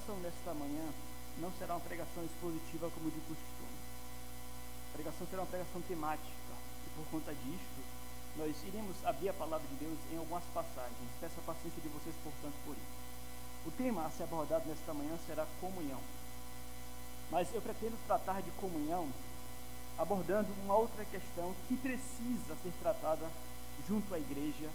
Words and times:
pregação 0.00 0.16
nesta 0.16 0.54
manhã 0.54 0.88
não 1.38 1.52
será 1.58 1.74
uma 1.74 1.80
pregação 1.80 2.24
expositiva 2.24 2.90
como 2.90 3.10
de 3.10 3.20
costume. 3.20 3.78
A 4.90 4.94
pregação 4.94 5.26
será 5.28 5.42
uma 5.42 5.48
pregação 5.48 5.80
temática. 5.82 6.52
E 6.86 6.90
por 6.96 7.04
conta 7.10 7.34
disto, 7.34 7.80
nós 8.36 8.56
iremos 8.64 8.96
abrir 9.04 9.28
a 9.28 9.34
palavra 9.34 9.66
de 9.68 9.74
Deus 9.74 9.98
em 10.12 10.16
algumas 10.16 10.44
passagens. 10.54 11.10
Peço 11.20 11.34
a 11.40 11.52
paciência 11.52 11.82
de 11.82 11.88
vocês, 11.88 12.14
portanto, 12.22 12.54
por 12.64 12.72
isso. 12.72 13.00
O 13.66 13.70
tema 13.72 14.06
a 14.06 14.10
ser 14.10 14.24
abordado 14.24 14.68
nesta 14.68 14.94
manhã 14.94 15.16
será 15.26 15.46
comunhão. 15.60 16.00
Mas 17.30 17.52
eu 17.54 17.60
pretendo 17.60 17.96
tratar 18.06 18.40
de 18.42 18.50
comunhão 18.52 19.08
abordando 19.98 20.48
uma 20.64 20.76
outra 20.76 21.04
questão 21.04 21.54
que 21.68 21.76
precisa 21.76 22.56
ser 22.62 22.72
tratada 22.80 23.28
junto 23.86 24.14
à 24.14 24.18
igreja. 24.18 24.68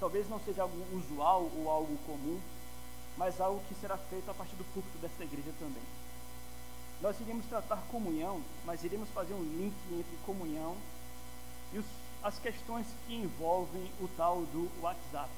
Talvez 0.00 0.28
não 0.28 0.40
seja 0.40 0.62
algo 0.62 0.84
usual 0.96 1.48
ou 1.56 1.70
algo 1.70 1.96
comum, 1.98 2.40
mas 3.16 3.40
algo 3.40 3.62
que 3.68 3.74
será 3.74 3.96
feito 3.96 4.30
a 4.30 4.34
partir 4.34 4.56
do 4.56 4.64
púlpito 4.72 4.98
desta 4.98 5.24
igreja 5.24 5.52
também. 5.58 5.82
Nós 7.00 7.20
iremos 7.20 7.44
tratar 7.46 7.82
comunhão, 7.90 8.40
mas 8.64 8.84
iremos 8.84 9.08
fazer 9.10 9.34
um 9.34 9.42
link 9.42 9.74
entre 9.90 10.16
comunhão 10.24 10.76
e 11.72 11.78
os, 11.78 11.86
as 12.22 12.38
questões 12.38 12.86
que 13.06 13.14
envolvem 13.14 13.90
o 14.00 14.08
tal 14.16 14.42
do 14.46 14.70
WhatsApp. 14.80 15.30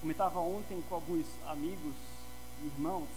Comentava 0.00 0.40
ontem 0.40 0.82
com 0.88 0.94
alguns 0.94 1.26
amigos 1.46 1.94
e 2.62 2.66
irmãos 2.66 3.08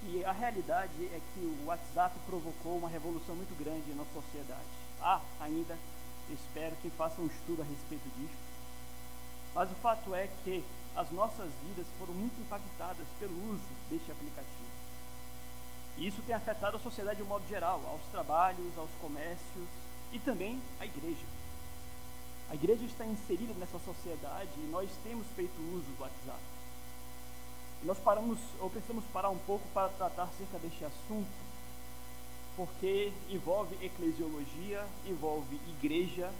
que 0.00 0.24
a 0.24 0.32
realidade 0.32 1.06
é 1.06 1.20
que 1.34 1.40
o 1.40 1.66
WhatsApp 1.66 2.16
provocou 2.26 2.78
uma 2.78 2.88
revolução 2.88 3.34
muito 3.34 3.58
grande 3.58 3.92
na 3.94 4.04
sociedade. 4.14 4.68
Há 5.00 5.20
ainda, 5.40 5.76
espero 6.30 6.76
que 6.76 6.90
faça 6.90 7.20
um 7.20 7.26
estudo 7.26 7.62
a 7.62 7.64
respeito 7.64 8.08
disso. 8.16 8.47
Mas 9.58 9.72
o 9.72 9.74
fato 9.74 10.14
é 10.14 10.28
que 10.44 10.64
as 10.94 11.10
nossas 11.10 11.50
vidas 11.64 11.84
foram 11.98 12.14
muito 12.14 12.40
impactadas 12.40 13.04
pelo 13.18 13.34
uso 13.50 13.68
deste 13.90 14.08
aplicativo. 14.08 14.70
E 15.96 16.06
isso 16.06 16.22
tem 16.22 16.32
afetado 16.32 16.76
a 16.76 16.80
sociedade 16.80 17.16
de 17.16 17.24
um 17.24 17.26
modo 17.26 17.44
geral, 17.48 17.82
aos 17.88 18.00
trabalhos, 18.12 18.78
aos 18.78 18.90
comércios 19.00 19.68
e 20.12 20.20
também 20.20 20.62
à 20.78 20.86
igreja. 20.86 21.26
A 22.48 22.54
igreja 22.54 22.84
está 22.84 23.04
inserida 23.04 23.52
nessa 23.54 23.80
sociedade 23.80 24.48
e 24.58 24.68
nós 24.70 24.88
temos 25.02 25.26
feito 25.34 25.60
uso 25.74 25.90
do 25.90 26.02
WhatsApp. 26.02 26.38
E 27.82 27.86
nós 27.86 27.98
paramos, 27.98 28.38
ou 28.60 28.70
precisamos 28.70 29.04
parar 29.06 29.30
um 29.30 29.38
pouco 29.38 29.66
para 29.74 29.88
tratar 29.88 30.22
acerca 30.22 30.56
deste 30.60 30.84
assunto, 30.84 31.26
porque 32.54 33.12
envolve 33.28 33.74
eclesiologia, 33.84 34.86
envolve 35.04 35.56
igreja, 35.80 36.32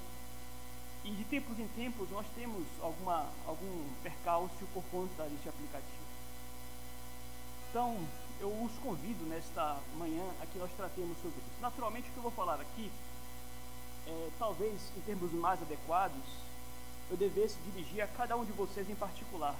e 1.09 1.11
de 1.13 1.25
tempos 1.25 1.59
em 1.59 1.67
tempos 1.69 2.11
nós 2.11 2.27
temos 2.35 2.63
alguma, 2.83 3.27
algum 3.47 3.89
percalço 4.03 4.67
por 4.75 4.85
conta 4.91 5.25
deste 5.25 5.49
aplicativo. 5.49 6.09
Então, 7.71 7.97
eu 8.39 8.49
os 8.63 8.73
convido 8.83 9.25
nesta 9.25 9.79
manhã 9.97 10.23
a 10.43 10.45
que 10.45 10.59
nós 10.59 10.71
tratemos 10.77 11.17
sobre 11.23 11.39
isso. 11.39 11.63
Naturalmente, 11.63 12.11
o 12.11 12.13
que 12.13 12.19
eu 12.19 12.23
vou 12.23 12.33
falar 12.33 12.61
aqui, 12.61 12.93
é, 14.07 14.29
talvez 14.39 14.75
em 14.99 15.01
termos 15.01 15.33
mais 15.33 15.63
adequados, 15.63 16.25
eu 17.11 17.17
devesse 17.17 17.57
dirigir 17.73 18.03
a 18.03 18.07
cada 18.07 18.37
um 18.37 18.45
de 18.45 18.53
vocês 18.53 18.89
em 18.91 18.95
particular. 18.95 19.55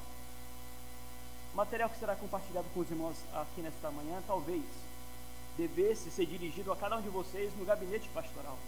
O 1.55 1.57
material 1.57 1.89
que 1.89 1.99
será 1.99 2.15
compartilhado 2.15 2.69
com 2.75 2.81
os 2.81 2.91
irmãos 2.91 3.17
aqui 3.33 3.63
nesta 3.63 3.91
manhã, 3.91 4.23
talvez 4.27 4.63
devesse 5.57 6.11
ser 6.11 6.27
dirigido 6.27 6.71
a 6.71 6.77
cada 6.77 6.99
um 6.99 7.03
de 7.03 7.09
vocês 7.09 7.51
no 7.57 7.65
gabinete 7.65 8.07
pastoral. 8.11 8.59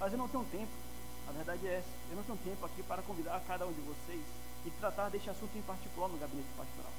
Mas 0.00 0.12
eu 0.12 0.18
não 0.18 0.26
tenho 0.26 0.44
tempo. 0.46 0.89
A 1.30 1.32
verdade 1.32 1.66
é 1.66 1.78
essa. 1.78 1.88
Eu 2.10 2.16
não 2.16 2.24
tenho 2.24 2.38
tempo 2.38 2.66
aqui 2.66 2.82
para 2.82 3.02
convidar 3.02 3.40
cada 3.46 3.66
um 3.66 3.72
de 3.72 3.80
vocês 3.82 4.22
e 4.66 4.70
tratar 4.72 5.08
deste 5.08 5.30
assunto 5.30 5.56
em 5.56 5.62
particular 5.62 6.08
no 6.08 6.18
gabinete 6.18 6.48
pastoral. 6.56 6.92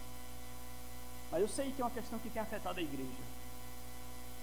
Mas 1.30 1.42
eu 1.42 1.48
sei 1.48 1.72
que 1.72 1.82
é 1.82 1.86
uma 1.86 1.92
questão 1.92 2.18
que 2.18 2.30
tem 2.30 2.42
afetado 2.42 2.80
a 2.80 2.84
igreja. 2.84 3.24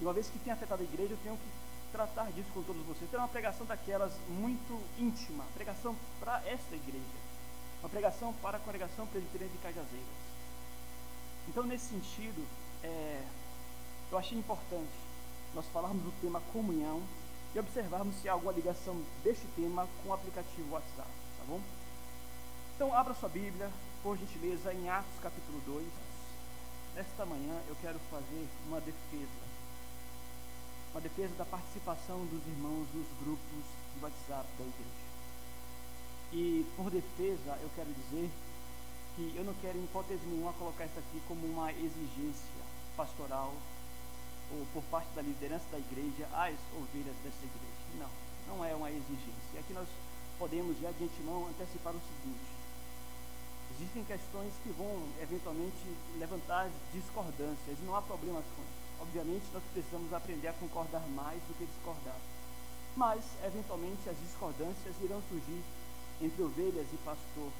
E 0.00 0.04
uma 0.04 0.12
vez 0.12 0.28
que 0.28 0.38
tem 0.38 0.52
afetado 0.52 0.82
a 0.82 0.84
igreja, 0.84 1.14
eu 1.14 1.18
tenho 1.22 1.36
que 1.36 1.90
tratar 1.90 2.30
disso 2.32 2.50
com 2.52 2.62
todos 2.62 2.84
vocês. 2.86 3.10
Tem 3.10 3.18
uma 3.18 3.28
pregação 3.28 3.66
daquelas 3.66 4.12
muito 4.28 4.80
íntima, 4.98 5.44
pregação 5.54 5.96
para 6.20 6.42
esta 6.46 6.76
igreja. 6.76 7.18
Uma 7.80 7.88
pregação 7.88 8.32
para 8.42 8.58
a 8.58 8.60
congregação 8.60 9.06
presbiteriana 9.06 9.52
de 9.52 9.58
Cajazeiras. 9.58 10.28
Então, 11.48 11.64
nesse 11.64 11.86
sentido, 11.86 12.46
é, 12.82 13.22
eu 14.10 14.18
achei 14.18 14.38
importante 14.38 15.08
nós 15.54 15.66
falarmos 15.72 16.02
do 16.02 16.12
tema 16.20 16.42
comunhão 16.52 17.02
e 17.54 17.58
observarmos 17.58 18.14
se 18.16 18.28
há 18.28 18.32
alguma 18.32 18.52
ligação 18.52 19.00
deste 19.24 19.46
tema 19.56 19.88
com 20.02 20.10
o 20.10 20.12
aplicativo 20.12 20.72
WhatsApp, 20.72 21.08
tá 21.38 21.44
bom? 21.46 21.60
Então, 22.74 22.94
abra 22.94 23.14
sua 23.14 23.28
Bíblia, 23.28 23.70
por 24.02 24.16
gentileza, 24.16 24.72
em 24.72 24.88
Atos 24.88 25.18
capítulo 25.22 25.60
2. 25.66 25.84
Nesta 26.94 27.26
manhã 27.26 27.60
eu 27.68 27.76
quero 27.80 27.98
fazer 28.10 28.48
uma 28.66 28.80
defesa. 28.80 29.48
Uma 30.92 31.00
defesa 31.00 31.34
da 31.36 31.44
participação 31.44 32.24
dos 32.26 32.46
irmãos 32.46 32.86
nos 32.94 33.06
grupos 33.20 33.64
de 33.94 34.04
WhatsApp 34.04 34.48
da 34.58 34.64
igreja. 34.64 35.08
E 36.32 36.66
por 36.76 36.90
defesa 36.90 37.58
eu 37.62 37.70
quero 37.74 37.92
dizer 37.92 38.30
que 39.16 39.34
eu 39.36 39.44
não 39.44 39.54
quero 39.54 39.78
em 39.78 39.84
hipótese 39.84 40.24
nenhuma 40.26 40.52
colocar 40.52 40.84
isso 40.84 40.98
aqui 40.98 41.20
como 41.26 41.46
uma 41.46 41.72
exigência 41.72 42.62
pastoral 42.96 43.52
ou 44.52 44.66
por 44.72 44.82
parte 44.90 45.08
da 45.14 45.22
liderança 45.22 45.64
da 45.70 45.78
igreja 45.78 46.26
às 46.32 46.56
ovelhas 46.76 47.16
dessa 47.22 47.44
igreja. 47.44 47.82
Não, 47.98 48.10
não 48.48 48.64
é 48.64 48.74
uma 48.74 48.90
exigência. 48.90 49.54
E 49.54 49.58
aqui 49.58 49.72
nós 49.72 49.88
podemos 50.38 50.78
já 50.80 50.90
de 50.90 51.04
antemão 51.04 51.48
antecipar 51.48 51.94
o 51.94 52.00
seguinte: 52.00 52.48
existem 53.76 54.04
questões 54.04 54.52
que 54.62 54.70
vão 54.70 55.02
eventualmente 55.20 55.96
levantar 56.18 56.70
discordâncias 56.92 57.78
e 57.78 57.84
não 57.84 57.96
há 57.96 58.02
problemas 58.02 58.44
com 58.56 58.62
isso. 58.62 58.78
Obviamente 59.00 59.44
nós 59.52 59.62
precisamos 59.72 60.12
aprender 60.12 60.48
a 60.48 60.52
concordar 60.54 61.06
mais 61.08 61.40
do 61.42 61.56
que 61.56 61.66
discordar. 61.66 62.16
Mas, 62.96 63.22
eventualmente, 63.44 64.08
as 64.08 64.18
discordâncias 64.18 64.94
irão 65.00 65.22
surgir 65.28 65.62
entre 66.20 66.42
ovelhas 66.42 66.86
e 66.92 66.96
pastor 67.04 67.50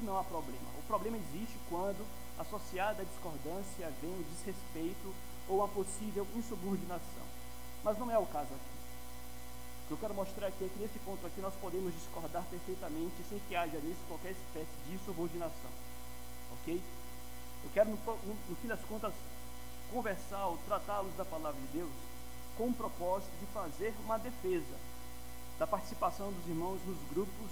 e 0.00 0.04
não 0.04 0.18
há 0.18 0.24
problema. 0.24 0.70
O 0.78 0.82
problema 0.86 1.18
existe 1.18 1.58
quando, 1.68 2.04
associada 2.38 3.02
à 3.02 3.04
discordância, 3.04 3.92
vem 4.00 4.10
o 4.10 4.24
desrespeito 4.24 5.14
ou 5.48 5.64
a 5.64 5.68
possível 5.68 6.26
insubordinação. 6.34 7.24
Mas 7.82 7.98
não 7.98 8.10
é 8.10 8.18
o 8.18 8.26
caso 8.26 8.48
aqui. 8.52 8.74
O 9.84 9.86
que 9.86 9.92
eu 9.92 9.98
quero 9.98 10.14
mostrar 10.14 10.46
aqui 10.46 10.64
é 10.64 10.68
que 10.68 10.78
nesse 10.78 10.98
ponto 11.00 11.26
aqui 11.26 11.40
nós 11.40 11.54
podemos 11.60 11.92
discordar 11.92 12.42
perfeitamente 12.44 13.22
sem 13.28 13.38
que 13.40 13.54
haja 13.54 13.78
nisso 13.78 14.00
qualquer 14.08 14.30
espécie 14.30 14.76
de 14.86 14.94
insubordinação. 14.94 15.70
Ok? 16.52 16.80
Eu 17.64 17.70
quero, 17.72 17.90
no, 17.90 17.96
no, 17.96 18.34
no 18.48 18.56
fim 18.56 18.68
das 18.68 18.80
contas, 18.80 19.12
conversar 19.92 20.46
ou 20.46 20.56
tratá-los 20.66 21.14
da 21.16 21.24
palavra 21.24 21.60
de 21.60 21.78
Deus 21.78 21.92
com 22.56 22.68
o 22.68 22.74
propósito 22.74 23.32
de 23.40 23.46
fazer 23.46 23.94
uma 24.04 24.18
defesa 24.18 24.76
da 25.58 25.66
participação 25.66 26.32
dos 26.32 26.46
irmãos 26.46 26.80
nos 26.86 26.98
grupos 27.10 27.50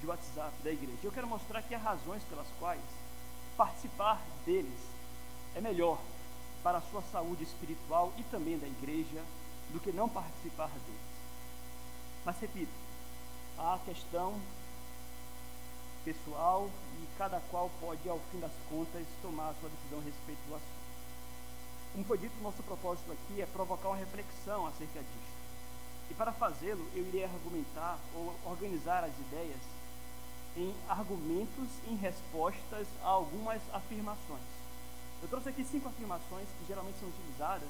de 0.00 0.06
WhatsApp 0.06 0.52
da 0.62 0.70
igreja. 0.70 0.98
Eu 1.02 1.12
quero 1.12 1.26
mostrar 1.26 1.58
aqui 1.58 1.74
as 1.74 1.82
razões 1.82 2.22
pelas 2.24 2.46
quais 2.58 2.80
participar 3.56 4.20
deles 4.44 4.80
é 5.54 5.60
melhor 5.60 5.98
para 6.66 6.78
a 6.78 6.82
sua 6.90 7.00
saúde 7.12 7.44
espiritual 7.44 8.12
e 8.18 8.24
também 8.24 8.58
da 8.58 8.66
igreja 8.66 9.22
do 9.70 9.78
que 9.78 9.92
não 9.92 10.08
participar 10.08 10.66
deles. 10.66 11.00
Mas 12.24 12.40
repito, 12.40 12.72
a 13.56 13.78
questão 13.84 14.34
pessoal 16.04 16.68
e 17.00 17.06
cada 17.16 17.38
qual 17.52 17.70
pode, 17.80 18.08
ao 18.08 18.18
fim 18.32 18.40
das 18.40 18.50
contas, 18.68 19.06
tomar 19.22 19.50
a 19.50 19.54
sua 19.60 19.70
decisão 19.70 20.00
a 20.00 20.02
respeito 20.02 20.40
do 20.48 20.56
assunto. 20.56 20.82
Como 21.92 22.04
foi 22.04 22.18
dito, 22.18 22.34
nosso 22.42 22.60
propósito 22.64 23.12
aqui 23.12 23.40
é 23.40 23.46
provocar 23.46 23.90
uma 23.90 23.98
reflexão 23.98 24.66
acerca 24.66 24.98
disso. 24.98 25.36
E 26.10 26.14
para 26.14 26.32
fazê-lo, 26.32 26.84
eu 26.96 27.06
irei 27.06 27.22
argumentar 27.22 27.96
ou 28.12 28.34
organizar 28.44 29.04
as 29.04 29.16
ideias 29.16 29.60
em 30.56 30.74
argumentos 30.88 31.68
em 31.86 31.94
respostas 31.94 32.88
a 33.04 33.06
algumas 33.06 33.62
afirmações. 33.72 34.55
Eu 35.22 35.28
trouxe 35.28 35.48
aqui 35.48 35.64
cinco 35.64 35.88
afirmações 35.88 36.46
que 36.58 36.66
geralmente 36.66 36.98
são 36.98 37.08
utilizadas 37.08 37.68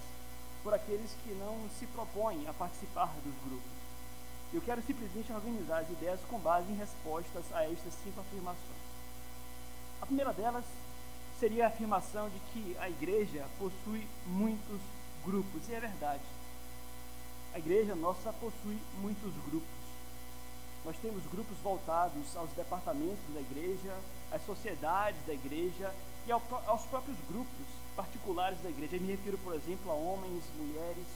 por 0.63 0.75
aqueles 0.75 1.11
que 1.23 1.31
não 1.35 1.57
se 1.79 1.87
propõem 1.87 2.47
a 2.49 2.53
participar 2.53 3.15
dos 3.25 3.35
grupos. 3.45 3.71
Eu 4.53 4.61
quero 4.63 4.83
simplesmente 4.83 5.33
organizar 5.33 5.79
as 5.79 5.91
ideias 5.91 6.21
com 6.29 6.39
base 6.39 6.71
em 6.71 6.77
respostas 6.77 7.45
a 7.53 7.65
estas 7.65 7.95
cinco 8.03 8.21
afirmações. 8.21 8.87
A 10.01 10.07
primeira 10.07 10.33
delas 10.33 10.65
seria 11.39 11.65
a 11.65 11.69
afirmação 11.69 12.29
de 12.31 12.39
que 12.53 12.77
a 12.79 12.89
igreja 12.89 13.45
possui 13.59 14.07
muitos 14.27 14.81
grupos, 15.25 15.69
e 15.69 15.75
é 15.75 15.81
verdade. 15.81 16.23
A 17.55 17.59
igreja 17.59 17.95
nossa 17.95 18.33
possui 18.35 18.79
muitos 19.01 19.33
grupos. 19.45 19.69
Nós 20.85 20.97
temos 20.99 21.25
grupos 21.27 21.59
voltados 21.59 22.37
aos 22.37 22.51
departamentos 22.51 23.35
da 23.35 23.41
igreja, 23.41 23.95
às 24.31 24.45
sociedades 24.47 25.21
da 25.27 25.35
igreja 25.35 25.93
e 26.27 26.33
aos 26.33 26.83
próprios 26.87 27.17
grupos 27.29 27.67
particulares 27.95 28.61
da 28.61 28.69
igreja. 28.69 28.97
Eu 28.97 29.01
me 29.01 29.13
refiro, 29.13 29.39
por 29.39 29.55
exemplo, 29.55 29.91
a 29.91 29.95
homens, 29.95 30.45
mulheres. 30.57 31.07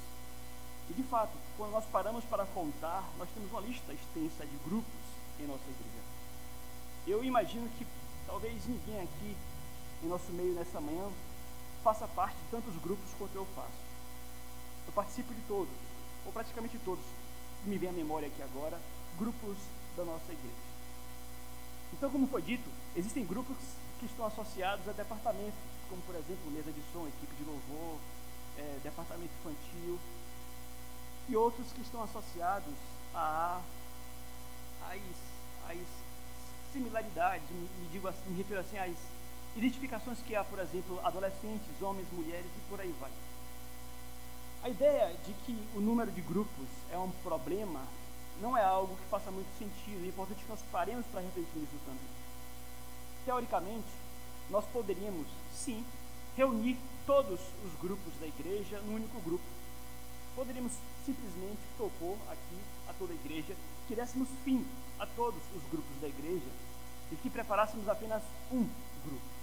E 0.89 0.93
de 0.93 1.03
fato, 1.05 1.33
quando 1.57 1.73
nós 1.73 1.85
paramos 1.87 2.25
para 2.25 2.47
contar, 2.47 3.05
nós 3.19 3.29
temos 3.35 3.51
uma 3.51 3.61
lista 3.61 3.93
extensa 3.93 4.47
de 4.47 4.57
grupos 4.65 5.01
em 5.39 5.47
nossa 5.47 5.65
igreja. 5.65 6.01
Eu 7.07 7.25
imagino 7.25 7.69
que 7.77 7.87
talvez 8.27 8.67
ninguém 8.67 9.01
aqui 9.01 9.37
em 10.03 10.07
nosso 10.09 10.33
meio 10.33 10.55
nessa 10.55 10.81
manhã 10.81 11.09
faça 11.83 12.07
parte 12.09 12.37
de 12.37 12.51
tantos 12.51 12.75
grupos 12.83 13.11
quanto 13.19 13.35
eu 13.35 13.47
faço. 13.55 13.91
Eu 14.87 14.93
participo 14.93 15.35
de 15.35 15.41
todos, 15.43 15.73
ou 16.27 16.33
praticamente 16.33 16.79
todos, 16.85 17.05
que 17.63 17.69
me 17.69 17.79
vem 17.79 17.91
à 17.91 17.93
memória 17.93 18.29
aqui 18.29 18.43
agora, 18.43 18.81
grupos 19.19 19.57
da 19.97 20.05
nossa 20.05 20.33
igreja. 20.33 20.71
Então, 21.93 22.11
como 22.11 22.27
foi 22.29 22.43
dito, 22.43 22.69
existem 22.97 23.25
grupos 23.25 23.57
que 24.01 24.07
estão 24.07 24.27
associados 24.27 24.89
a 24.89 24.93
departamentos, 24.93 25.61
como 25.89 26.01
por 26.03 26.15
exemplo 26.15 26.51
mesa 26.51 26.73
de 26.73 26.83
som, 26.93 27.07
equipe 27.07 27.35
de 27.37 27.45
louvor, 27.45 27.99
é, 28.57 28.79
departamento 28.83 29.31
infantil, 29.41 29.99
e 31.29 31.37
outros 31.37 31.71
que 31.73 31.83
estão 31.83 32.03
associados 32.03 32.75
a 33.15 33.61
as, 34.89 35.71
as 35.71 35.87
similaridades, 36.73 37.49
me, 37.51 37.69
digo 37.93 38.09
assim, 38.09 38.31
me 38.31 38.39
refiro 38.39 38.61
assim 38.61 38.79
às 38.79 38.97
identificações 39.55 40.19
que 40.23 40.35
há, 40.35 40.43
por 40.43 40.59
exemplo, 40.59 40.99
adolescentes, 41.05 41.83
homens, 41.83 42.07
mulheres 42.13 42.51
e 42.57 42.71
por 42.71 42.81
aí 42.81 42.95
vai. 42.99 43.11
A 44.63 44.69
ideia 44.71 45.15
de 45.27 45.33
que 45.45 45.69
o 45.75 45.81
número 45.81 46.11
de 46.11 46.21
grupos 46.23 46.69
é 46.91 46.97
um 46.97 47.11
problema 47.23 47.81
não 48.41 48.57
é 48.57 48.65
algo 48.65 48.97
que 48.97 49.05
faça 49.11 49.31
muito 49.31 49.49
sentido. 49.59 50.05
É 50.05 50.09
importante 50.09 50.43
que 50.43 50.49
nós 50.49 50.61
paremos 50.73 51.05
para 51.07 51.21
refletir 51.21 51.59
nisso 51.59 51.77
também. 51.85 52.20
Teoricamente, 53.25 53.89
nós 54.49 54.65
poderíamos, 54.67 55.27
sim, 55.55 55.85
reunir 56.37 56.79
todos 57.07 57.41
os 57.65 57.81
grupos 57.81 58.13
da 58.21 58.27
igreja 58.27 58.81
num 58.81 58.97
único 58.97 59.21
grupo. 59.21 59.45
Poderíamos 60.35 60.73
simplesmente 61.05 61.61
propor 61.77 62.17
aqui 62.31 62.59
a 62.89 62.93
toda 62.95 63.13
a 63.13 63.17
igreja 63.17 63.55
que 63.87 63.95
dessemos 63.95 64.29
fim 64.45 64.65
a 64.99 65.07
todos 65.07 65.43
os 65.55 65.63
grupos 65.71 66.01
da 66.01 66.09
igreja 66.09 66.51
e 67.11 67.17
que 67.17 67.29
preparássemos 67.29 67.89
apenas 67.89 68.23
um 68.53 68.69
grupo. 69.05 69.41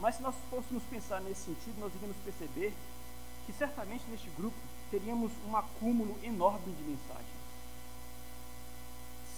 Mas 0.00 0.16
se 0.16 0.22
nós 0.22 0.34
fôssemos 0.50 0.82
pensar 0.84 1.20
nesse 1.20 1.42
sentido, 1.42 1.78
nós 1.78 1.94
iríamos 1.94 2.16
perceber 2.18 2.72
que 3.46 3.52
certamente 3.52 4.04
neste 4.10 4.28
grupo 4.30 4.56
teríamos 4.90 5.30
um 5.46 5.56
acúmulo 5.56 6.18
enorme 6.22 6.72
de 6.72 6.82
mensagens. 6.82 7.33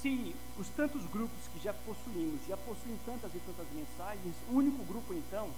Se 0.06 0.36
os 0.56 0.68
tantos 0.68 1.04
grupos 1.06 1.48
que 1.52 1.58
já 1.58 1.74
possuímos 1.74 2.40
já 2.46 2.56
possuem 2.58 2.96
tantas 3.04 3.34
e 3.34 3.40
tantas 3.40 3.66
mensagens, 3.74 4.36
um 4.48 4.58
único 4.58 4.84
grupo 4.84 5.12
então, 5.12 5.50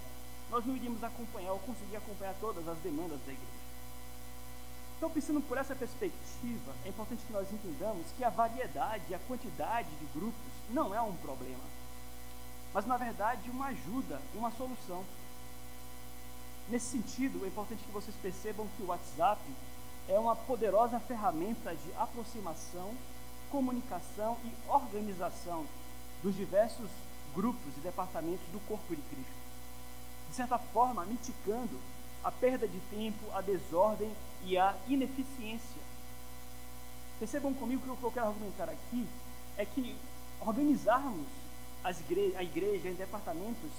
nós 0.49 0.65
não 0.65 0.75
iríamos 0.75 1.03
acompanhar 1.03 1.51
ou 1.51 1.59
conseguir 1.59 1.97
acompanhar 1.97 2.33
todas 2.41 2.67
as 2.67 2.75
demandas 2.79 3.19
da 3.19 3.31
igreja. 3.31 3.59
Então, 4.97 5.11
pensando 5.11 5.39
por 5.41 5.55
essa 5.55 5.75
perspectiva, 5.75 6.73
é 6.83 6.89
importante 6.89 7.23
que 7.27 7.31
nós 7.31 7.53
entendamos 7.53 8.07
que 8.17 8.23
a 8.23 8.31
variedade 8.31 9.13
a 9.13 9.19
quantidade 9.19 9.87
de 9.87 10.19
grupos 10.19 10.51
não 10.71 10.95
é 10.95 11.01
um 11.03 11.15
problema, 11.17 11.63
mas 12.73 12.87
na 12.87 12.97
verdade 12.97 13.51
uma 13.51 13.67
ajuda, 13.67 14.19
uma 14.33 14.49
solução. 14.49 15.05
Nesse 16.69 16.87
sentido, 16.87 17.45
é 17.45 17.49
importante 17.49 17.83
que 17.83 17.91
vocês 17.91 18.15
percebam 18.19 18.67
que 18.75 18.81
o 18.81 18.87
WhatsApp 18.87 19.39
é 20.07 20.17
uma 20.17 20.35
poderosa 20.35 20.99
ferramenta 21.01 21.75
de 21.75 21.93
aproximação, 21.99 22.95
comunicação 23.51 24.37
e 24.43 24.51
organização 24.69 25.65
dos 26.21 26.35
diversos 26.35 26.89
grupos 27.33 27.77
e 27.77 27.79
departamentos 27.81 28.45
do 28.51 28.59
corpo 28.67 28.95
de 28.95 29.01
Cristo. 29.01 29.39
De 30.29 30.35
certa 30.35 30.57
forma, 30.57 31.05
mitigando 31.05 31.79
a 32.23 32.31
perda 32.31 32.67
de 32.67 32.79
tempo, 32.91 33.25
a 33.33 33.41
desordem 33.41 34.11
e 34.43 34.57
a 34.57 34.75
ineficiência. 34.87 35.81
Percebam 37.17 37.53
comigo 37.53 37.81
que 37.81 37.89
o 37.89 37.95
que 37.95 38.03
eu 38.03 38.11
quero 38.11 38.27
argumentar 38.27 38.69
aqui 38.69 39.07
é 39.57 39.65
que 39.65 39.95
organizarmos 40.39 41.27
igre 42.01 42.35
a 42.37 42.43
igreja 42.43 42.89
em 42.89 42.93
departamentos 42.93 43.71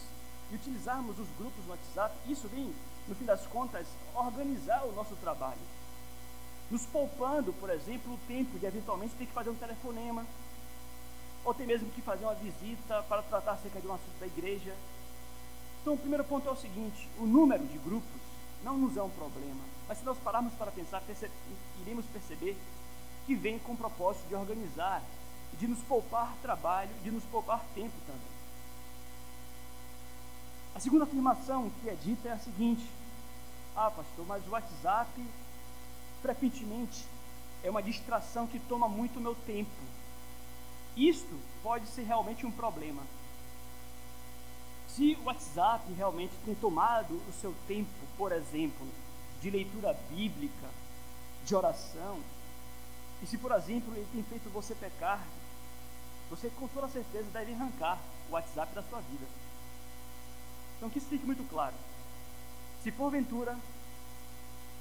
e 0.51 0.55
utilizarmos 0.55 1.19
os 1.19 1.29
grupos 1.39 1.65
no 1.65 1.71
WhatsApp, 1.71 2.15
isso 2.27 2.49
vem, 2.49 2.75
no 3.07 3.15
fim 3.15 3.25
das 3.25 3.47
contas, 3.47 3.87
organizar 4.15 4.85
o 4.85 4.93
nosso 4.93 5.15
trabalho. 5.17 5.61
Nos 6.71 6.87
poupando, 6.87 7.53
por 7.55 7.69
exemplo, 7.71 8.15
o 8.15 8.19
tempo 8.29 8.59
de 8.59 8.67
eventualmente 8.67 9.15
ter 9.15 9.27
que 9.27 9.33
fazer 9.33 9.51
um 9.51 9.55
telefonema, 9.55 10.25
ou 11.45 11.55
ter 11.55 11.67
mesmo 11.67 11.91
que 11.91 12.03
fazer 12.03 12.25
uma 12.25 12.35
visita 12.35 13.03
para 13.09 13.23
tratar 13.23 13.53
acerca 13.53 13.81
de 13.81 13.87
um 13.87 13.95
assunto 13.95 14.19
da 14.21 14.27
igreja. 14.27 14.75
Então, 15.81 15.95
o 15.95 15.99
primeiro 15.99 16.25
ponto 16.25 16.49
é 16.49 16.53
o 16.53 16.57
seguinte: 16.57 17.09
o 17.19 17.25
número 17.25 17.67
de 17.67 17.79
grupos 17.79 18.21
não 18.63 18.77
nos 18.77 18.97
é 18.97 19.03
um 19.03 19.11
problema. 19.11 19.61
Mas 19.89 19.99
se 19.99 20.05
nós 20.05 20.19
pararmos 20.19 20.53
para 20.55 20.71
pensar, 20.71 21.01
perce 21.01 21.31
iremos 21.81 22.05
perceber 22.07 22.57
que 23.27 23.35
vem 23.35 23.59
com 23.59 23.73
o 23.73 23.77
propósito 23.77 24.29
de 24.29 24.35
organizar, 24.35 25.03
de 25.59 25.67
nos 25.67 25.81
poupar 25.81 26.33
trabalho, 26.43 26.91
de 27.03 27.11
nos 27.11 27.25
poupar 27.25 27.65
tempo 27.75 27.95
também. 28.07 28.31
A 30.75 30.81
segunda 30.81 31.05
afirmação 31.05 31.71
que 31.81 31.89
é 31.89 31.95
dita 31.95 32.29
é 32.29 32.33
a 32.33 32.39
seguinte: 32.39 32.87
Ah, 33.75 33.91
pastor, 33.91 34.27
mas 34.27 34.47
o 34.47 34.51
WhatsApp 34.51 35.11
frequentemente 36.23 37.05
é 37.63 37.71
uma 37.71 37.83
distração 37.83 38.47
que 38.47 38.59
toma 38.59 38.89
muito 38.89 39.21
meu 39.21 39.35
tempo. 39.35 39.71
Isto 40.97 41.39
pode 41.63 41.87
ser 41.89 42.03
realmente 42.03 42.47
um 42.47 42.51
problema. 42.51 43.03
Se 44.89 45.17
o 45.21 45.25
WhatsApp 45.25 45.93
realmente 45.93 46.33
tem 46.45 46.55
tomado 46.55 47.15
o 47.15 47.33
seu 47.41 47.55
tempo, 47.69 47.91
por 48.17 48.33
exemplo, 48.33 48.87
de 49.41 49.51
leitura 49.51 49.93
bíblica, 50.11 50.69
de 51.45 51.55
oração, 51.55 52.19
e 53.23 53.27
se, 53.27 53.39
por 53.39 53.53
exemplo, 53.53 53.95
ele 53.95 54.09
tem 54.13 54.23
feito 54.25 54.51
você 54.51 54.75
pecar, 54.75 55.25
você 56.29 56.51
com 56.51 56.67
toda 56.69 56.89
certeza 56.89 57.31
deve 57.31 57.53
arrancar 57.53 57.99
o 58.29 58.33
WhatsApp 58.33 58.75
da 58.75 58.83
sua 58.83 59.01
vida. 59.01 59.27
Então 60.77 60.89
que 60.89 60.99
isso 60.99 61.09
fique 61.09 61.27
muito 61.27 61.49
claro. 61.51 61.75
Se 62.83 62.91
porventura 62.91 63.59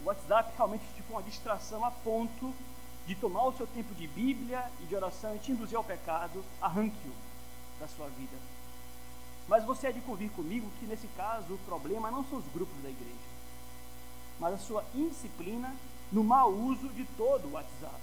o 0.01 0.05
WhatsApp 0.05 0.53
realmente 0.55 0.83
te 0.95 1.01
for 1.03 1.15
uma 1.15 1.23
distração 1.23 1.83
a 1.83 1.91
ponto 1.91 2.53
de 3.05 3.15
tomar 3.15 3.45
o 3.45 3.53
seu 3.53 3.67
tempo 3.67 3.93
de 3.95 4.07
Bíblia 4.07 4.63
e 4.81 4.85
de 4.85 4.95
oração 4.95 5.35
e 5.35 5.39
te 5.39 5.51
induzir 5.51 5.77
ao 5.77 5.83
pecado, 5.83 6.43
arranque-o 6.61 7.13
da 7.79 7.87
sua 7.87 8.07
vida. 8.09 8.37
Mas 9.47 9.63
você 9.65 9.87
é 9.87 9.91
de 9.91 10.01
convir 10.01 10.29
comigo 10.31 10.69
que 10.79 10.85
nesse 10.85 11.07
caso 11.17 11.53
o 11.53 11.57
problema 11.59 12.11
não 12.11 12.23
são 12.25 12.37
os 12.37 12.45
grupos 12.53 12.81
da 12.83 12.89
igreja, 12.89 13.15
mas 14.39 14.53
a 14.53 14.57
sua 14.59 14.85
indisciplina 14.93 15.75
no 16.11 16.23
mau 16.23 16.51
uso 16.51 16.87
de 16.89 17.03
todo 17.17 17.47
o 17.47 17.51
WhatsApp. 17.53 17.99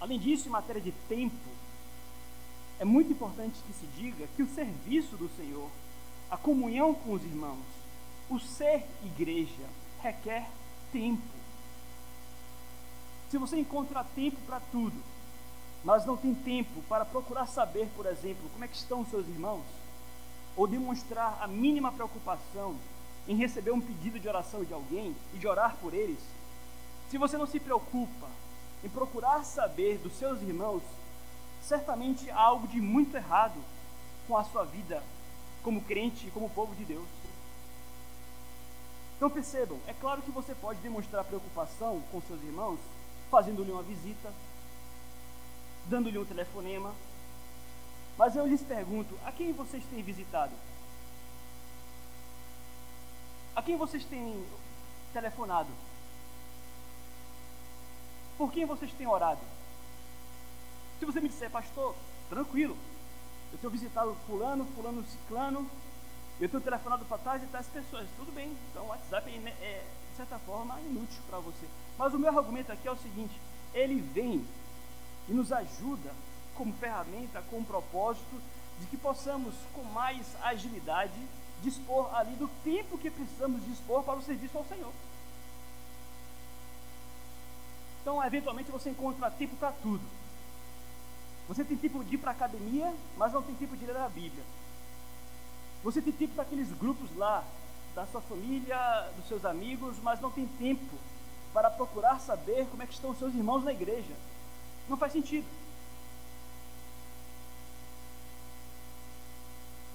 Além 0.00 0.18
disso, 0.18 0.48
em 0.48 0.50
matéria 0.50 0.80
de 0.80 0.92
tempo, 1.08 1.50
é 2.78 2.84
muito 2.84 3.10
importante 3.10 3.58
que 3.66 3.72
se 3.72 3.86
diga 3.96 4.28
que 4.36 4.42
o 4.42 4.54
serviço 4.54 5.16
do 5.16 5.28
Senhor, 5.36 5.68
a 6.30 6.36
comunhão 6.36 6.94
com 6.94 7.12
os 7.12 7.24
irmãos, 7.24 7.64
o 8.30 8.38
ser 8.38 8.86
igreja, 9.02 9.66
requer 10.00 10.48
tempo. 10.92 11.22
Se 13.30 13.38
você 13.38 13.58
encontra 13.58 14.04
tempo 14.14 14.38
para 14.46 14.60
tudo, 14.72 14.96
mas 15.84 16.04
não 16.04 16.16
tem 16.16 16.34
tempo 16.34 16.82
para 16.88 17.04
procurar 17.04 17.46
saber, 17.46 17.88
por 17.94 18.06
exemplo, 18.06 18.48
como 18.52 18.64
é 18.64 18.68
que 18.68 18.76
estão 18.76 19.00
os 19.00 19.08
seus 19.08 19.26
irmãos, 19.28 19.64
ou 20.56 20.66
demonstrar 20.66 21.38
a 21.40 21.46
mínima 21.46 21.92
preocupação 21.92 22.76
em 23.26 23.36
receber 23.36 23.70
um 23.70 23.80
pedido 23.80 24.18
de 24.18 24.28
oração 24.28 24.64
de 24.64 24.72
alguém 24.72 25.14
e 25.34 25.38
de 25.38 25.46
orar 25.46 25.76
por 25.76 25.92
eles, 25.92 26.18
se 27.10 27.18
você 27.18 27.36
não 27.36 27.46
se 27.46 27.60
preocupa 27.60 28.28
em 28.82 28.88
procurar 28.88 29.44
saber 29.44 29.98
dos 29.98 30.14
seus 30.14 30.40
irmãos, 30.40 30.82
certamente 31.62 32.30
há 32.30 32.40
algo 32.40 32.66
de 32.66 32.80
muito 32.80 33.16
errado 33.16 33.60
com 34.26 34.36
a 34.36 34.44
sua 34.44 34.64
vida 34.64 35.02
como 35.62 35.82
crente 35.82 36.26
e 36.26 36.30
como 36.30 36.50
povo 36.50 36.74
de 36.74 36.84
Deus. 36.84 37.06
Então 39.18 39.28
percebam, 39.28 39.80
é 39.88 39.92
claro 39.92 40.22
que 40.22 40.30
você 40.30 40.54
pode 40.54 40.78
demonstrar 40.78 41.24
preocupação 41.24 42.00
com 42.12 42.22
seus 42.22 42.40
irmãos 42.40 42.78
fazendo-lhe 43.28 43.72
uma 43.72 43.82
visita, 43.82 44.32
dando-lhe 45.86 46.16
um 46.16 46.24
telefonema. 46.24 46.94
Mas 48.16 48.36
eu 48.36 48.46
lhes 48.46 48.62
pergunto: 48.62 49.18
a 49.24 49.32
quem 49.32 49.52
vocês 49.52 49.82
têm 49.86 50.04
visitado? 50.04 50.52
A 53.56 53.60
quem 53.60 53.76
vocês 53.76 54.04
têm 54.04 54.46
telefonado? 55.12 55.70
Por 58.36 58.52
quem 58.52 58.64
vocês 58.64 58.92
têm 58.92 59.08
orado? 59.08 59.40
Se 61.00 61.04
você 61.04 61.20
me 61.20 61.28
disser, 61.28 61.50
pastor, 61.50 61.96
tranquilo, 62.28 62.76
eu 63.52 63.58
tenho 63.58 63.72
visitado 63.72 64.16
fulano, 64.28 64.64
fulano, 64.76 65.02
ciclano, 65.02 65.68
eu 66.40 66.48
tenho 66.48 66.62
telefonado 66.62 67.04
para 67.04 67.18
trás 67.18 67.42
e 67.42 67.46
tais 67.46 67.66
pessoas, 67.66 68.06
tudo 68.16 68.32
bem, 68.32 68.56
então 68.70 68.84
o 68.84 68.88
WhatsApp 68.88 69.28
é, 69.28 69.48
é 69.48 69.84
de 70.10 70.16
certa 70.16 70.38
forma 70.38 70.78
inútil 70.82 71.20
para 71.28 71.38
você. 71.38 71.66
Mas 71.98 72.14
o 72.14 72.18
meu 72.18 72.36
argumento 72.36 72.70
aqui 72.70 72.86
é 72.86 72.92
o 72.92 72.96
seguinte, 72.96 73.34
ele 73.74 74.00
vem 74.00 74.44
e 75.28 75.32
nos 75.32 75.52
ajuda 75.52 76.12
como 76.54 76.72
ferramenta, 76.74 77.42
com 77.50 77.62
propósito 77.64 78.40
de 78.80 78.86
que 78.86 78.96
possamos, 78.96 79.54
com 79.74 79.82
mais 79.84 80.26
agilidade, 80.42 81.20
dispor 81.62 82.14
ali 82.14 82.34
do 82.36 82.48
tempo 82.62 82.98
que 82.98 83.10
precisamos 83.10 83.64
dispor 83.64 84.02
para 84.04 84.18
o 84.18 84.22
serviço 84.22 84.56
ao 84.56 84.64
Senhor. 84.64 84.92
Então, 88.00 88.24
eventualmente, 88.24 88.70
você 88.70 88.90
encontra 88.90 89.30
tempo 89.30 89.56
para 89.56 89.72
tudo. 89.72 90.02
Você 91.48 91.64
tem 91.64 91.76
tempo 91.76 92.04
de 92.04 92.14
ir 92.14 92.18
para 92.18 92.30
a 92.30 92.34
academia, 92.34 92.94
mas 93.16 93.32
não 93.32 93.42
tem 93.42 93.54
tempo 93.54 93.76
de 93.76 93.86
ler 93.86 93.96
a 93.96 94.08
Bíblia. 94.08 94.44
Você 95.82 96.02
tem 96.02 96.12
tempo 96.12 96.34
para 96.34 96.42
aqueles 96.42 96.70
grupos 96.72 97.14
lá, 97.16 97.44
da 97.94 98.06
sua 98.06 98.20
família, 98.20 99.10
dos 99.16 99.26
seus 99.26 99.44
amigos, 99.44 99.96
mas 100.02 100.20
não 100.20 100.30
tem 100.30 100.46
tempo 100.46 100.96
para 101.52 101.70
procurar 101.70 102.20
saber 102.20 102.66
como 102.66 102.82
é 102.82 102.86
que 102.86 102.94
estão 102.94 103.10
os 103.10 103.18
seus 103.18 103.34
irmãos 103.34 103.64
na 103.64 103.72
igreja. 103.72 104.14
Não 104.88 104.96
faz 104.96 105.12
sentido. 105.12 105.46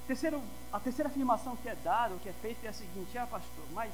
Terceiro, 0.07 0.41
a 0.71 0.79
terceira 0.79 1.09
afirmação 1.09 1.55
que 1.55 1.69
é 1.69 1.75
dada, 1.75 2.15
que 2.21 2.27
é 2.27 2.33
feita, 2.33 2.67
é 2.67 2.69
a 2.69 2.73
seguinte: 2.73 3.17
Ah, 3.17 3.25
pastor, 3.25 3.65
mas 3.71 3.93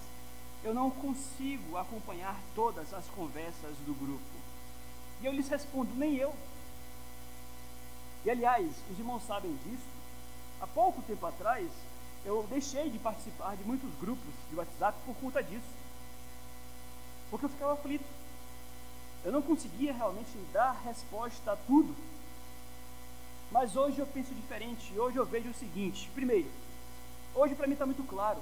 eu 0.63 0.73
não 0.73 0.89
consigo 0.89 1.77
acompanhar 1.77 2.35
todas 2.55 2.93
as 2.93 3.05
conversas 3.09 3.77
do 3.85 3.93
grupo. 3.93 4.23
E 5.21 5.25
eu 5.25 5.31
lhes 5.31 5.47
respondo: 5.47 5.93
nem 5.95 6.15
eu. 6.15 6.33
E 8.25 8.29
aliás, 8.31 8.71
os 8.89 8.97
irmãos 8.97 9.23
sabem 9.23 9.55
disso. 9.63 9.98
Há 10.61 10.67
pouco 10.67 11.01
tempo 11.03 11.25
atrás, 11.25 11.69
eu 12.25 12.45
deixei 12.49 12.89
de 12.89 12.99
participar 12.99 13.55
de 13.55 13.63
muitos 13.63 13.89
grupos 13.99 14.33
de 14.49 14.55
WhatsApp 14.55 14.97
por 15.05 15.15
conta 15.15 15.41
disso. 15.41 15.79
Porque 17.29 17.45
eu 17.45 17.49
ficava 17.49 17.73
aflito. 17.73 18.05
Eu 19.23 19.31
não 19.31 19.41
conseguia 19.41 19.93
realmente 19.93 20.37
dar 20.51 20.71
resposta 20.83 21.51
a 21.51 21.55
tudo. 21.55 21.95
Mas 23.51 23.75
hoje 23.75 23.99
eu 23.99 24.07
penso 24.07 24.33
diferente. 24.33 24.97
Hoje 24.97 25.17
eu 25.17 25.25
vejo 25.25 25.49
o 25.49 25.53
seguinte: 25.53 26.09
primeiro, 26.13 26.49
hoje 27.33 27.55
para 27.55 27.67
mim 27.67 27.73
está 27.73 27.85
muito 27.85 28.03
claro 28.03 28.39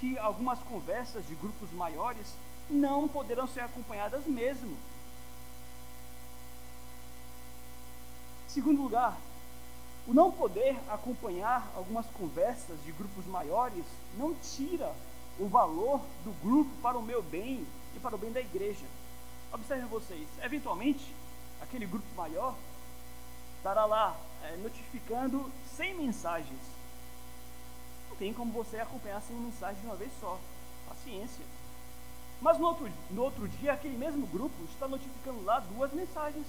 que 0.00 0.16
algumas 0.18 0.58
conversas 0.60 1.26
de 1.26 1.34
grupos 1.34 1.70
maiores 1.72 2.34
não 2.70 3.08
poderão 3.08 3.46
ser 3.46 3.60
acompanhadas 3.60 4.24
mesmo. 4.26 4.76
Segundo 8.46 8.82
lugar, 8.82 9.18
o 10.08 10.14
não 10.14 10.32
poder 10.32 10.74
acompanhar 10.88 11.70
algumas 11.76 12.06
conversas 12.06 12.82
de 12.82 12.92
grupos 12.92 13.26
maiores 13.26 13.84
não 14.16 14.34
tira 14.36 14.90
o 15.38 15.46
valor 15.46 16.00
do 16.24 16.32
grupo 16.42 16.70
para 16.80 16.96
o 16.96 17.02
meu 17.02 17.22
bem 17.22 17.66
e 17.94 18.00
para 18.00 18.14
o 18.14 18.18
bem 18.18 18.32
da 18.32 18.40
igreja. 18.40 18.86
Observem 19.52 19.86
vocês, 19.86 20.26
eventualmente, 20.42 21.14
aquele 21.60 21.84
grupo 21.84 22.06
maior 22.16 22.56
estará 23.58 23.84
lá 23.84 24.16
é, 24.44 24.56
notificando 24.56 25.52
100 25.76 25.94
mensagens. 25.96 26.60
Não 28.08 28.16
tem 28.16 28.32
como 28.32 28.50
você 28.50 28.78
acompanhar 28.78 29.20
100 29.20 29.36
mensagens 29.36 29.80
de 29.82 29.86
uma 29.86 29.96
vez 29.96 30.10
só. 30.20 30.38
Paciência. 30.88 31.44
Mas 32.40 32.58
no 32.58 32.66
outro, 32.66 32.90
no 33.10 33.22
outro 33.24 33.46
dia, 33.46 33.74
aquele 33.74 33.98
mesmo 33.98 34.26
grupo 34.28 34.54
está 34.72 34.88
notificando 34.88 35.44
lá 35.44 35.60
duas 35.60 35.92
mensagens, 35.92 36.46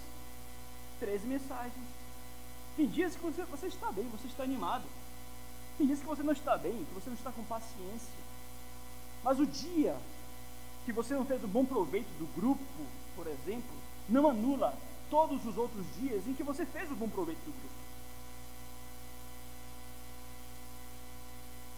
três 0.98 1.26
mensagens, 1.26 1.99
tem 2.76 2.88
dias 2.88 3.16
que 3.16 3.22
você, 3.22 3.44
você 3.44 3.68
está 3.68 3.92
bem, 3.92 4.08
você 4.10 4.28
está 4.28 4.44
animado. 4.44 4.86
Tem 5.78 5.88
dias 5.88 6.00
que 6.00 6.06
você 6.06 6.24
não 6.24 6.34
está 6.34 6.58
bem, 6.58 6.86
que 6.86 6.94
você 6.94 7.10
não 7.10 7.18
está 7.18 7.32
com 7.32 7.44
paciência. 7.44 8.30
Mas 9.24 9.40
o 9.40 9.46
dia 9.46 9.96
que 10.86 10.94
você 10.94 11.14
não 11.14 11.26
fez 11.26 11.44
o 11.44 11.48
bom 11.48 11.66
proveito 11.66 12.10
do 12.18 12.26
grupo, 12.40 12.64
por 13.16 13.28
exemplo, 13.28 13.76
não 14.08 14.28
anula 14.28 14.74
todos 15.10 15.46
os 15.46 15.58
outros 15.58 15.86
dias 16.00 16.26
em 16.28 16.34
que 16.34 16.44
você 16.44 16.66
fez 16.66 16.92
o 16.92 16.96
bom 16.96 17.10
proveito 17.10 17.40
do 17.40 17.52
grupo. 17.52 17.80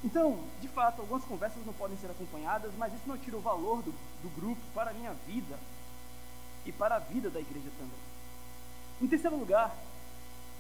Então, 0.03 0.39
de 0.59 0.67
fato, 0.67 1.01
algumas 1.01 1.23
conversas 1.23 1.63
não 1.65 1.73
podem 1.73 1.97
ser 1.97 2.09
acompanhadas, 2.09 2.71
mas 2.77 2.93
isso 2.93 3.07
não 3.07 3.17
tira 3.17 3.37
o 3.37 3.41
valor 3.41 3.83
do, 3.83 3.91
do 3.91 4.29
grupo 4.35 4.61
para 4.73 4.89
a 4.89 4.93
minha 4.93 5.13
vida 5.27 5.59
e 6.65 6.71
para 6.71 6.95
a 6.95 6.99
vida 6.99 7.29
da 7.29 7.39
igreja 7.39 7.69
também. 7.77 7.99
Em 9.01 9.07
terceiro 9.07 9.37
lugar, 9.37 9.75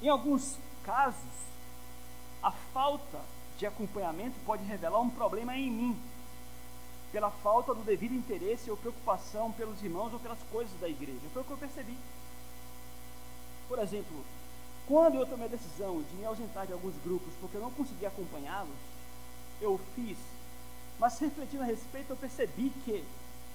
em 0.01 0.09
alguns 0.09 0.57
casos, 0.83 1.31
a 2.41 2.51
falta 2.51 3.21
de 3.57 3.65
acompanhamento 3.65 4.35
pode 4.45 4.63
revelar 4.63 4.99
um 4.99 5.09
problema 5.09 5.55
em 5.55 5.69
mim, 5.69 5.99
pela 7.11 7.29
falta 7.29 7.73
do 7.73 7.83
devido 7.83 8.15
interesse 8.15 8.71
ou 8.71 8.77
preocupação 8.77 9.51
pelos 9.51 9.81
irmãos 9.83 10.13
ou 10.13 10.19
pelas 10.19 10.39
coisas 10.51 10.73
da 10.79 10.87
igreja. 10.87 11.19
Foi 11.33 11.41
o 11.41 11.45
que 11.45 11.51
eu 11.51 11.57
percebi. 11.57 11.97
Por 13.67 13.79
exemplo, 13.79 14.25
quando 14.87 15.15
eu 15.15 15.25
tomei 15.25 15.45
a 15.45 15.49
decisão 15.49 16.01
de 16.01 16.15
me 16.15 16.25
ausentar 16.25 16.65
de 16.65 16.73
alguns 16.73 16.95
grupos 17.03 17.33
porque 17.39 17.57
eu 17.57 17.61
não 17.61 17.71
conseguia 17.71 18.07
acompanhá-los, 18.07 18.75
eu 19.59 19.79
fiz. 19.95 20.17
Mas 20.97 21.19
refletindo 21.19 21.63
a 21.63 21.65
respeito, 21.65 22.09
eu 22.09 22.17
percebi 22.17 22.69
que 22.83 23.03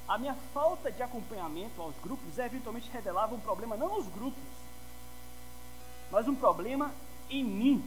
a 0.07 0.17
minha 0.19 0.35
falta 0.55 0.93
de 0.93 1.03
acompanhamento 1.03 1.81
aos 1.83 1.95
grupos 2.03 2.39
eventualmente 2.39 2.91
revelava 2.91 3.35
um 3.35 3.41
problema 3.41 3.77
não 3.77 3.97
nos 3.97 4.07
grupos, 4.09 4.43
mas 6.11 6.29
um 6.29 6.35
problema 6.35 6.93
em 7.29 7.45
mim. 7.45 7.85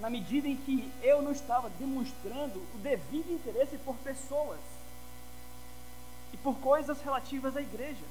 Na 0.00 0.10
medida 0.10 0.46
em 0.46 0.56
que 0.56 0.92
eu 1.02 1.22
não 1.22 1.32
estava 1.32 1.70
demonstrando 1.70 2.58
o 2.74 2.78
devido 2.78 3.32
interesse 3.32 3.78
por 3.78 3.96
pessoas 3.96 4.60
e 6.32 6.36
por 6.36 6.54
coisas 6.56 7.00
relativas 7.00 7.56
à 7.56 7.62
igreja. 7.62 8.04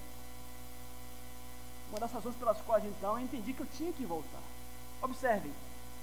Uma 1.89 1.99
das 1.99 2.11
razões 2.11 2.35
pelas 2.35 2.59
quais 2.61 2.83
então 2.85 3.17
eu 3.17 3.23
entendi 3.23 3.53
que 3.53 3.61
eu 3.61 3.67
tinha 3.77 3.93
que 3.93 4.05
voltar. 4.05 4.41
Observem, 5.01 5.51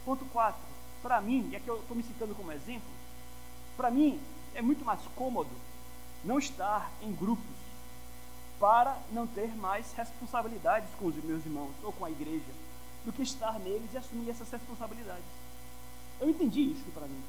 ponto 0.04 0.24
4. 0.26 0.60
Para 1.02 1.20
mim, 1.20 1.48
e 1.50 1.56
aqui 1.56 1.66
eu 1.66 1.80
estou 1.80 1.96
me 1.96 2.02
citando 2.04 2.34
como 2.34 2.52
exemplo, 2.52 2.88
para 3.76 3.90
mim 3.90 4.20
é 4.54 4.62
muito 4.62 4.84
mais 4.84 5.00
cômodo 5.16 5.50
não 6.24 6.38
estar 6.38 6.90
em 7.02 7.12
grupos 7.12 7.61
para 8.62 8.96
não 9.10 9.26
ter 9.26 9.48
mais 9.56 9.92
responsabilidades 9.92 10.88
com 10.94 11.06
os 11.06 11.16
meus 11.24 11.44
irmãos 11.44 11.74
ou 11.82 11.92
com 11.92 12.04
a 12.04 12.10
igreja, 12.12 12.52
do 13.04 13.12
que 13.12 13.24
estar 13.24 13.58
neles 13.58 13.92
e 13.92 13.98
assumir 13.98 14.30
essas 14.30 14.48
responsabilidades. 14.48 15.24
Eu 16.20 16.30
entendi 16.30 16.70
isso 16.70 16.88
para 16.94 17.08
mim. 17.08 17.24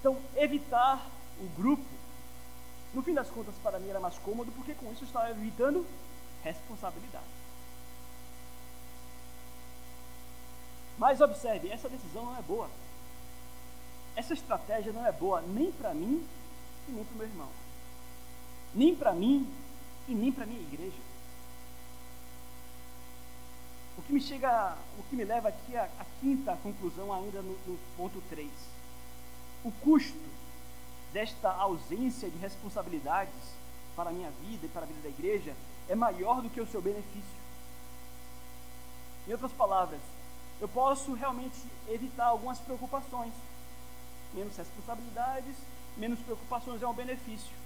Então, 0.00 0.18
evitar 0.34 1.08
o 1.38 1.46
grupo, 1.56 1.84
no 2.92 3.02
fim 3.04 3.14
das 3.14 3.30
contas, 3.30 3.54
para 3.62 3.78
mim 3.78 3.88
era 3.88 4.00
mais 4.00 4.18
cômodo, 4.18 4.50
porque 4.56 4.74
com 4.74 4.90
isso 4.90 5.04
eu 5.04 5.06
estava 5.06 5.30
evitando 5.30 5.86
responsabilidade. 6.42 7.24
Mas 10.98 11.20
observe, 11.20 11.70
essa 11.70 11.88
decisão 11.88 12.24
não 12.24 12.36
é 12.36 12.42
boa. 12.42 12.68
Essa 14.16 14.34
estratégia 14.34 14.92
não 14.92 15.06
é 15.06 15.12
boa 15.12 15.40
nem 15.40 15.70
para 15.70 15.94
mim 15.94 16.26
e 16.88 16.90
nem 16.90 17.04
para 17.04 17.14
o 17.14 17.18
meu 17.18 17.26
irmão. 17.28 17.48
Nem 18.74 18.96
para 18.96 19.12
mim 19.12 19.48
e 20.08 20.14
nem 20.14 20.32
para 20.32 20.44
a 20.44 20.46
minha 20.46 20.60
igreja. 20.60 20.98
O 23.96 24.02
que 24.02 24.12
me 24.12 24.20
chega, 24.20 24.76
o 24.98 25.02
que 25.04 25.16
me 25.16 25.24
leva 25.24 25.48
aqui 25.48 25.76
à, 25.76 25.84
à 25.84 26.04
quinta 26.20 26.56
conclusão, 26.62 27.12
ainda 27.12 27.40
no, 27.40 27.56
no 27.66 27.78
ponto 27.96 28.20
3. 28.28 28.50
O 29.64 29.70
custo 29.70 30.18
desta 31.12 31.50
ausência 31.50 32.28
de 32.28 32.36
responsabilidades 32.38 33.54
para 33.94 34.10
a 34.10 34.12
minha 34.12 34.30
vida 34.42 34.66
e 34.66 34.68
para 34.68 34.82
a 34.82 34.86
vida 34.86 35.00
da 35.02 35.08
igreja 35.08 35.54
é 35.88 35.94
maior 35.94 36.42
do 36.42 36.50
que 36.50 36.60
o 36.60 36.66
seu 36.66 36.82
benefício. 36.82 37.44
Em 39.28 39.32
outras 39.32 39.52
palavras, 39.52 40.00
eu 40.60 40.68
posso 40.68 41.12
realmente 41.14 41.56
evitar 41.88 42.26
algumas 42.26 42.58
preocupações. 42.58 43.32
Menos 44.32 44.56
responsabilidades, 44.56 45.54
menos 45.96 46.18
preocupações 46.20 46.82
é 46.82 46.86
um 46.86 46.92
benefício. 46.92 47.63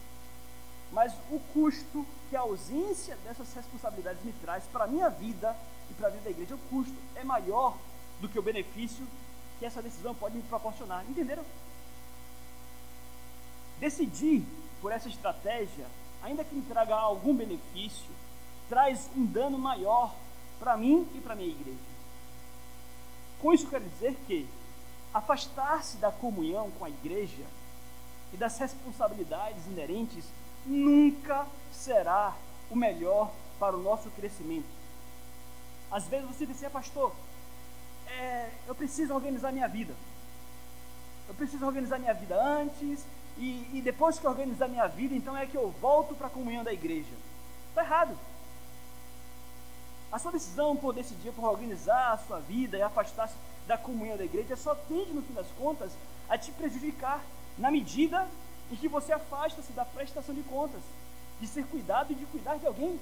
Mas 0.93 1.13
o 1.31 1.39
custo 1.53 2.07
que 2.31 2.37
a 2.37 2.41
ausência 2.41 3.17
dessas 3.25 3.53
responsabilidades 3.55 4.23
me 4.25 4.33
traz 4.35 4.65
para 4.65 4.85
a 4.85 4.87
minha 4.87 5.09
vida 5.09 5.57
e 5.91 5.95
para 5.95 6.09
a 6.09 6.11
vida 6.11 6.25
da 6.25 6.31
igreja, 6.31 6.55
o 6.55 6.59
custo 6.71 6.97
é 7.15 7.25
maior 7.25 7.77
do 8.21 8.29
que 8.29 8.39
o 8.39 8.43
benefício 8.43 9.07
que 9.59 9.67
essa 9.67 9.83
decisão 9.83 10.15
pode 10.15 10.37
me 10.37 10.43
proporcionar. 10.43 11.05
Entenderam? 11.09 11.45
Decidir 13.79 14.45
por 14.81 14.93
essa 14.93 15.09
estratégia, 15.09 15.87
ainda 16.23 16.45
que 16.45 16.55
me 16.55 16.63
traga 16.63 16.95
algum 16.95 17.35
benefício, 17.35 18.11
traz 18.69 19.09
um 19.17 19.25
dano 19.25 19.59
maior 19.59 20.15
para 20.59 20.77
mim 20.77 21.09
e 21.15 21.21
para 21.21 21.33
a 21.33 21.37
minha 21.37 21.49
igreja. 21.49 21.79
Com 23.41 23.53
isso, 23.53 23.69
quero 23.69 23.85
dizer 23.85 24.17
que 24.27 24.49
afastar-se 25.15 25.97
da 25.99 26.11
comunhão 26.11 26.71
com 26.73 26.85
a 26.85 26.91
igreja 26.91 27.45
e 28.33 28.37
das 28.37 28.59
responsabilidades 28.59 29.67
inerentes 29.67 30.25
nunca 30.69 31.47
será 31.73 32.35
o 32.71 32.77
melhor 32.77 33.33
para 33.59 33.77
o 33.77 33.83
nosso 33.83 34.11
crescimento. 34.11 34.67
Às 35.91 36.07
vezes 36.07 36.29
você 36.29 36.47
diz 36.47 36.63
assim, 36.63 36.73
pastor, 36.73 37.13
é, 38.07 38.51
eu 38.67 38.75
preciso 38.75 39.15
organizar 39.15 39.53
minha 39.53 39.69
vida. 39.69 39.95
Eu 41.29 41.35
preciso 41.35 41.67
organizar 41.67 41.99
minha 41.99 42.15
vida 42.15 42.41
antes, 42.41 43.05
e, 43.37 43.69
e 43.73 43.81
depois 43.83 44.19
que 44.19 44.27
eu 44.27 44.31
organizar 44.31 44.69
minha 44.69 44.87
vida, 44.87 45.15
então 45.15 45.37
é 45.37 45.47
que 45.47 45.57
eu 45.57 45.71
volto 45.81 46.15
para 46.15 46.27
a 46.27 46.31
comunhão 46.31 46.65
da 46.65 46.73
igreja. 46.73 47.15
Está 47.69 47.83
errado. 47.83 48.19
A 50.11 50.19
sua 50.19 50.33
decisão 50.33 50.75
por 50.77 50.93
decidir, 50.93 51.33
por 51.33 51.45
organizar 51.45 52.13
a 52.13 52.19
sua 52.19 52.41
vida 52.41 52.77
e 52.77 52.83
afastar-se 52.83 53.35
da 53.67 53.77
comunhão 53.77 54.17
da 54.17 54.25
igreja 54.25 54.57
só 54.57 54.75
tende, 54.75 55.13
no 55.13 55.23
fim 55.23 55.35
das 55.35 55.47
contas, 55.59 55.93
a 56.29 56.37
te 56.37 56.51
prejudicar 56.53 57.23
na 57.57 57.71
medida 57.71 58.27
em 58.71 58.77
que 58.77 58.89
você 58.89 59.13
afasta-se 59.13 59.73
da 59.73 59.85
prestação 59.85 60.35
de 60.35 60.43
contas, 60.43 60.83
de 61.41 61.47
ser 61.47 61.65
cuidado 61.67 62.13
e 62.13 62.17
de 62.17 62.27
cuidar 62.27 62.57
de 62.59 62.67
alguém. 62.67 62.99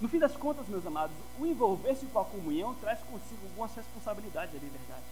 No 0.00 0.08
fim 0.08 0.18
das 0.18 0.36
contas, 0.36 0.66
meus 0.66 0.84
amados, 0.84 1.14
o 1.38 1.46
envolver-se 1.46 2.06
com 2.06 2.18
a 2.18 2.24
comunhão 2.24 2.74
traz 2.74 2.98
consigo 3.00 3.46
algumas 3.46 3.74
responsabilidades, 3.74 4.54
é 4.54 4.58
verdade. 4.58 5.04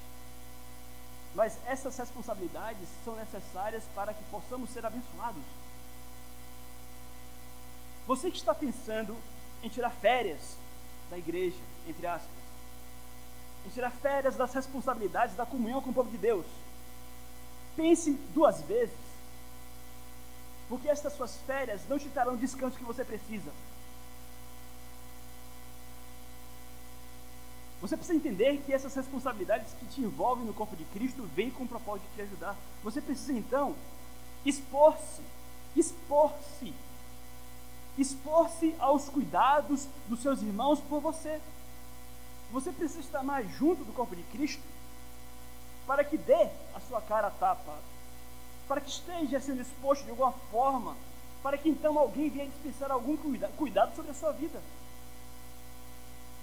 Mas 1.34 1.56
essas 1.66 1.96
responsabilidades 1.96 2.88
são 3.04 3.14
necessárias 3.14 3.84
para 3.94 4.12
que 4.12 4.24
possamos 4.24 4.68
ser 4.70 4.84
abençoados. 4.84 5.42
Você 8.06 8.32
que 8.32 8.38
está 8.38 8.52
pensando 8.52 9.16
em 9.62 9.68
tirar 9.68 9.90
férias 9.90 10.56
da 11.08 11.16
igreja, 11.16 11.60
entre 11.86 12.06
aspas, 12.08 12.39
em 13.66 13.70
tirar 13.70 13.90
férias 13.90 14.36
das 14.36 14.52
responsabilidades 14.52 15.36
da 15.36 15.46
comunhão 15.46 15.80
com 15.80 15.90
o 15.90 15.94
povo 15.94 16.10
de 16.10 16.18
Deus, 16.18 16.46
pense 17.76 18.12
duas 18.34 18.62
vezes, 18.62 18.96
porque 20.68 20.88
estas 20.88 21.12
suas 21.14 21.36
férias 21.46 21.80
não 21.88 21.98
te 21.98 22.08
trarão 22.08 22.34
o 22.34 22.38
descanso 22.38 22.76
que 22.76 22.84
você 22.84 23.04
precisa. 23.04 23.50
Você 27.80 27.96
precisa 27.96 28.16
entender 28.16 28.58
que 28.58 28.74
essas 28.74 28.94
responsabilidades 28.94 29.72
que 29.72 29.86
te 29.86 30.02
envolvem 30.02 30.44
no 30.44 30.52
corpo 30.52 30.76
de 30.76 30.84
Cristo 30.84 31.28
vêm 31.34 31.50
com 31.50 31.64
o 31.64 31.68
propósito 31.68 32.06
de 32.10 32.16
te 32.16 32.22
ajudar. 32.22 32.56
Você 32.84 33.00
precisa 33.00 33.32
então 33.32 33.74
expor-se, 34.44 35.22
expor-se, 35.74 36.74
expor-se 37.96 38.74
aos 38.78 39.08
cuidados 39.08 39.88
dos 40.08 40.20
seus 40.20 40.42
irmãos 40.42 40.80
por 40.80 41.00
você. 41.00 41.40
Você 42.52 42.72
precisa 42.72 43.00
estar 43.00 43.22
mais 43.22 43.48
junto 43.56 43.84
do 43.84 43.92
corpo 43.92 44.16
de 44.16 44.22
Cristo 44.24 44.62
para 45.86 46.04
que 46.04 46.16
dê 46.16 46.48
a 46.74 46.80
sua 46.88 47.00
cara 47.00 47.28
a 47.28 47.30
tapa, 47.30 47.78
para 48.68 48.80
que 48.80 48.90
esteja 48.90 49.40
sendo 49.40 49.60
exposto 49.60 50.04
de 50.04 50.10
alguma 50.10 50.32
forma, 50.50 50.96
para 51.42 51.56
que 51.56 51.68
então 51.68 51.98
alguém 51.98 52.28
venha 52.28 52.46
dispensar 52.48 52.90
algum 52.90 53.16
cuidado 53.16 53.94
sobre 53.94 54.10
a 54.10 54.14
sua 54.14 54.32
vida. 54.32 54.60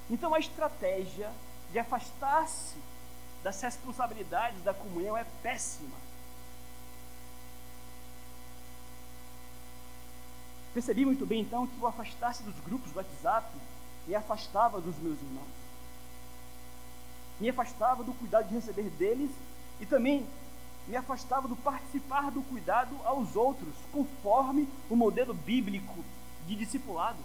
Então 0.10 0.34
a 0.34 0.40
estratégia 0.40 1.32
de 1.72 1.80
afastar-se 1.80 2.78
das 3.44 3.62
responsabilidades 3.62 4.62
da 4.64 4.74
comunhão 4.74 5.16
é 5.16 5.26
péssima. 5.44 5.96
Percebi 10.74 11.06
muito 11.06 11.26
bem 11.26 11.42
então 11.42 11.68
que 11.68 11.80
o 11.80 11.88
afastar-se 11.88 12.44
dos 12.44 12.60
grupos 12.62 12.92
do 12.92 12.98
WhatsApp 12.98 13.50
me 14.06 14.16
afastava 14.16 14.80
dos 14.80 14.98
meus 15.00 15.20
irmãos. 15.20 15.67
Me 17.40 17.50
afastava 17.50 18.04
do 18.04 18.14
cuidado 18.14 18.48
de 18.48 18.56
receber 18.56 18.90
deles 18.92 19.32
e 19.80 19.86
também 19.86 20.26
me 20.88 20.96
afastava 20.96 21.48
do 21.48 21.56
participar 21.56 22.32
do 22.32 22.42
cuidado 22.42 22.96
aos 23.04 23.36
outros, 23.36 23.74
conforme 23.92 24.68
o 24.90 24.96
modelo 24.96 25.34
bíblico 25.34 26.04
de 26.48 26.56
discipulado, 26.56 27.20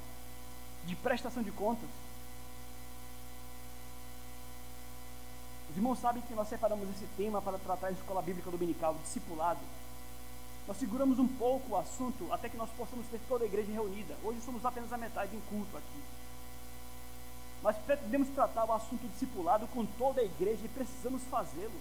de 0.85 0.97
prestação 0.97 1.43
de 1.43 1.53
contas. 1.53 1.89
Os 5.71 5.77
irmãos 5.77 6.01
sabem 6.01 6.23
que 6.23 6.35
nós 6.35 6.49
separamos 6.49 6.87
esse 6.91 7.07
tema 7.17 7.41
para 7.41 7.57
tratar 7.57 7.87
a 7.87 7.93
escola 7.93 8.21
bíblica 8.21 8.51
dominical, 8.51 8.95
discipulado. 9.03 9.61
Nós 10.67 10.77
seguramos 10.77 11.19
um 11.19 11.27
pouco 11.27 11.73
o 11.73 11.77
assunto 11.77 12.31
até 12.31 12.49
que 12.49 12.57
nós 12.57 12.69
possamos 12.77 13.07
ter 13.07 13.21
toda 13.27 13.45
a 13.45 13.47
igreja 13.47 13.73
reunida. 13.73 14.15
Hoje 14.23 14.41
somos 14.43 14.65
apenas 14.67 14.93
a 14.93 14.99
metade 14.99 15.35
em 15.35 15.41
culto 15.41 15.77
aqui. 15.77 16.03
Mas 17.63 17.77
pretendemos 17.77 18.29
tratar 18.31 18.65
o 18.65 18.73
assunto 18.73 19.07
discipulado 19.09 19.67
com 19.69 19.87
toda 19.87 20.21
a 20.21 20.25
igreja 20.25 20.65
e 20.65 20.69
precisamos 20.69 21.23
fazê-lo. 21.25 21.81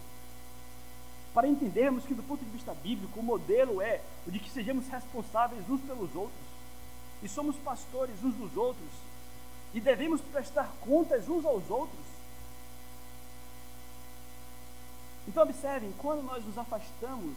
Para 1.34 1.48
entendermos 1.48 2.06
que, 2.06 2.14
do 2.14 2.24
ponto 2.24 2.44
de 2.44 2.52
vista 2.52 2.74
bíblico, 2.74 3.20
o 3.20 3.24
modelo 3.24 3.82
é 3.82 4.02
o 4.28 4.32
de 4.32 4.40
que 4.40 4.50
sejamos 4.50 4.88
responsáveis 4.88 5.68
uns 5.70 5.82
pelos 5.82 6.14
outros. 6.16 6.52
E 7.24 7.28
somos 7.28 7.56
pastores 7.58 8.16
uns 8.24 8.36
dos 8.36 8.56
outros. 8.58 8.90
E 9.74 9.80
devemos 9.80 10.22
prestar 10.22 10.72
contas 10.82 11.30
uns 11.30 11.46
aos 11.46 11.70
outros. 11.70 12.06
Então, 15.28 15.44
observem, 15.44 15.94
quando 15.98 16.24
nós 16.24 16.44
nos 16.44 16.58
afastamos 16.58 17.36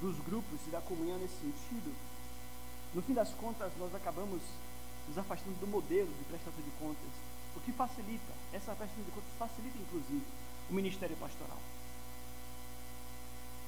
dos 0.00 0.18
grupos 0.20 0.58
e 0.66 0.70
da 0.70 0.80
comunhão 0.80 1.18
nesse 1.18 1.36
sentido, 1.36 1.94
no 2.94 3.02
fim 3.02 3.14
das 3.14 3.30
contas, 3.34 3.72
nós 3.78 3.94
acabamos 3.94 4.42
nos 5.06 5.18
afastando 5.18 5.56
do 5.60 5.66
modelo 5.66 6.08
de 6.08 6.24
prestação 6.24 6.62
de 6.62 6.70
contas, 6.80 7.10
o 7.56 7.60
que 7.60 7.72
facilita, 7.72 8.32
essa 8.52 8.74
prestação 8.74 9.04
de 9.04 9.10
contas 9.10 9.32
facilita, 9.38 9.78
inclusive, 9.78 10.22
o 10.70 10.74
ministério 10.74 11.16
pastoral. 11.16 11.58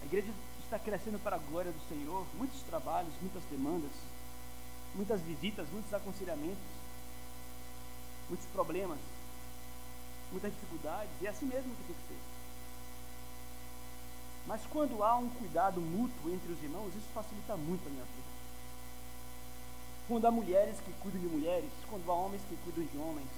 A 0.03 0.05
igreja 0.05 0.33
está 0.63 0.79
crescendo 0.79 1.19
para 1.19 1.37
a 1.37 1.39
glória 1.39 1.73
do 1.73 1.89
Senhor, 1.89 2.27
muitos 2.35 2.61
trabalhos, 2.63 3.13
muitas 3.21 3.43
demandas, 3.45 3.91
muitas 4.95 5.21
visitas, 5.23 5.67
muitos 5.71 5.93
aconselhamentos, 5.93 6.59
muitos 8.29 8.47
problemas, 8.49 8.99
muitas 10.31 10.53
dificuldades, 10.53 11.11
e 11.21 11.27
é 11.27 11.31
assim 11.31 11.47
mesmo 11.47 11.75
que 11.75 11.85
tem 11.85 11.97
que 11.97 12.09
ser. 12.09 12.21
Mas 14.47 14.61
quando 14.67 15.03
há 15.03 15.17
um 15.17 15.29
cuidado 15.31 15.81
mútuo 15.81 16.33
entre 16.33 16.53
os 16.53 16.63
irmãos, 16.63 16.95
isso 16.95 17.09
facilita 17.15 17.57
muito 17.57 17.87
a 17.87 17.91
minha 17.91 18.05
vida. 18.05 18.29
Quando 20.07 20.27
há 20.27 20.31
mulheres 20.31 20.77
que 20.81 20.93
cuidam 21.01 21.21
de 21.21 21.27
mulheres, 21.27 21.71
quando 21.89 22.11
há 22.11 22.15
homens 22.15 22.41
que 22.49 22.57
cuidam 22.57 22.85
de 22.85 22.97
homens, 22.97 23.29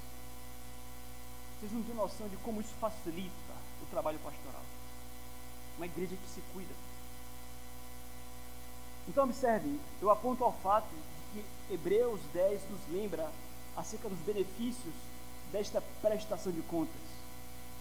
vocês 1.60 1.72
não 1.72 1.82
têm 1.82 1.94
noção 1.94 2.26
de 2.26 2.38
como 2.38 2.60
isso 2.62 2.72
facilita 2.80 3.52
o 3.82 3.86
trabalho 3.90 4.18
pastoral. 4.20 4.62
Uma 5.76 5.84
igreja 5.84 6.16
que 6.16 6.30
se 6.30 6.40
cuida. 6.54 6.72
Então, 9.06 9.24
observem, 9.24 9.78
eu 10.00 10.10
aponto 10.10 10.42
ao 10.42 10.54
fato 10.54 10.88
de 11.34 11.42
que 11.42 11.74
Hebreus 11.74 12.20
10 12.32 12.70
nos 12.70 12.80
lembra 12.90 13.30
acerca 13.76 14.08
dos 14.08 14.18
benefícios 14.20 14.94
desta 15.52 15.82
prestação 16.00 16.50
de 16.50 16.62
contas. 16.62 17.02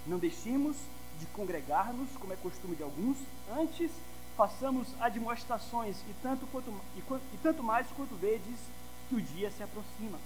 Não 0.06 0.20
deixemos 0.20 0.76
de 1.18 1.26
congregar-nos, 1.28 2.10
como 2.20 2.34
é 2.34 2.36
costume 2.36 2.76
de 2.76 2.84
alguns, 2.84 3.18
antes 3.52 3.92
façamos 4.36 4.88
admoestações, 5.00 5.98
e 6.10 6.14
tanto, 6.22 6.48
quanto, 6.48 6.70
e, 6.96 7.00
e 7.00 7.40
tanto 7.42 7.64
mais 7.64 7.88
quanto 7.96 8.16
vedes 8.16 8.60
que 9.08 9.16
o 9.16 9.22
dia 9.22 9.52
se 9.52 9.64
aproxima. 9.64 10.18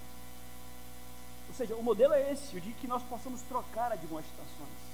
Ou 1.48 1.54
seja, 1.54 1.74
o 1.76 1.82
modelo 1.82 2.14
é 2.14 2.32
esse, 2.32 2.56
o 2.56 2.60
de 2.60 2.72
que 2.72 2.86
nós 2.86 3.02
possamos 3.04 3.42
trocar 3.42 3.92
admoestações. 3.92 4.84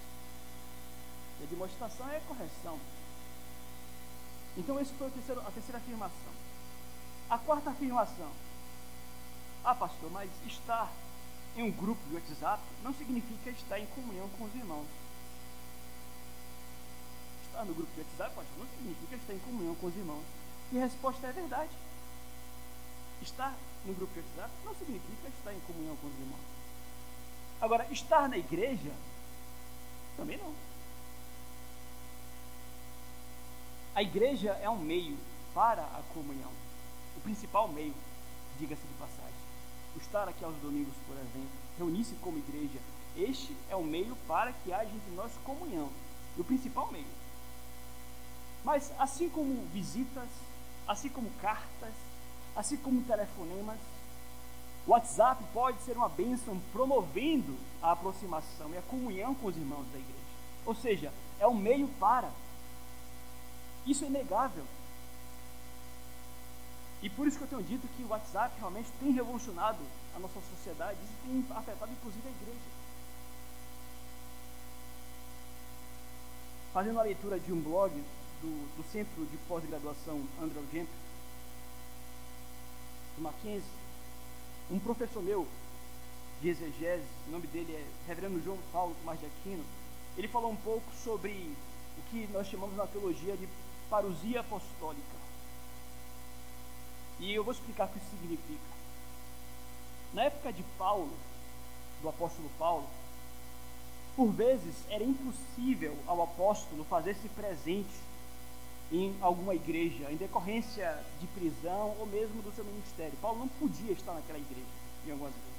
E 1.39 1.43
a 1.43 1.47
admoestação 1.47 2.09
é 2.11 2.21
correção. 2.21 2.79
Então, 4.57 4.79
essa 4.79 4.93
foi 4.95 5.07
a 5.07 5.11
terceira, 5.11 5.41
a 5.41 5.51
terceira 5.51 5.79
afirmação. 5.79 6.33
A 7.29 7.39
quarta 7.39 7.71
afirmação. 7.71 8.31
Ah, 9.65 9.75
pastor, 9.75 10.11
mas 10.11 10.31
estar 10.47 10.91
em 11.57 11.63
um 11.63 11.71
grupo 11.71 12.01
de 12.09 12.15
WhatsApp 12.15 12.63
não 12.83 12.93
significa 12.95 13.51
estar 13.51 13.79
em 13.79 13.87
comunhão 13.87 14.29
com 14.39 14.45
os 14.45 14.55
irmãos 14.55 14.87
estar 17.51 17.65
no 17.65 17.75
grupo 17.75 17.93
de 17.95 18.01
WhatsApp, 18.01 18.35
pastor, 18.35 18.59
não 18.59 18.67
significa 18.67 19.17
estar 19.17 19.35
em 19.35 19.39
comunhão 19.41 19.75
com 19.75 19.87
os 19.87 19.97
irmãos. 19.97 20.25
E 20.73 20.79
a 20.79 20.83
resposta 20.83 21.27
é 21.27 21.33
verdade. 21.33 21.71
Estar 23.23 23.55
no 23.85 23.95
grupo 23.95 24.13
WhatsApp 24.19 24.53
não 24.65 24.75
significa 24.75 25.29
estar 25.29 25.53
em 25.53 25.61
comunhão 25.61 25.97
com 25.97 26.07
os 26.07 26.15
irmãos. 26.15 26.41
Agora, 27.61 27.87
estar 27.91 28.29
na 28.29 28.39
igreja 28.39 28.93
também 30.17 30.37
não. 30.39 30.55
A 33.95 34.03
igreja 34.03 34.51
é 34.63 34.71
um 34.71 34.79
meio 34.79 35.19
para 35.55 35.83
a 35.83 36.03
comunhão. 36.15 36.51
O 37.17 37.21
principal 37.21 37.69
meio, 37.69 37.95
diga-se 38.59 38.87
de 38.87 38.95
passagem. 38.95 39.41
O 39.95 39.99
estar 39.99 40.29
aqui 40.29 40.45
aos 40.45 40.57
domingos, 40.57 40.95
por 41.07 41.17
exemplo, 41.17 41.51
reunir-se 41.79 42.15
como 42.17 42.39
igreja, 42.39 42.79
este 43.17 43.57
é 43.69 43.77
o 43.77 43.83
meio 43.83 44.17
para 44.29 44.53
que 44.53 44.73
haja 44.73 44.91
entre 44.91 45.11
nós 45.15 45.33
comunhão. 45.45 45.91
E 46.37 46.41
o 46.41 46.45
principal 46.45 46.91
meio. 46.93 47.07
Mas 48.65 48.93
assim 48.99 49.29
como 49.29 49.67
visitas, 49.73 50.29
assim 50.87 51.09
como 51.09 51.31
cartas, 51.41 51.95
assim 52.57 52.77
como 52.77 53.03
telefonemas, 53.03 53.79
WhatsApp 54.87 55.43
pode 55.53 55.81
ser 55.83 55.97
uma 55.97 56.09
bênção 56.09 56.61
promovendo 56.73 57.57
a 57.83 57.93
aproximação 57.93 58.71
e 58.71 58.79
a 58.79 58.83
comunhão 58.83 59.35
com 59.35 59.49
os 59.49 59.57
irmãos 59.57 59.87
da 59.93 59.99
igreja. 59.99 60.19
Ou 60.67 60.75
seja, 60.75 61.13
é 61.39 61.47
um 61.47 61.55
meio 61.55 61.89
para. 62.01 62.31
Isso 63.87 64.05
é 64.05 64.09
inegável. 64.09 64.65
E 67.03 67.09
por 67.09 67.27
isso 67.27 67.39
que 67.39 67.45
eu 67.45 67.49
tenho 67.49 67.63
dito 67.63 67.89
que 67.97 68.03
o 68.03 68.09
WhatsApp 68.09 68.55
realmente 68.59 68.91
tem 69.01 69.11
revolucionado 69.13 69.79
a 70.15 70.19
nossa 70.19 70.39
sociedade 70.51 70.99
e 71.03 71.27
tem 71.27 71.57
afetado 71.57 71.93
inclusive 71.93 72.29
a 72.29 72.31
igreja. 72.31 72.71
Fazendo 76.73 77.01
a 77.01 77.03
leitura 77.03 77.41
de 77.41 77.53
um 77.53 77.61
blog 77.61 77.91
do, 78.43 78.77
do 78.77 78.85
Centro 78.93 79.25
de 79.27 79.37
Pós-Graduação 79.49 80.23
Andrew 80.41 80.65
Gemp, 80.73 80.89
do 83.21 83.23
Mackenzie, 83.23 83.63
um 84.71 84.79
professor 84.79 85.23
meu 85.23 85.47
de 86.41 86.49
exegese, 86.49 87.05
o 87.29 87.31
nome 87.31 87.47
dele 87.49 87.75
é 87.75 87.85
Reverendo 88.09 88.43
João 88.43 88.59
Paulo 88.73 88.97
Tomás 89.01 89.21
de 89.21 89.27
Aquino, 89.27 89.63
ele 90.17 90.27
falou 90.27 90.51
um 90.51 90.57
pouco 90.57 90.91
sobre 91.05 91.31
o 91.99 92.03
que 92.11 92.27
nós 92.33 92.47
chamamos 92.47 92.77
na 92.77 92.87
teologia 92.87 93.37
de 93.37 93.47
parousia 93.91 94.41
apostólica. 94.41 95.21
E 97.19 97.35
eu 97.35 97.45
vou 97.45 97.53
explicar 97.53 97.85
o 97.85 97.89
que 97.89 97.99
isso 97.99 98.11
significa. 98.11 98.81
Na 100.15 100.23
época 100.23 100.51
de 100.51 100.63
Paulo, 100.79 101.13
do 102.01 102.09
apóstolo 102.09 102.51
Paulo, 102.59 102.89
por 104.17 104.29
vezes 104.33 104.75
era 104.89 105.05
impossível 105.05 105.97
ao 106.07 106.23
apóstolo 106.23 106.85
fazer-se 106.85 107.29
presente 107.29 107.91
em 108.93 109.15
alguma 109.21 109.55
igreja, 109.55 110.11
em 110.11 110.17
decorrência 110.17 110.99
de 111.21 111.27
prisão 111.29 111.95
ou 111.99 112.07
mesmo 112.07 112.43
do 112.43 112.53
seu 112.53 112.65
ministério. 112.65 113.17
Paulo 113.23 113.39
não 113.41 113.49
podia 113.49 113.93
estar 113.93 114.13
naquela 114.13 114.39
igreja, 114.39 114.67
em 115.07 115.13
algumas 115.13 115.33
vezes. 115.33 115.51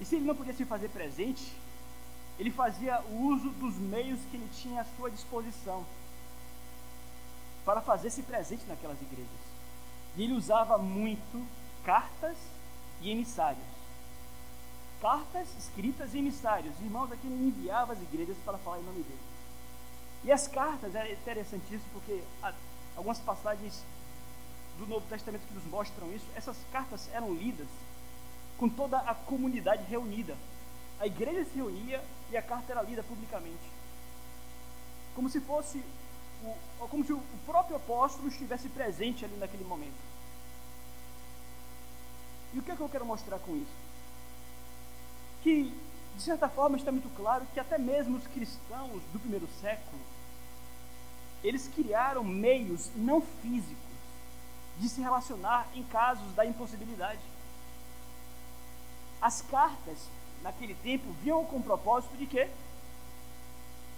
E 0.00 0.04
se 0.04 0.16
ele 0.16 0.24
não 0.24 0.36
podia 0.36 0.54
se 0.54 0.64
fazer 0.64 0.88
presente, 0.88 1.52
ele 2.38 2.50
fazia 2.50 3.02
uso 3.10 3.50
dos 3.50 3.76
meios 3.76 4.20
que 4.30 4.36
ele 4.36 4.48
tinha 4.54 4.82
à 4.82 4.84
sua 4.96 5.10
disposição 5.10 5.84
para 7.64 7.80
fazer-se 7.80 8.22
presente 8.22 8.64
naquelas 8.68 9.00
igrejas. 9.02 9.28
E 10.16 10.22
ele 10.22 10.34
usava 10.34 10.78
muito 10.78 11.44
cartas 11.84 12.36
e 13.02 13.10
emissários. 13.10 13.64
Cartas 15.00 15.48
escritas 15.58 16.14
e 16.14 16.18
emissários. 16.18 16.78
Irmãos 16.80 17.10
aqui 17.10 17.26
ele 17.26 17.48
enviava 17.48 17.92
as 17.92 18.02
igrejas 18.02 18.36
para 18.44 18.58
falar 18.58 18.78
em 18.78 18.84
nome 18.84 19.02
dele. 19.02 19.27
E 20.24 20.32
as 20.32 20.48
cartas 20.48 20.94
é 20.94 21.12
interessantíssimo 21.12 21.88
porque 21.92 22.22
algumas 22.96 23.18
passagens 23.18 23.84
do 24.78 24.86
Novo 24.86 25.06
Testamento 25.08 25.46
que 25.46 25.54
nos 25.54 25.64
mostram 25.64 26.12
isso, 26.12 26.26
essas 26.34 26.56
cartas 26.72 27.08
eram 27.12 27.34
lidas 27.34 27.68
com 28.56 28.68
toda 28.68 28.98
a 28.98 29.14
comunidade 29.14 29.84
reunida. 29.84 30.36
A 31.00 31.06
igreja 31.06 31.44
se 31.44 31.56
reunia 31.56 32.02
e 32.30 32.36
a 32.36 32.42
carta 32.42 32.72
era 32.72 32.82
lida 32.82 33.02
publicamente. 33.02 33.62
Como 35.14 35.28
se 35.28 35.40
fosse 35.40 35.82
o, 36.42 36.88
como 36.88 37.04
se 37.04 37.12
o 37.12 37.22
próprio 37.46 37.76
apóstolo 37.76 38.28
estivesse 38.28 38.68
presente 38.68 39.24
ali 39.24 39.36
naquele 39.36 39.64
momento. 39.64 40.08
E 42.54 42.58
o 42.58 42.62
que 42.62 42.70
é 42.70 42.76
que 42.76 42.80
eu 42.80 42.88
quero 42.88 43.04
mostrar 43.04 43.38
com 43.38 43.56
isso? 43.56 43.76
Que, 45.42 45.72
de 46.18 46.24
certa 46.24 46.48
forma, 46.48 46.76
está 46.76 46.90
muito 46.90 47.08
claro 47.14 47.46
que 47.54 47.60
até 47.60 47.78
mesmo 47.78 48.18
os 48.18 48.26
cristãos 48.26 49.00
do 49.12 49.20
primeiro 49.20 49.48
século, 49.60 50.02
eles 51.44 51.68
criaram 51.68 52.24
meios 52.24 52.90
não 52.96 53.22
físicos 53.22 53.78
de 54.78 54.88
se 54.88 55.00
relacionar 55.00 55.68
em 55.76 55.84
casos 55.84 56.34
da 56.34 56.44
impossibilidade. 56.44 57.20
As 59.22 59.42
cartas, 59.42 60.08
naquele 60.42 60.74
tempo, 60.74 61.04
vinham 61.22 61.44
com 61.44 61.58
o 61.58 61.62
propósito 61.62 62.16
de 62.16 62.26
quê? 62.26 62.50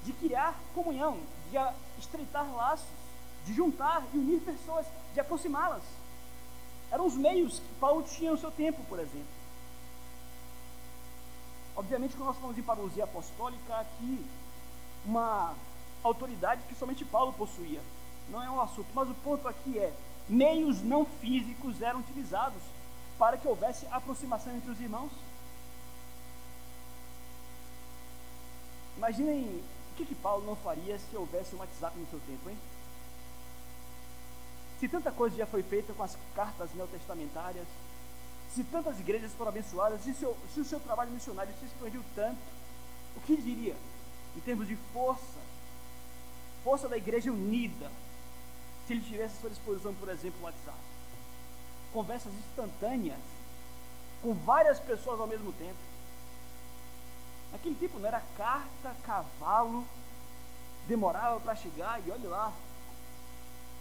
De 0.04 0.12
criar 0.12 0.54
comunhão, 0.74 1.18
de 1.50 1.56
estreitar 1.98 2.46
laços, 2.54 2.86
de 3.46 3.54
juntar 3.54 4.02
e 4.12 4.18
unir 4.18 4.40
pessoas, 4.40 4.86
de 5.14 5.20
aproximá-las. 5.20 5.82
Eram 6.92 7.06
os 7.06 7.14
meios 7.14 7.60
que 7.60 7.74
Paulo 7.80 8.02
tinha 8.02 8.30
no 8.30 8.38
seu 8.38 8.50
tempo, 8.50 8.84
por 8.90 8.98
exemplo. 8.98 9.39
Obviamente, 11.80 12.14
quando 12.14 12.26
nós 12.26 12.36
falamos 12.36 12.58
em 12.58 12.62
parousia 12.62 13.04
apostólica, 13.04 13.74
aqui 13.74 14.26
uma 15.06 15.54
autoridade 16.02 16.60
que 16.68 16.74
somente 16.74 17.06
Paulo 17.06 17.32
possuía. 17.32 17.80
Não 18.28 18.42
é 18.42 18.50
um 18.50 18.60
assunto, 18.60 18.88
mas 18.94 19.08
o 19.08 19.14
ponto 19.14 19.48
aqui 19.48 19.78
é: 19.78 19.90
meios 20.28 20.82
não 20.82 21.06
físicos 21.06 21.80
eram 21.80 22.00
utilizados 22.00 22.62
para 23.18 23.38
que 23.38 23.48
houvesse 23.48 23.86
aproximação 23.90 24.54
entre 24.54 24.70
os 24.70 24.78
irmãos. 24.78 25.10
Imaginem 28.98 29.64
o 29.92 29.96
que, 29.96 30.04
que 30.04 30.14
Paulo 30.14 30.44
não 30.44 30.56
faria 30.56 30.98
se 30.98 31.16
houvesse 31.16 31.54
um 31.54 31.60
WhatsApp 31.60 31.98
no 31.98 32.06
seu 32.10 32.20
tempo, 32.26 32.50
hein? 32.50 32.58
Se 34.78 34.86
tanta 34.86 35.10
coisa 35.10 35.34
já 35.34 35.46
foi 35.46 35.62
feita 35.62 35.94
com 35.94 36.02
as 36.02 36.14
cartas 36.34 36.74
neotestamentárias, 36.74 37.66
se 38.54 38.64
tantas 38.64 38.98
igrejas 38.98 39.32
foram 39.32 39.50
abençoadas, 39.50 40.02
se, 40.02 40.14
seu, 40.14 40.36
se 40.52 40.60
o 40.60 40.64
seu 40.64 40.80
trabalho 40.80 41.10
missionário 41.10 41.52
se 41.58 41.66
expandiu 41.66 42.02
tanto, 42.14 42.38
o 43.16 43.20
que 43.20 43.36
diria 43.36 43.76
em 44.36 44.40
termos 44.40 44.66
de 44.66 44.76
força, 44.92 45.38
força 46.64 46.88
da 46.88 46.96
igreja 46.96 47.32
unida, 47.32 47.90
se 48.86 48.92
ele 48.92 49.02
tivesse 49.02 49.36
à 49.36 49.40
sua 49.40 49.50
disposição, 49.50 49.94
por 49.94 50.08
exemplo, 50.08 50.40
o 50.40 50.44
WhatsApp? 50.44 50.90
conversas 51.92 52.32
instantâneas 52.32 53.18
com 54.22 54.34
várias 54.34 54.78
pessoas 54.78 55.20
ao 55.20 55.26
mesmo 55.26 55.52
tempo. 55.52 55.78
Naquele 57.52 57.74
tempo 57.74 57.98
não 57.98 58.06
era 58.06 58.22
carta, 58.36 58.94
cavalo, 59.02 59.84
demorava 60.86 61.40
para 61.40 61.56
chegar 61.56 62.00
e 62.06 62.10
olhe 62.10 62.26
lá, 62.26 62.52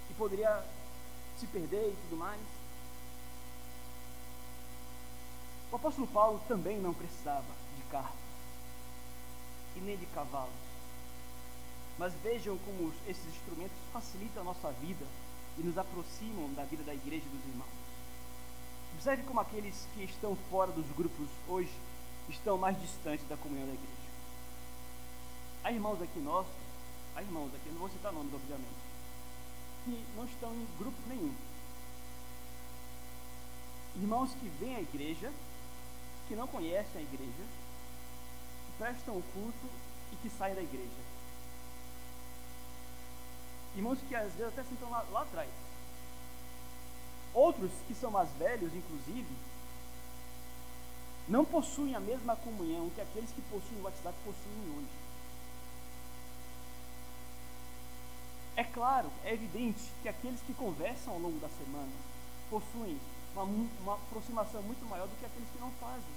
e 0.09 0.13
poderia 0.15 0.63
se 1.37 1.45
perder 1.47 1.89
e 1.89 1.97
tudo 2.03 2.17
mais. 2.17 2.41
O 5.71 5.75
apóstolo 5.75 6.07
Paulo 6.07 6.41
também 6.47 6.79
não 6.79 6.93
precisava 6.93 7.45
de 7.75 7.83
cartas 7.91 8.17
e 9.75 9.79
nem 9.79 9.97
de 9.97 10.05
cavalos. 10.07 10.49
Mas 11.97 12.13
vejam 12.23 12.57
como 12.59 12.91
esses 13.07 13.25
instrumentos 13.27 13.77
facilitam 13.93 14.41
a 14.41 14.45
nossa 14.45 14.71
vida 14.71 15.05
e 15.57 15.61
nos 15.61 15.77
aproximam 15.77 16.51
da 16.53 16.63
vida 16.63 16.83
da 16.83 16.93
igreja 16.93 17.25
dos 17.29 17.45
irmãos. 17.45 17.69
Observe 18.95 19.23
como 19.23 19.39
aqueles 19.39 19.87
que 19.93 20.03
estão 20.03 20.35
fora 20.49 20.71
dos 20.71 20.85
grupos 20.91 21.27
hoje 21.47 21.71
estão 22.29 22.57
mais 22.57 22.79
distantes 22.81 23.27
da 23.27 23.37
comunhão 23.37 23.67
da 23.67 23.73
igreja. 23.73 24.09
Há 25.63 25.71
irmãos 25.71 26.01
aqui 26.01 26.19
nossos, 26.19 26.51
há 27.15 27.21
irmãos 27.21 27.53
aqui, 27.53 27.69
não 27.69 27.79
vou 27.79 27.89
citar 27.89 28.11
nomes, 28.11 28.33
obviamente, 28.33 28.67
que 29.85 30.05
não 30.15 30.25
estão 30.25 30.53
em 30.53 30.67
grupo 30.77 30.97
nenhum. 31.07 31.33
Irmãos 33.95 34.31
que 34.33 34.47
vêm 34.59 34.75
à 34.75 34.81
igreja, 34.81 35.31
que 36.29 36.35
não 36.35 36.47
conhecem 36.47 37.01
a 37.01 37.03
igreja, 37.03 37.43
que 38.65 38.77
prestam 38.77 39.17
o 39.17 39.23
culto 39.33 39.67
e 40.13 40.15
que 40.15 40.29
saem 40.29 40.55
da 40.55 40.61
igreja. 40.61 41.09
Irmãos 43.75 43.99
que 44.07 44.15
às 44.15 44.31
vezes 44.33 44.53
até 44.53 44.63
sentam 44.63 44.89
lá, 44.89 45.05
lá 45.11 45.23
atrás 45.23 45.49
Outros 47.33 47.71
que 47.87 47.93
são 47.93 48.09
mais 48.09 48.29
velhos, 48.33 48.73
inclusive, 48.73 49.27
não 51.27 51.45
possuem 51.45 51.95
a 51.95 51.99
mesma 51.99 52.35
comunhão 52.35 52.89
que 52.89 53.01
aqueles 53.01 53.29
que 53.31 53.41
possuem 53.43 53.79
o 53.81 53.83
WhatsApp 53.83 54.17
possuem 54.25 54.77
hoje. 54.77 54.99
É 58.55 58.63
claro, 58.63 59.11
é 59.23 59.33
evidente 59.33 59.79
que 60.01 60.09
aqueles 60.09 60.41
que 60.41 60.53
conversam 60.53 61.13
ao 61.13 61.19
longo 61.19 61.39
da 61.39 61.49
semana 61.49 61.91
possuem 62.49 62.99
uma, 63.33 63.43
uma 63.43 63.93
aproximação 63.93 64.61
muito 64.63 64.85
maior 64.89 65.07
do 65.07 65.15
que 65.17 65.25
aqueles 65.25 65.49
que 65.49 65.59
não 65.59 65.71
fazem. 65.73 66.13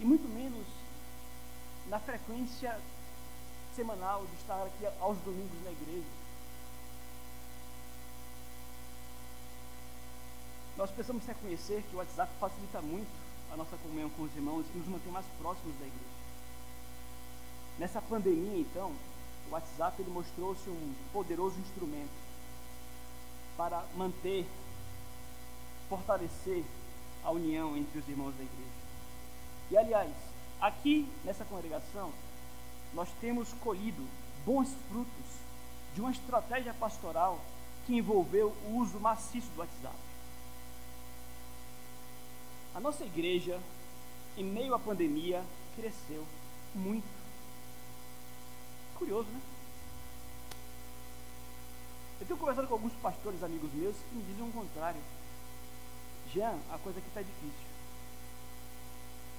E 0.00 0.04
muito 0.04 0.28
menos 0.28 0.66
na 1.86 1.98
frequência 1.98 2.78
semanal 3.74 4.26
de 4.26 4.34
estar 4.36 4.62
aqui 4.62 4.86
aos 5.00 5.18
domingos 5.18 5.62
na 5.64 5.70
igreja. 5.70 6.18
Nós 10.76 10.90
precisamos 10.90 11.24
reconhecer 11.26 11.82
que 11.88 11.96
o 11.96 11.98
WhatsApp 11.98 12.30
facilita 12.38 12.80
muito 12.80 13.10
a 13.52 13.56
nossa 13.56 13.76
comunhão 13.78 14.10
com 14.10 14.22
os 14.22 14.36
irmãos 14.36 14.64
e 14.74 14.78
nos 14.78 14.86
mantém 14.86 15.12
mais 15.12 15.26
próximos 15.38 15.74
da 15.78 15.86
igreja. 15.86 16.18
Nessa 17.78 18.02
pandemia, 18.02 18.60
então, 18.60 18.92
o 19.48 19.52
WhatsApp 19.52 20.00
ele 20.00 20.10
mostrou-se 20.10 20.68
um 20.68 20.94
poderoso 21.12 21.58
instrumento 21.60 22.10
para 23.56 23.84
manter, 23.96 24.46
fortalecer 25.88 26.64
a 27.24 27.30
união 27.30 27.76
entre 27.76 27.98
os 27.98 28.08
irmãos 28.08 28.34
da 28.36 28.42
igreja. 28.42 28.78
E 29.70 29.76
aliás, 29.76 30.12
aqui 30.60 31.08
nessa 31.24 31.44
congregação, 31.44 32.12
nós 32.94 33.08
temos 33.20 33.52
colhido 33.54 34.06
bons 34.44 34.68
frutos 34.88 35.26
de 35.94 36.00
uma 36.00 36.10
estratégia 36.10 36.72
pastoral 36.74 37.38
que 37.86 37.96
envolveu 37.96 38.54
o 38.66 38.76
uso 38.76 38.98
maciço 38.98 39.48
do 39.50 39.60
WhatsApp. 39.60 39.96
A 42.74 42.80
nossa 42.80 43.04
igreja, 43.04 43.60
em 44.36 44.44
meio 44.44 44.74
à 44.74 44.78
pandemia, 44.78 45.42
cresceu 45.74 46.24
muito. 46.74 47.06
Curioso, 48.96 49.28
né? 49.28 49.40
Eu 52.20 52.26
tenho 52.26 52.38
conversado 52.38 52.66
com 52.66 52.74
alguns 52.74 52.92
pastores 52.94 53.42
amigos 53.42 53.72
meus 53.72 53.96
que 53.96 54.14
me 54.14 54.22
dizem 54.24 54.48
o 54.48 54.52
contrário. 54.52 55.00
Jean, 56.32 56.58
a 56.70 56.78
coisa 56.78 56.98
aqui 56.98 57.08
está 57.08 57.22
difícil. 57.22 57.68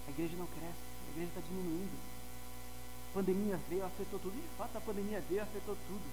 A 0.08 0.12
igreja 0.12 0.36
não 0.38 0.48
cresce, 0.48 0.86
a 1.08 1.12
igreja 1.12 1.30
está 1.30 1.42
diminuindo. 1.42 1.98
A 3.12 3.14
pandemia 3.14 3.60
veio, 3.70 3.86
afetou 3.86 4.20
tudo. 4.20 4.34
De 4.34 4.58
fato, 4.58 4.78
a 4.78 4.82
pandemia 4.82 5.24
veio, 5.30 5.44
afetou 5.44 5.76
tudo. 5.88 6.04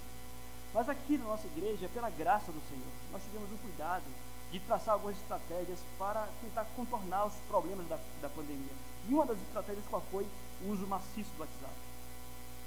Mas 0.75 0.89
aqui 0.89 1.17
na 1.17 1.25
nossa 1.25 1.47
igreja, 1.47 1.89
pela 1.89 2.11
graça 2.11 2.53
do 2.53 2.61
Senhor, 2.69 2.93
nós 3.11 3.23
tivemos 3.23 3.51
um 3.51 3.57
cuidado 3.57 4.05
de 4.53 4.61
traçar 4.61 4.95
algumas 4.95 5.17
estratégias 5.17 5.79
para 5.99 6.29
tentar 6.43 6.65
contornar 6.77 7.27
os 7.27 7.35
problemas 7.49 7.87
da, 7.89 7.99
da 8.21 8.29
pandemia. 8.29 8.75
E 9.09 9.15
uma 9.15 9.25
das 9.25 9.39
estratégias 9.39 9.85
qual 9.89 10.03
foi 10.11 10.27
o 10.63 10.71
uso 10.71 10.87
maciço 10.87 11.31
do 11.37 11.41
WhatsApp. 11.41 11.75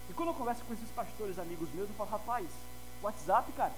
E 0.10 0.13
quando 0.13 0.30
eu 0.30 0.36
converso 0.36 0.63
com 0.65 0.74
esses 0.74 0.89
pastores 0.89 1.38
amigos 1.38 1.69
meus, 1.74 1.89
eu 1.89 1.95
falo, 1.95 2.10
rapaz, 2.10 2.48
WhatsApp, 3.02 3.52
cara, 3.54 3.74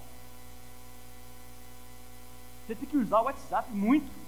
você 2.66 2.74
tem 2.74 2.88
que 2.88 2.96
usar 2.96 3.20
o 3.20 3.24
WhatsApp 3.24 3.70
muito. 3.72 4.21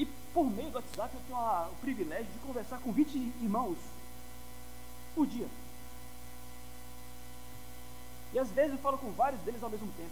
E 0.00 0.06
por 0.32 0.50
meio 0.50 0.70
do 0.70 0.76
WhatsApp 0.76 1.14
eu 1.14 1.20
tenho 1.26 1.38
a, 1.38 1.68
o 1.70 1.76
privilégio 1.76 2.32
de 2.32 2.38
conversar 2.38 2.78
com 2.78 2.90
20 2.90 3.14
irmãos 3.42 3.76
por 5.14 5.26
dia. 5.26 5.46
E 8.32 8.38
às 8.38 8.50
vezes 8.50 8.72
eu 8.72 8.78
falo 8.78 8.96
com 8.96 9.12
vários 9.12 9.42
deles 9.42 9.62
ao 9.62 9.68
mesmo 9.68 9.92
tempo. 9.92 10.10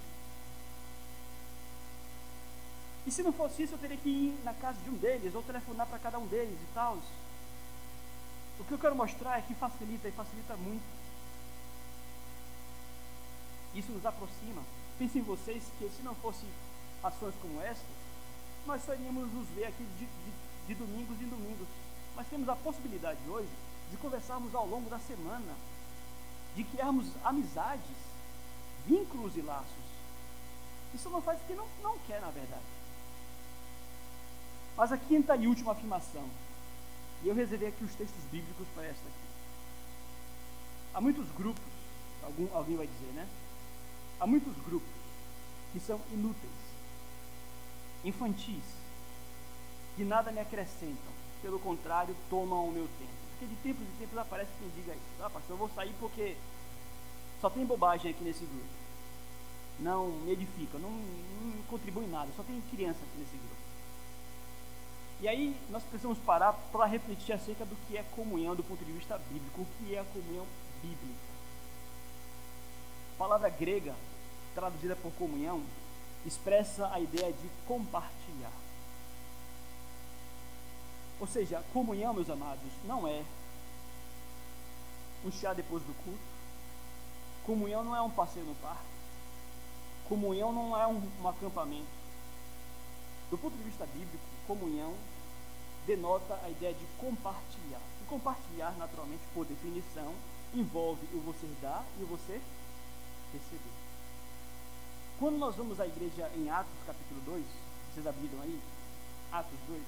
E 3.06 3.10
se 3.10 3.22
não 3.22 3.32
fosse 3.32 3.62
isso, 3.62 3.72
eu 3.72 3.78
teria 3.78 3.96
que 3.96 4.10
ir 4.10 4.38
na 4.44 4.52
casa 4.52 4.78
de 4.82 4.90
um 4.90 4.98
deles, 4.98 5.34
ou 5.34 5.42
telefonar 5.42 5.86
para 5.86 5.98
cada 5.98 6.18
um 6.18 6.26
deles 6.26 6.58
e 6.60 6.74
tal. 6.74 6.98
O 8.60 8.64
que 8.64 8.72
eu 8.72 8.78
quero 8.78 8.94
mostrar 8.94 9.38
é 9.38 9.40
que 9.40 9.54
facilita 9.54 10.06
e 10.06 10.12
facilita 10.12 10.54
muito. 10.58 10.84
Isso 13.74 13.90
nos 13.90 14.04
aproxima. 14.04 14.62
Pensem 14.98 15.22
vocês 15.22 15.64
que 15.78 15.88
se 15.88 16.02
não 16.02 16.14
fosse 16.16 16.44
ações 17.02 17.34
como 17.40 17.62
esta, 17.62 17.86
nós 18.68 18.84
só 18.84 18.92
iríamos 18.92 19.32
nos 19.32 19.48
ver 19.48 19.64
aqui 19.64 19.82
de, 19.98 20.04
de, 20.04 20.32
de 20.68 20.74
domingos 20.74 21.20
em 21.20 21.28
domingos. 21.28 21.66
Mas 22.14 22.28
temos 22.28 22.48
a 22.48 22.54
possibilidade 22.54 23.18
hoje 23.26 23.48
de 23.90 23.96
conversarmos 23.96 24.54
ao 24.54 24.66
longo 24.66 24.90
da 24.90 24.98
semana, 24.98 25.54
de 26.54 26.62
criarmos 26.64 27.06
amizades, 27.24 27.96
vínculos 28.86 29.36
e 29.36 29.40
laços. 29.40 29.88
Isso 30.94 31.08
não 31.08 31.22
faz 31.22 31.40
o 31.40 31.44
que 31.44 31.54
não, 31.54 31.66
não 31.82 31.98
quer, 32.00 32.20
na 32.20 32.30
verdade. 32.30 32.62
Mas 34.76 34.92
a 34.92 34.98
quinta 34.98 35.34
e 35.34 35.48
última 35.48 35.72
afirmação, 35.72 36.28
e 37.22 37.28
eu 37.28 37.34
reservei 37.34 37.68
aqui 37.68 37.82
os 37.84 37.94
textos 37.94 38.22
bíblicos 38.30 38.66
para 38.74 38.84
esta 38.84 39.02
aqui. 39.08 39.28
Há 40.92 41.00
muitos 41.00 41.26
grupos, 41.30 41.62
algum, 42.22 42.54
alguém 42.54 42.76
vai 42.76 42.86
dizer, 42.86 43.12
né? 43.14 43.26
Há 44.20 44.26
muitos 44.26 44.54
grupos 44.64 44.88
que 45.72 45.80
são 45.80 46.00
inúteis, 46.12 46.67
infantis, 48.04 48.64
que 49.96 50.04
nada 50.04 50.30
me 50.30 50.40
acrescentam, 50.40 51.12
pelo 51.42 51.58
contrário, 51.58 52.14
tomam 52.30 52.68
o 52.68 52.72
meu 52.72 52.88
tempo. 52.98 53.18
Porque 53.30 53.46
de 53.46 53.56
tempos 53.62 53.86
em 53.86 53.98
tempos 53.98 54.18
aparece 54.18 54.50
quem 54.58 54.68
diga 54.70 54.92
isso. 54.92 55.22
Ah, 55.22 55.30
pastor, 55.30 55.54
eu 55.54 55.56
vou 55.56 55.70
sair 55.70 55.94
porque 56.00 56.36
só 57.40 57.48
tem 57.48 57.64
bobagem 57.64 58.10
aqui 58.10 58.24
nesse 58.24 58.44
grupo. 58.44 58.78
Não 59.78 60.08
me 60.08 60.32
edifica, 60.32 60.76
não, 60.78 60.90
não 60.90 61.62
contribui 61.68 62.04
em 62.04 62.10
nada, 62.10 62.28
só 62.36 62.42
tem 62.42 62.60
criança 62.70 62.98
aqui 62.98 63.18
nesse 63.18 63.36
grupo. 63.36 63.68
E 65.20 65.28
aí 65.28 65.56
nós 65.70 65.82
precisamos 65.82 66.18
parar 66.18 66.52
para 66.52 66.86
refletir 66.86 67.32
acerca 67.32 67.64
do 67.64 67.76
que 67.86 67.96
é 67.96 68.02
comunhão 68.14 68.54
do 68.54 68.62
ponto 68.62 68.84
de 68.84 68.92
vista 68.92 69.18
bíblico. 69.18 69.62
O 69.62 69.66
que 69.78 69.94
é 69.94 70.00
a 70.00 70.04
comunhão 70.04 70.46
bíblica? 70.80 71.28
A 73.14 73.18
palavra 73.18 73.48
grega, 73.48 73.94
traduzida 74.54 74.94
por 74.94 75.12
comunhão, 75.12 75.62
expressa 76.26 76.92
a 76.92 77.00
ideia 77.00 77.32
de 77.32 77.48
compartilhar. 77.66 78.52
Ou 81.20 81.26
seja, 81.26 81.62
comunhão, 81.72 82.14
meus 82.14 82.30
amados, 82.30 82.70
não 82.84 83.06
é 83.06 83.24
um 85.24 85.32
chá 85.32 85.52
depois 85.52 85.82
do 85.82 85.94
culto. 86.04 86.38
Comunhão 87.44 87.82
não 87.82 87.96
é 87.96 88.02
um 88.02 88.10
passeio 88.10 88.46
no 88.46 88.54
parque. 88.56 88.82
Comunhão 90.08 90.52
não 90.52 90.80
é 90.80 90.86
um, 90.86 91.02
um 91.20 91.28
acampamento. 91.28 91.98
Do 93.30 93.36
ponto 93.36 93.56
de 93.56 93.62
vista 93.64 93.84
bíblico, 93.86 94.24
comunhão 94.46 94.94
denota 95.86 96.38
a 96.44 96.50
ideia 96.50 96.74
de 96.74 96.84
compartilhar. 96.98 97.80
E 98.02 98.06
compartilhar, 98.06 98.72
naturalmente, 98.78 99.22
por 99.34 99.44
definição, 99.44 100.14
envolve 100.54 101.06
o 101.14 101.20
você 101.20 101.46
dar 101.60 101.84
e 101.98 102.04
o 102.04 102.06
você 102.06 102.40
receber. 103.32 103.87
Quando 105.18 105.36
nós 105.36 105.56
vamos 105.56 105.80
à 105.80 105.86
igreja 105.86 106.30
em 106.36 106.48
Atos, 106.48 106.72
capítulo 106.86 107.20
2, 107.26 107.44
vocês 107.92 108.06
abriram 108.06 108.40
aí? 108.40 108.60
Atos 109.32 109.58
2. 109.66 109.82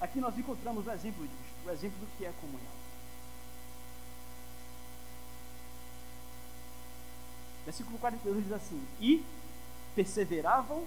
Aqui 0.00 0.20
nós 0.20 0.38
encontramos 0.38 0.86
o 0.86 0.90
exemplo 0.92 1.26
disso, 1.26 1.66
o 1.66 1.70
exemplo 1.70 1.98
do 1.98 2.06
que 2.16 2.24
é 2.24 2.32
comunhão. 2.40 2.78
Versículo 7.64 7.98
42 7.98 8.44
diz 8.44 8.52
assim: 8.52 8.80
E 9.00 9.24
perseveravam 9.96 10.86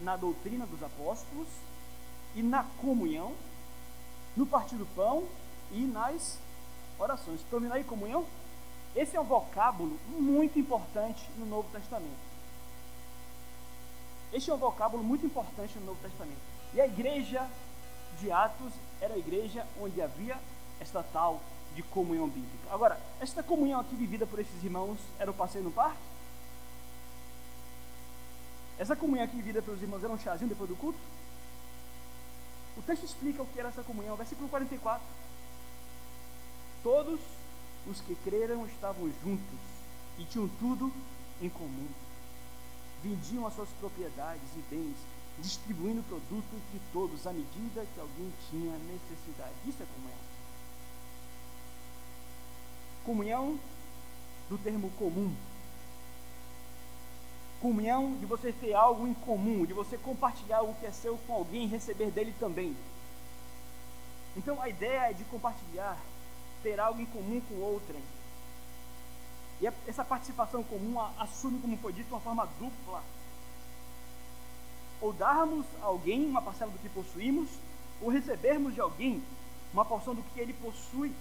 na 0.00 0.16
doutrina 0.16 0.64
dos 0.64 0.80
apóstolos 0.80 1.48
e 2.36 2.42
na 2.42 2.62
comunhão, 2.80 3.34
no 4.36 4.46
partir 4.46 4.76
do 4.76 4.86
pão 4.94 5.26
e 5.72 5.80
nas 5.80 6.38
orações. 6.96 7.40
Vendo 7.50 7.72
aí 7.72 7.82
comunhão? 7.82 8.24
Esse 8.94 9.16
é 9.16 9.20
um 9.20 9.24
vocábulo 9.24 9.98
muito 10.08 10.60
importante 10.60 11.28
no 11.36 11.44
Novo 11.44 11.68
Testamento. 11.72 12.25
Este 14.36 14.50
é 14.50 14.54
um 14.54 14.58
vocábulo 14.58 15.02
muito 15.02 15.24
importante 15.24 15.78
no 15.78 15.86
Novo 15.86 16.02
Testamento. 16.02 16.36
E 16.74 16.78
a 16.78 16.86
igreja 16.86 17.48
de 18.20 18.30
Atos 18.30 18.70
era 19.00 19.14
a 19.14 19.18
igreja 19.18 19.66
onde 19.80 20.02
havia 20.02 20.38
esta 20.78 21.02
tal 21.02 21.40
de 21.74 21.82
comunhão 21.82 22.28
bíblica. 22.28 22.70
Agora, 22.70 23.00
esta 23.18 23.42
comunhão 23.42 23.80
aqui 23.80 23.96
vivida 23.96 24.26
por 24.26 24.38
esses 24.38 24.62
irmãos 24.62 24.98
era 25.18 25.30
o 25.30 25.34
passeio 25.34 25.64
no 25.64 25.70
parque? 25.70 26.02
Essa 28.78 28.94
comunhão 28.94 29.24
aqui 29.24 29.36
vivida 29.36 29.62
pelos 29.62 29.80
irmãos 29.80 30.04
era 30.04 30.12
um 30.12 30.18
chazinho 30.18 30.50
depois 30.50 30.68
do 30.68 30.76
culto? 30.76 30.98
O 32.76 32.82
texto 32.82 33.04
explica 33.04 33.42
o 33.42 33.46
que 33.46 33.58
era 33.58 33.70
essa 33.70 33.82
comunhão, 33.84 34.16
versículo 34.16 34.50
44. 34.50 35.02
Todos 36.82 37.20
os 37.86 38.02
que 38.02 38.14
creram 38.16 38.66
estavam 38.66 39.10
juntos 39.24 39.58
e 40.18 40.26
tinham 40.26 40.46
tudo 40.60 40.92
em 41.40 41.48
comum. 41.48 41.88
Vendiam 43.02 43.46
as 43.46 43.54
suas 43.54 43.68
propriedades 43.80 44.48
e 44.56 44.74
bens 44.74 44.96
distribuindo 45.38 46.00
o 46.00 46.04
produto 46.04 46.46
entre 46.54 46.80
todos 46.92 47.26
à 47.26 47.32
medida 47.32 47.86
que 47.94 48.00
alguém 48.00 48.32
tinha 48.50 48.72
necessidade. 48.78 49.54
Isso 49.66 49.82
é 49.82 49.86
comunhão. 49.86 50.18
Comunhão 53.04 53.60
do 54.48 54.58
termo 54.58 54.90
comum. 54.98 55.34
Comunhão 57.60 58.16
de 58.18 58.26
você 58.26 58.52
ter 58.52 58.74
algo 58.74 59.06
em 59.06 59.14
comum, 59.14 59.64
de 59.64 59.72
você 59.72 59.96
compartilhar 59.98 60.62
o 60.62 60.74
que 60.74 60.86
é 60.86 60.90
seu 60.90 61.18
com 61.26 61.34
alguém 61.34 61.64
e 61.64 61.68
receber 61.68 62.10
dele 62.10 62.34
também. 62.38 62.76
Então 64.36 64.60
a 64.60 64.68
ideia 64.68 65.10
é 65.10 65.12
de 65.12 65.24
compartilhar, 65.24 65.98
ter 66.62 66.78
algo 66.78 67.00
em 67.00 67.06
comum 67.06 67.40
com 67.48 67.54
outrem. 67.56 68.02
E 69.60 69.66
essa 69.86 70.04
participação 70.04 70.62
comum 70.62 71.00
assume, 71.18 71.58
como 71.60 71.76
foi 71.78 71.92
dito, 71.92 72.12
uma 72.12 72.20
forma 72.20 72.46
dupla 72.58 73.02
ou 75.00 75.12
darmos 75.12 75.66
a 75.82 75.86
alguém 75.86 76.24
uma 76.26 76.42
parcela 76.42 76.70
do 76.70 76.78
que 76.78 76.88
possuímos, 76.88 77.48
ou 78.00 78.08
recebermos 78.08 78.74
de 78.74 78.80
alguém 78.80 79.22
uma 79.72 79.84
porção 79.84 80.14
do 80.14 80.22
que 80.22 80.40
ele 80.40 80.52
possui. 80.54 81.12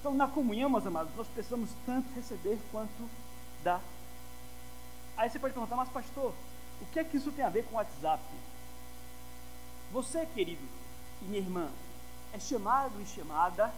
Então, 0.00 0.14
na 0.14 0.26
comunhão, 0.26 0.70
meus 0.70 0.86
amados, 0.86 1.14
nós 1.14 1.28
precisamos 1.28 1.70
tanto 1.86 2.12
receber 2.14 2.58
quanto 2.70 3.08
dar. 3.62 3.80
Aí 5.16 5.30
você 5.30 5.38
pode 5.38 5.54
perguntar, 5.54 5.76
mas 5.76 5.88
pastor, 5.90 6.32
o 6.80 6.86
que 6.86 6.98
é 6.98 7.04
que 7.04 7.16
isso 7.16 7.30
tem 7.32 7.44
a 7.44 7.50
ver 7.50 7.64
com 7.66 7.74
o 7.74 7.78
WhatsApp? 7.78 8.22
Você, 9.92 10.26
querido 10.26 10.66
e 11.20 11.24
minha 11.26 11.40
irmã, 11.40 11.70
é 12.32 12.40
chamado 12.40 13.00
e 13.00 13.06
chamada 13.06 13.72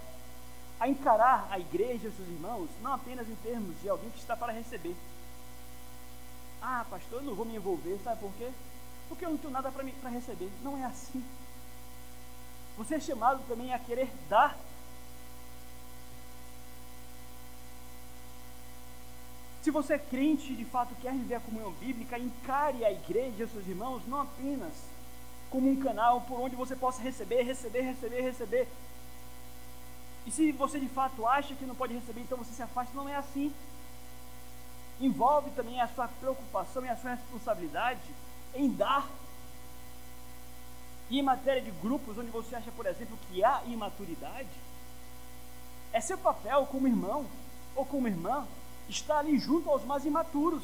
a 0.84 0.88
encarar 0.88 1.48
a 1.50 1.58
igreja 1.58 2.08
os 2.08 2.14
seus 2.14 2.28
irmãos 2.28 2.68
não 2.82 2.92
apenas 2.92 3.26
em 3.26 3.34
termos 3.36 3.74
de 3.80 3.88
alguém 3.88 4.10
que 4.10 4.18
está 4.18 4.36
para 4.36 4.52
receber, 4.52 4.94
ah, 6.60 6.84
pastor, 6.90 7.20
eu 7.20 7.26
não 7.26 7.34
vou 7.34 7.46
me 7.46 7.56
envolver, 7.56 7.98
sabe 8.04 8.20
por 8.20 8.30
quê? 8.34 8.50
Porque 9.08 9.24
eu 9.24 9.30
não 9.30 9.38
tenho 9.38 9.52
nada 9.52 9.72
para 9.72 10.10
receber. 10.10 10.50
Não 10.62 10.76
é 10.76 10.84
assim. 10.84 11.24
Você 12.76 12.96
é 12.96 13.00
chamado 13.00 13.42
também 13.48 13.72
a 13.72 13.78
querer 13.78 14.10
dar. 14.28 14.58
Se 19.62 19.70
você 19.70 19.94
é 19.94 19.98
crente 19.98 20.54
de 20.54 20.64
fato 20.66 20.94
quer 21.00 21.12
viver 21.12 21.36
a 21.36 21.40
comunhão 21.40 21.72
bíblica, 21.72 22.18
encare 22.18 22.84
a 22.84 22.92
igreja 22.92 23.46
seus 23.46 23.66
irmãos 23.66 24.02
não 24.06 24.20
apenas 24.20 24.74
como 25.48 25.70
um 25.70 25.76
canal 25.76 26.20
por 26.22 26.40
onde 26.40 26.56
você 26.56 26.76
possa 26.76 27.00
receber, 27.00 27.42
receber, 27.42 27.80
receber, 27.80 28.20
receber. 28.20 28.68
E 30.26 30.30
se 30.30 30.52
você 30.52 30.78
de 30.78 30.88
fato 30.88 31.26
acha 31.26 31.54
que 31.54 31.66
não 31.66 31.74
pode 31.74 31.94
receber, 31.94 32.20
então 32.20 32.38
você 32.38 32.52
se 32.52 32.62
afasta. 32.62 32.94
Não 32.94 33.08
é 33.08 33.16
assim 33.16 33.52
envolve 35.00 35.50
também 35.50 35.80
a 35.80 35.88
sua 35.88 36.08
preocupação 36.08 36.84
e 36.84 36.88
a 36.88 36.96
sua 36.96 37.14
responsabilidade 37.14 38.00
em 38.54 38.70
dar. 38.70 39.08
E 41.10 41.18
em 41.18 41.22
matéria 41.22 41.60
de 41.60 41.70
grupos 41.70 42.16
onde 42.16 42.30
você 42.30 42.56
acha, 42.56 42.70
por 42.72 42.86
exemplo, 42.86 43.18
que 43.28 43.44
há 43.44 43.62
imaturidade, 43.66 44.48
é 45.92 46.00
seu 46.00 46.16
papel 46.16 46.66
como 46.66 46.88
irmão 46.88 47.26
ou 47.76 47.84
como 47.84 48.08
irmã 48.08 48.46
estar 48.88 49.18
ali 49.18 49.38
junto 49.38 49.68
aos 49.68 49.84
mais 49.84 50.04
imaturos. 50.04 50.62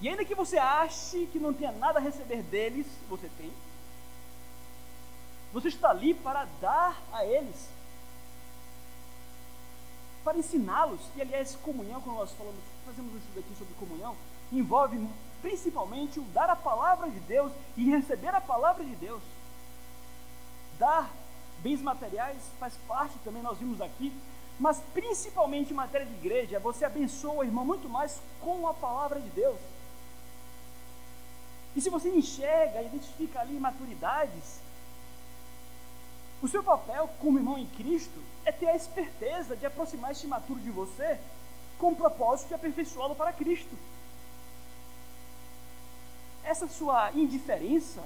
E 0.00 0.08
ainda 0.08 0.24
que 0.24 0.34
você 0.34 0.58
ache 0.58 1.26
que 1.32 1.38
não 1.38 1.52
tenha 1.52 1.72
nada 1.72 1.98
a 1.98 2.02
receber 2.02 2.42
deles, 2.42 2.86
você 3.08 3.28
tem. 3.38 3.52
Você 5.52 5.68
está 5.68 5.90
ali 5.90 6.12
para 6.14 6.46
dar 6.60 7.00
a 7.12 7.24
eles 7.24 7.68
para 10.28 10.36
ensiná-los. 10.36 11.00
E 11.16 11.22
aliás, 11.22 11.56
comunhão, 11.56 12.02
quando 12.02 12.18
nós 12.18 12.32
falamos, 12.32 12.60
fazemos 12.84 13.14
um 13.14 13.16
estudo 13.16 13.40
aqui 13.40 13.54
sobre 13.56 13.72
comunhão, 13.74 14.14
envolve 14.52 15.08
principalmente 15.40 16.20
o 16.20 16.24
dar 16.24 16.50
a 16.50 16.56
palavra 16.56 17.08
de 17.08 17.18
Deus 17.20 17.50
e 17.78 17.88
receber 17.88 18.34
a 18.34 18.40
palavra 18.40 18.84
de 18.84 18.94
Deus. 18.96 19.22
Dar 20.78 21.10
bens 21.62 21.80
materiais 21.80 22.36
faz 22.60 22.74
parte 22.86 23.14
também, 23.24 23.42
nós 23.42 23.56
vimos 23.56 23.80
aqui, 23.80 24.12
mas 24.60 24.82
principalmente 24.92 25.72
em 25.72 25.76
matéria 25.76 26.06
de 26.06 26.12
igreja, 26.12 26.58
você 26.58 26.84
abençoa 26.84 27.36
o 27.36 27.44
irmão 27.44 27.64
muito 27.64 27.88
mais 27.88 28.20
com 28.38 28.68
a 28.68 28.74
palavra 28.74 29.18
de 29.20 29.30
Deus. 29.30 29.58
E 31.74 31.80
se 31.80 31.88
você 31.88 32.10
enxerga, 32.10 32.82
identifica 32.82 33.40
ali 33.40 33.58
maturidades, 33.58 34.60
o 36.40 36.48
seu 36.48 36.62
papel 36.62 37.08
como 37.20 37.38
irmão 37.38 37.58
em 37.58 37.66
Cristo 37.66 38.22
é 38.44 38.52
ter 38.52 38.68
a 38.68 38.76
esperteza 38.76 39.56
de 39.56 39.66
aproximar 39.66 40.12
este 40.12 40.26
maturo 40.26 40.60
de 40.60 40.70
você 40.70 41.18
com 41.78 41.92
o 41.92 41.96
propósito 41.96 42.48
de 42.48 42.54
aperfeiçoá-lo 42.54 43.14
para 43.14 43.32
Cristo. 43.32 43.76
Essa 46.44 46.68
sua 46.68 47.10
indiferença 47.12 48.02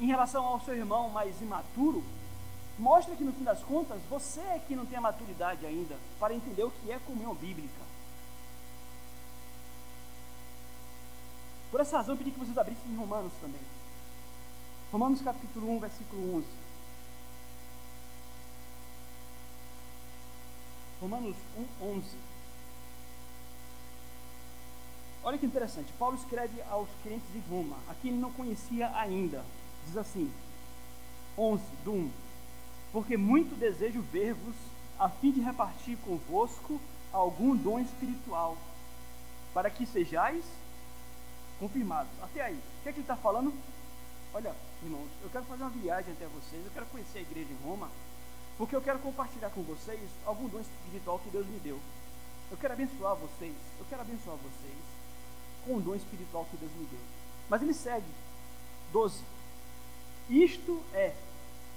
em 0.00 0.06
relação 0.06 0.44
ao 0.44 0.60
seu 0.60 0.74
irmão 0.74 1.08
mais 1.08 1.40
imaturo 1.40 2.04
mostra 2.78 3.14
que 3.16 3.24
no 3.24 3.32
fim 3.32 3.44
das 3.44 3.62
contas 3.62 4.00
você 4.10 4.40
é 4.40 4.58
que 4.66 4.76
não 4.76 4.86
tem 4.86 4.98
a 4.98 5.02
maturidade 5.02 5.64
ainda 5.64 5.96
para 6.18 6.34
entender 6.34 6.64
o 6.64 6.70
que 6.70 6.90
é 6.90 6.98
comunhão 7.00 7.34
bíblica. 7.34 7.82
Por 11.70 11.80
essa 11.80 11.96
razão 11.96 12.14
eu 12.14 12.18
pedi 12.18 12.30
que 12.30 12.38
vocês 12.38 12.58
abrissem 12.58 12.90
em 12.90 12.96
Romanos 12.96 13.32
também. 13.40 13.60
Romanos 14.92 15.22
capítulo 15.22 15.70
1, 15.76 15.80
versículo 15.80 16.36
11. 16.36 16.61
Romanos 21.02 21.36
1, 21.82 21.84
11. 21.84 22.04
Olha 25.24 25.36
que 25.36 25.46
interessante. 25.46 25.92
Paulo 25.98 26.16
escreve 26.16 26.62
aos 26.70 26.88
crentes 27.02 27.30
de 27.32 27.40
Roma, 27.50 27.76
a 27.88 27.94
quem 27.94 28.12
ele 28.12 28.20
não 28.20 28.32
conhecia 28.32 28.90
ainda. 28.96 29.44
Diz 29.84 29.96
assim, 29.96 30.32
11, 31.36 31.62
do 31.84 31.92
1 31.92 32.10
porque 32.92 33.16
muito 33.16 33.58
desejo 33.58 34.02
ver-vos, 34.12 34.54
a 34.98 35.08
fim 35.08 35.32
de 35.32 35.40
repartir 35.40 35.96
convosco 36.04 36.78
algum 37.10 37.56
dom 37.56 37.80
espiritual, 37.80 38.56
para 39.54 39.70
que 39.70 39.86
sejais 39.86 40.44
confirmados. 41.58 42.12
Até 42.22 42.42
aí, 42.42 42.54
o 42.54 42.82
que, 42.82 42.88
é 42.90 42.92
que 42.92 42.98
ele 42.98 43.04
está 43.04 43.16
falando? 43.16 43.52
Olha, 44.34 44.54
irmãos, 44.82 45.08
eu 45.22 45.30
quero 45.30 45.44
fazer 45.46 45.62
uma 45.62 45.70
viagem 45.70 46.12
até 46.12 46.26
vocês, 46.26 46.64
eu 46.64 46.70
quero 46.72 46.86
conhecer 46.86 47.18
a 47.18 47.22
igreja 47.22 47.50
em 47.50 47.66
Roma, 47.66 47.88
porque 48.58 48.76
eu 48.76 48.82
quero 48.82 48.98
compartilhar 48.98 49.50
com 49.50 49.62
vocês 49.62 50.00
algum 50.24 50.48
dom 50.48 50.60
espiritual 50.60 51.18
que 51.18 51.30
Deus 51.30 51.46
me 51.46 51.58
deu. 51.60 51.78
Eu 52.50 52.56
quero 52.56 52.74
abençoar 52.74 53.16
vocês, 53.16 53.54
eu 53.78 53.86
quero 53.88 54.02
abençoar 54.02 54.36
vocês 54.36 54.76
com 55.64 55.76
o 55.76 55.80
dom 55.80 55.94
espiritual 55.94 56.46
que 56.50 56.56
Deus 56.56 56.72
me 56.72 56.86
deu. 56.86 57.00
Mas 57.48 57.62
ele 57.62 57.74
segue, 57.74 58.06
12. 58.92 59.22
Isto 60.28 60.82
é 60.92 61.14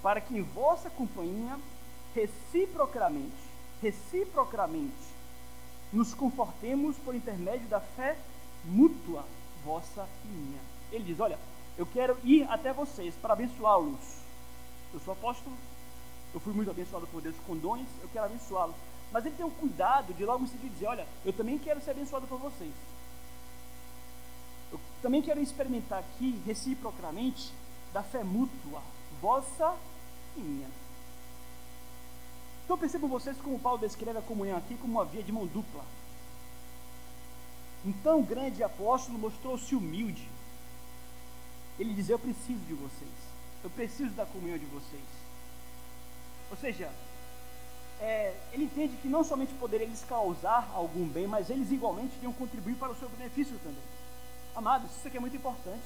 para 0.02 0.22
que 0.22 0.38
em 0.38 0.42
vossa 0.42 0.90
companhia, 0.90 1.58
reciprocamente, 2.14 3.36
reciprocamente, 3.82 5.16
nos 5.92 6.14
confortemos 6.14 6.98
por 6.98 7.16
intermédio 7.16 7.68
da 7.68 7.80
fé 7.80 8.18
mútua, 8.64 9.26
vossa 9.64 10.08
e 10.26 10.28
minha. 10.28 10.60
Ele 10.92 11.04
diz: 11.04 11.20
Olha, 11.20 11.40
eu 11.78 11.86
quero 11.86 12.18
ir 12.24 12.44
até 12.50 12.72
vocês 12.72 13.16
para 13.16 13.34
abençoá-los. 13.34 14.20
Eu 14.94 15.00
sou 15.00 15.14
apóstolo, 15.14 15.56
eu 16.36 16.39
fui 16.41 16.54
muito 16.54 16.69
abençoado 16.69 17.08
por 17.08 17.21
Deus 17.21 17.36
com 17.48 17.56
dons, 17.56 17.88
eu 18.02 18.10
quero 18.10 18.26
abençoá-los. 18.26 18.76
Mas 19.10 19.26
ele 19.26 19.36
tem 19.38 19.45
um 19.45 19.50
cuidado 19.50 20.13
de 20.13 20.26
logo 20.26 20.43
em 20.43 20.48
seguida 20.48 20.74
dizer: 20.74 20.88
Olha, 20.88 21.08
eu 21.24 21.32
também 21.32 21.58
quero 21.58 21.82
ser 21.82 21.91
abençoado 21.91 22.28
por 22.28 22.38
vocês. 22.38 22.74
Eu 24.69 24.78
também 25.02 25.21
quero 25.21 25.39
experimentar 25.39 26.00
aqui, 26.00 26.41
reciprocamente, 26.45 27.54
da 27.93 28.04
fé 28.04 28.21
mútua, 28.21 28.82
vossa 29.21 29.78
e 30.36 30.41
minha. 30.41 30.67
Então 32.65 32.78
percebam 32.78 33.10
vocês 33.10 33.38
como 33.38 33.58
Paulo 33.58 33.80
descreve 33.80 34.19
a 34.19 34.21
comunhão 34.21 34.58
aqui 34.58 34.76
como 34.76 34.91
uma 34.91 35.06
via 35.06 35.24
de 35.24 35.32
mão 35.32 35.48
dupla. 35.48 35.86
Então 37.86 38.19
o 38.19 38.24
grande 38.24 38.62
apóstolo 38.62 39.17
mostrou-se 39.17 39.74
humilde. 39.74 40.28
Ele 41.80 41.93
diz: 41.93 42.10
Eu 42.10 42.19
preciso 42.19 42.60
de 42.65 42.74
vocês. 42.74 43.12
Eu 43.63 43.69
preciso 43.69 44.12
da 44.15 44.26
comunhão 44.26 44.58
de 44.58 44.65
vocês. 44.65 45.14
Ou 46.56 46.62
seja, 46.62 46.89
é, 48.00 48.34
ele 48.54 48.63
entende 48.63 48.96
que 49.02 49.10
não 49.10 49.26
somente 49.26 49.54
poderiam 49.56 49.89
eles 49.89 50.06
causar 50.06 50.72
algum 50.74 51.06
bem, 51.06 51.28
mas 51.28 51.50
eles 51.50 51.70
igualmente 51.70 52.13
iam 52.24 52.32
contribuir 52.32 52.76
para 52.76 52.94
o 52.94 52.96
seu 52.96 53.10
benefício 53.10 53.60
também. 53.60 53.84
Amados, 54.56 54.89
isso 54.96 55.06
aqui 55.06 55.18
é 55.18 55.20
muito 55.20 55.36
importante. 55.36 55.84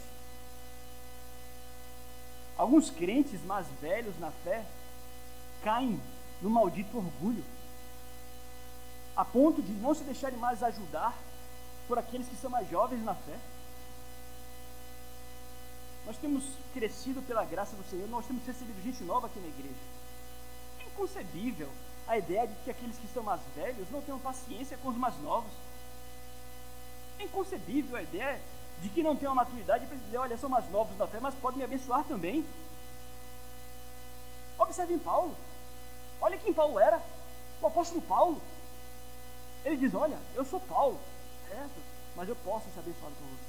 Alguns 2.55 2.91
crentes 2.91 3.43
mais 3.45 3.65
velhos 3.81 4.17
na 4.19 4.29
fé 4.29 4.63
caem 5.63 5.99
no 6.39 6.51
maldito 6.51 6.97
orgulho, 6.97 7.43
a 9.15 9.25
ponto 9.25 9.63
de 9.63 9.71
não 9.73 9.95
se 9.95 10.03
deixarem 10.03 10.37
mais 10.37 10.61
ajudar 10.61 11.17
por 11.87 11.97
aqueles 11.97 12.27
que 12.27 12.35
são 12.35 12.51
mais 12.51 12.69
jovens 12.69 13.03
na 13.03 13.15
fé. 13.15 13.39
Nós 16.05 16.15
temos 16.17 16.43
crescido 16.75 17.23
pela 17.23 17.43
graça 17.43 17.75
do 17.75 17.83
Senhor, 17.89 18.07
nós 18.07 18.27
temos 18.27 18.45
recebido 18.45 18.83
gente 18.83 19.03
nova 19.03 19.25
aqui 19.25 19.39
na 19.39 19.47
igreja. 19.47 19.98
Inconcebível 20.99 21.69
a 22.05 22.17
ideia 22.17 22.45
de 22.45 22.53
que 22.55 22.71
aqueles 22.71 22.97
que 22.97 23.07
são 23.13 23.23
mais 23.23 23.39
velhos 23.55 23.89
não 23.89 24.01
tenham 24.01 24.19
paciência 24.19 24.77
com 24.79 24.89
os 24.89 24.97
mais 24.97 25.17
novos. 25.21 25.51
É 27.17 27.23
inconcebível 27.23 27.95
a 27.95 28.01
ideia 28.01 28.41
de 28.81 28.89
que 28.89 29.01
não 29.01 29.11
uma 29.11 29.35
maturidade 29.35 29.85
para 29.85 29.95
dizer, 29.95 30.17
olha, 30.17 30.37
são 30.37 30.49
mais 30.49 30.69
novos 30.69 30.97
na 30.97 31.07
fé, 31.07 31.19
mas 31.21 31.33
podem 31.35 31.59
me 31.59 31.63
abençoar 31.63 32.03
também. 32.03 32.45
Observe 34.57 34.93
em 34.93 34.99
Paulo. 34.99 35.33
Olha 36.19 36.37
quem 36.37 36.53
Paulo 36.53 36.77
era. 36.77 37.01
O 37.61 37.67
apóstolo 37.67 38.01
Paulo. 38.01 38.41
Ele 39.63 39.77
diz, 39.77 39.93
olha, 39.93 40.17
eu 40.35 40.43
sou 40.43 40.59
Paulo, 40.59 40.99
certo? 41.47 41.81
Mas 42.13 42.27
eu 42.27 42.35
posso 42.37 42.69
ser 42.71 42.79
abençoado 42.79 43.15
por 43.15 43.25
você. 43.25 43.48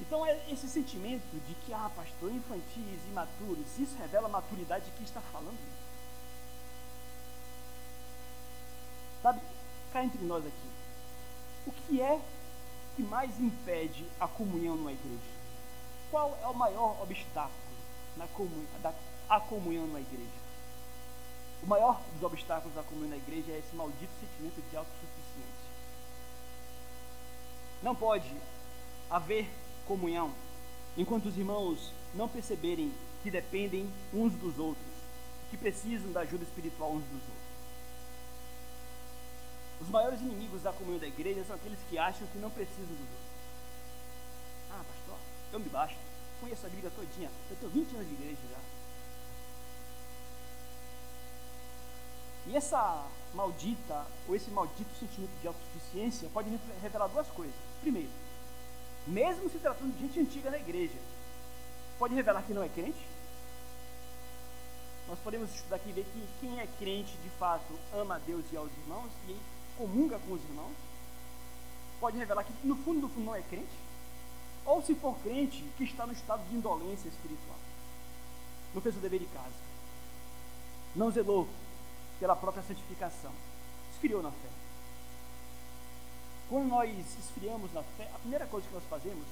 Então 0.00 0.24
é 0.26 0.38
esse 0.50 0.68
sentimento 0.68 1.24
de 1.46 1.54
que, 1.54 1.72
ah, 1.72 1.90
pastor, 1.96 2.30
infantis, 2.30 3.00
imaturos, 3.08 3.78
isso 3.78 3.96
revela 3.98 4.26
a 4.26 4.30
maturidade 4.30 4.84
de 4.84 4.90
quem 4.92 5.04
está 5.04 5.20
falando. 5.20 5.58
Sabe, 9.22 9.40
cá 9.92 10.04
entre 10.04 10.22
nós 10.24 10.44
aqui. 10.46 10.70
O 11.66 11.72
que 11.72 12.00
é 12.00 12.20
que 12.94 13.02
mais 13.02 13.40
impede 13.40 14.06
a 14.20 14.28
comunhão 14.28 14.76
numa 14.76 14.92
igreja? 14.92 15.36
Qual 16.10 16.38
é 16.42 16.46
o 16.46 16.54
maior 16.54 17.02
obstáculo 17.02 17.56
na 18.16 18.26
comunhão, 18.28 18.80
da, 18.82 18.94
a 19.28 19.40
comunhão 19.40 19.86
numa 19.86 20.00
igreja? 20.00 20.46
O 21.62 21.66
maior 21.66 22.00
dos 22.12 22.22
obstáculos 22.22 22.74
da 22.74 22.82
comunhão 22.82 23.10
na 23.10 23.16
igreja 23.16 23.50
é 23.50 23.58
esse 23.58 23.74
maldito 23.74 24.12
sentimento 24.20 24.62
de 24.70 24.76
autossuficiência. 24.76 25.66
Não 27.82 27.94
pode 27.94 28.30
haver 29.10 29.48
comunhão 29.86 30.32
enquanto 30.96 31.26
os 31.26 31.36
irmãos 31.36 31.92
não 32.14 32.28
perceberem 32.28 32.92
que 33.22 33.30
dependem 33.30 33.90
uns 34.12 34.32
dos 34.34 34.58
outros, 34.58 34.86
que 35.50 35.56
precisam 35.56 36.12
da 36.12 36.20
ajuda 36.20 36.44
espiritual 36.44 36.92
uns 36.92 37.04
dos 37.04 37.22
outros. 37.22 37.46
Os 39.80 39.88
maiores 39.88 40.20
inimigos 40.20 40.62
da 40.62 40.72
comunhão 40.72 40.98
da 40.98 41.06
igreja 41.06 41.44
são 41.44 41.56
aqueles 41.56 41.78
que 41.90 41.98
acham 41.98 42.26
que 42.28 42.38
não 42.38 42.50
precisam 42.50 42.86
dos 42.86 43.00
outros. 43.00 43.26
Ah, 44.70 44.82
pastor, 44.88 45.18
eu 45.52 45.60
me 45.60 45.68
basto. 45.68 45.98
Conheço 46.40 46.66
a 46.66 46.68
Bíblia 46.68 46.90
todinha. 46.90 47.30
Eu 47.50 47.56
tenho 47.56 47.72
20 47.72 47.94
anos 47.96 48.08
de 48.08 48.14
igreja 48.14 48.40
já. 48.50 48.58
E 52.48 52.56
essa 52.56 53.06
maldita, 53.34 54.06
ou 54.28 54.36
esse 54.36 54.50
maldito 54.50 54.94
sentimento 54.98 55.32
de 55.40 55.48
autossuficiência 55.48 56.28
pode 56.32 56.48
revelar 56.80 57.08
duas 57.08 57.26
coisas. 57.28 57.54
Primeiro, 57.80 58.10
mesmo 59.06 59.48
se 59.48 59.58
tratando 59.58 59.94
de 59.94 60.00
gente 60.00 60.20
antiga 60.20 60.50
na 60.50 60.58
igreja, 60.58 60.98
pode 61.98 62.14
revelar 62.14 62.42
que 62.42 62.54
não 62.54 62.62
é 62.62 62.68
crente. 62.68 62.98
Nós 65.08 65.18
podemos 65.20 65.54
estudar 65.54 65.76
aqui 65.76 65.90
e 65.90 65.92
ver 65.92 66.04
que 66.04 66.28
quem 66.40 66.58
é 66.58 66.66
crente 66.78 67.16
de 67.18 67.30
fato 67.38 67.78
ama 67.94 68.16
a 68.16 68.18
Deus 68.18 68.44
e 68.52 68.56
aos 68.56 68.70
irmãos 68.72 69.10
e 69.28 69.36
comunga 69.78 70.18
com 70.18 70.32
os 70.32 70.42
irmãos, 70.42 70.74
pode 72.00 72.18
revelar 72.18 72.44
que 72.44 72.52
no 72.66 72.76
fundo 72.76 73.02
do 73.02 73.08
fundo 73.08 73.26
não 73.26 73.34
é 73.34 73.42
crente, 73.42 73.86
ou 74.64 74.82
se 74.82 74.94
for 74.96 75.16
crente, 75.18 75.64
que 75.76 75.84
está 75.84 76.06
no 76.06 76.12
estado 76.12 76.46
de 76.48 76.56
indolência 76.56 77.08
espiritual. 77.08 77.58
Não 78.74 78.82
fez 78.82 78.96
o 78.96 79.00
dever 79.00 79.20
de 79.20 79.26
casa. 79.26 79.54
Não 80.94 81.10
zelou 81.10 81.48
pela 82.18 82.34
própria 82.34 82.64
santificação. 82.64 83.32
Esfriou 83.92 84.22
na 84.22 84.30
fé. 84.30 84.55
Quando 86.48 86.68
nós 86.68 86.90
esfriamos 87.18 87.72
na 87.72 87.82
fé, 87.82 88.08
a 88.14 88.18
primeira 88.18 88.46
coisa 88.46 88.66
que 88.66 88.74
nós 88.74 88.84
fazemos 88.84 89.24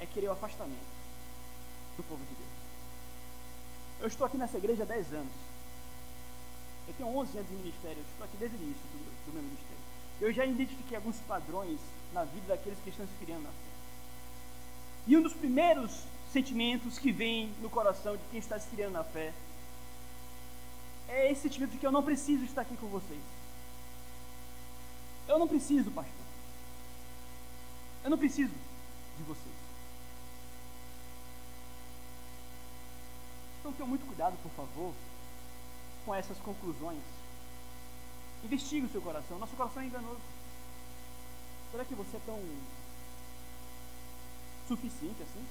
é 0.00 0.06
querer 0.06 0.28
o 0.28 0.32
afastamento 0.32 0.90
do 1.96 2.02
povo 2.02 2.24
de 2.24 2.34
Deus. 2.34 2.50
Eu 4.00 4.08
estou 4.08 4.26
aqui 4.26 4.36
nessa 4.36 4.58
igreja 4.58 4.82
há 4.82 4.86
10 4.86 5.12
anos. 5.12 5.32
Eu 6.88 6.94
tenho 6.94 7.16
11 7.16 7.38
anos 7.38 7.48
de 7.50 7.56
ministério, 7.56 7.98
eu 7.98 8.04
estou 8.10 8.24
aqui 8.24 8.36
desde 8.38 8.56
o 8.56 8.60
início 8.60 8.82
do, 8.82 9.26
do 9.26 9.32
meu 9.32 9.42
ministério. 9.42 9.78
eu 10.20 10.32
já 10.32 10.44
identifiquei 10.44 10.96
alguns 10.96 11.16
padrões 11.20 11.78
na 12.12 12.24
vida 12.24 12.48
daqueles 12.48 12.78
que 12.80 12.90
estão 12.90 13.06
se 13.06 13.24
criando 13.24 13.44
na 13.44 13.50
fé. 13.50 13.70
E 15.06 15.16
um 15.16 15.22
dos 15.22 15.34
primeiros 15.34 16.04
sentimentos 16.32 16.98
que 16.98 17.12
vem 17.12 17.52
no 17.60 17.70
coração 17.70 18.16
de 18.16 18.22
quem 18.30 18.40
está 18.40 18.58
se 18.58 18.68
criando 18.68 18.92
na 18.92 19.04
fé 19.04 19.32
é 21.08 21.30
esse 21.30 21.42
sentimento 21.42 21.72
de 21.72 21.78
que 21.78 21.86
eu 21.86 21.92
não 21.92 22.02
preciso 22.02 22.44
estar 22.44 22.62
aqui 22.62 22.76
com 22.76 22.86
vocês. 22.86 23.20
Eu 25.30 25.38
não 25.38 25.46
preciso, 25.46 25.92
pastor. 25.92 26.26
Eu 28.02 28.10
não 28.10 28.18
preciso 28.18 28.52
de 28.52 29.22
vocês. 29.22 29.54
Então 33.60 33.72
tenham 33.72 33.86
muito 33.86 34.04
cuidado, 34.06 34.36
por 34.42 34.50
favor, 34.50 34.92
com 36.04 36.12
essas 36.12 36.36
conclusões. 36.38 36.98
Investigue 38.42 38.86
o 38.86 38.90
seu 38.90 39.00
coração. 39.00 39.38
Nosso 39.38 39.54
coração 39.54 39.84
é 39.84 39.86
enganoso. 39.86 40.20
Será 41.70 41.84
que 41.84 41.94
você 41.94 42.16
é 42.16 42.20
tão 42.26 42.42
suficiente 44.66 45.22
assim? 45.22 45.46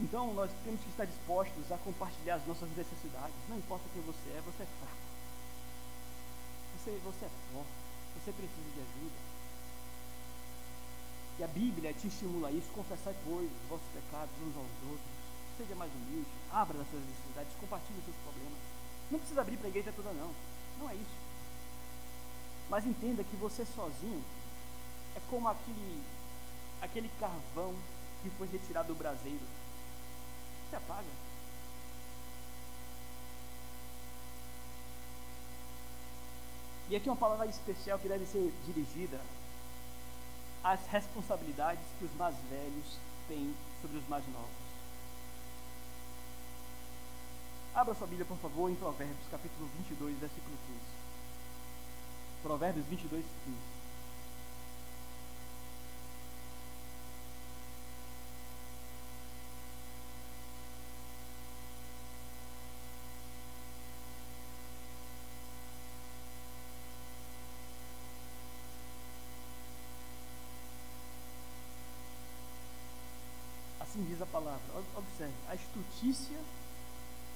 Então 0.00 0.32
nós 0.32 0.50
temos 0.62 0.80
que 0.80 0.90
estar 0.90 1.04
dispostos 1.04 1.72
a 1.72 1.78
compartilhar 1.78 2.36
as 2.36 2.46
nossas 2.46 2.68
necessidades. 2.76 3.34
Não 3.48 3.58
importa 3.58 3.84
quem 3.92 4.02
você 4.02 4.30
é, 4.30 4.40
você 4.42 4.62
é 4.62 4.66
fraco. 4.78 5.08
Você, 6.78 6.90
você 7.02 7.24
é 7.24 7.30
forte. 7.52 7.70
Você 8.14 8.32
precisa 8.32 8.70
de 8.70 8.80
ajuda. 8.80 9.18
E 11.38 11.44
a 11.44 11.48
Bíblia 11.48 11.92
te 11.92 12.06
estimula 12.06 12.48
a 12.48 12.52
isso, 12.52 12.68
confessar, 12.70 13.14
pois, 13.24 13.50
os 13.50 13.68
vossos 13.68 13.86
pecados 13.92 14.34
uns 14.42 14.56
aos 14.56 14.90
outros. 14.90 15.18
Seja 15.56 15.74
mais 15.74 15.92
humilde, 15.92 16.30
abra 16.52 16.80
as 16.80 16.90
suas 16.90 17.02
necessidades, 17.02 17.52
compartilhe 17.60 17.98
os 17.98 18.04
seus 18.04 18.16
problemas. 18.22 18.58
Não 19.10 19.18
precisa 19.18 19.40
abrir 19.40 19.56
para 19.56 19.66
a 19.66 19.70
igreja 19.70 19.92
toda, 19.94 20.12
não. 20.12 20.30
Não 20.78 20.90
é 20.90 20.94
isso. 20.94 21.18
Mas 22.70 22.86
entenda 22.86 23.24
que 23.24 23.36
você 23.36 23.64
sozinho 23.64 24.22
é 25.16 25.20
como 25.28 25.48
aquele, 25.48 26.02
aquele 26.82 27.10
carvão 27.18 27.74
que 28.22 28.30
foi 28.30 28.46
retirado 28.48 28.88
do 28.88 28.98
braseiro 28.98 29.57
se 30.68 30.76
apaga. 30.76 31.28
E 36.88 36.96
aqui 36.96 37.08
uma 37.08 37.16
palavra 37.16 37.46
especial 37.46 37.98
que 37.98 38.08
deve 38.08 38.24
ser 38.26 38.52
dirigida 38.64 39.20
às 40.64 40.86
responsabilidades 40.86 41.84
que 41.98 42.04
os 42.04 42.14
mais 42.16 42.34
velhos 42.50 42.98
têm 43.28 43.54
sobre 43.82 43.98
os 43.98 44.08
mais 44.08 44.26
novos. 44.28 44.68
Abra 47.74 47.94
sua 47.94 48.06
Bíblia, 48.06 48.26
por 48.26 48.38
favor, 48.38 48.70
em 48.70 48.74
Provérbios, 48.74 49.28
capítulo 49.30 49.68
22, 49.76 50.18
versículo 50.18 50.56
15. 50.66 50.80
Provérbios 52.42 52.86
22, 52.86 53.24
15. 53.44 53.78
assim 73.98 74.04
diz 74.04 74.22
a 74.22 74.26
palavra. 74.58 74.90
Observe, 74.96 75.34
a 75.48 75.54
estutícia 75.54 76.38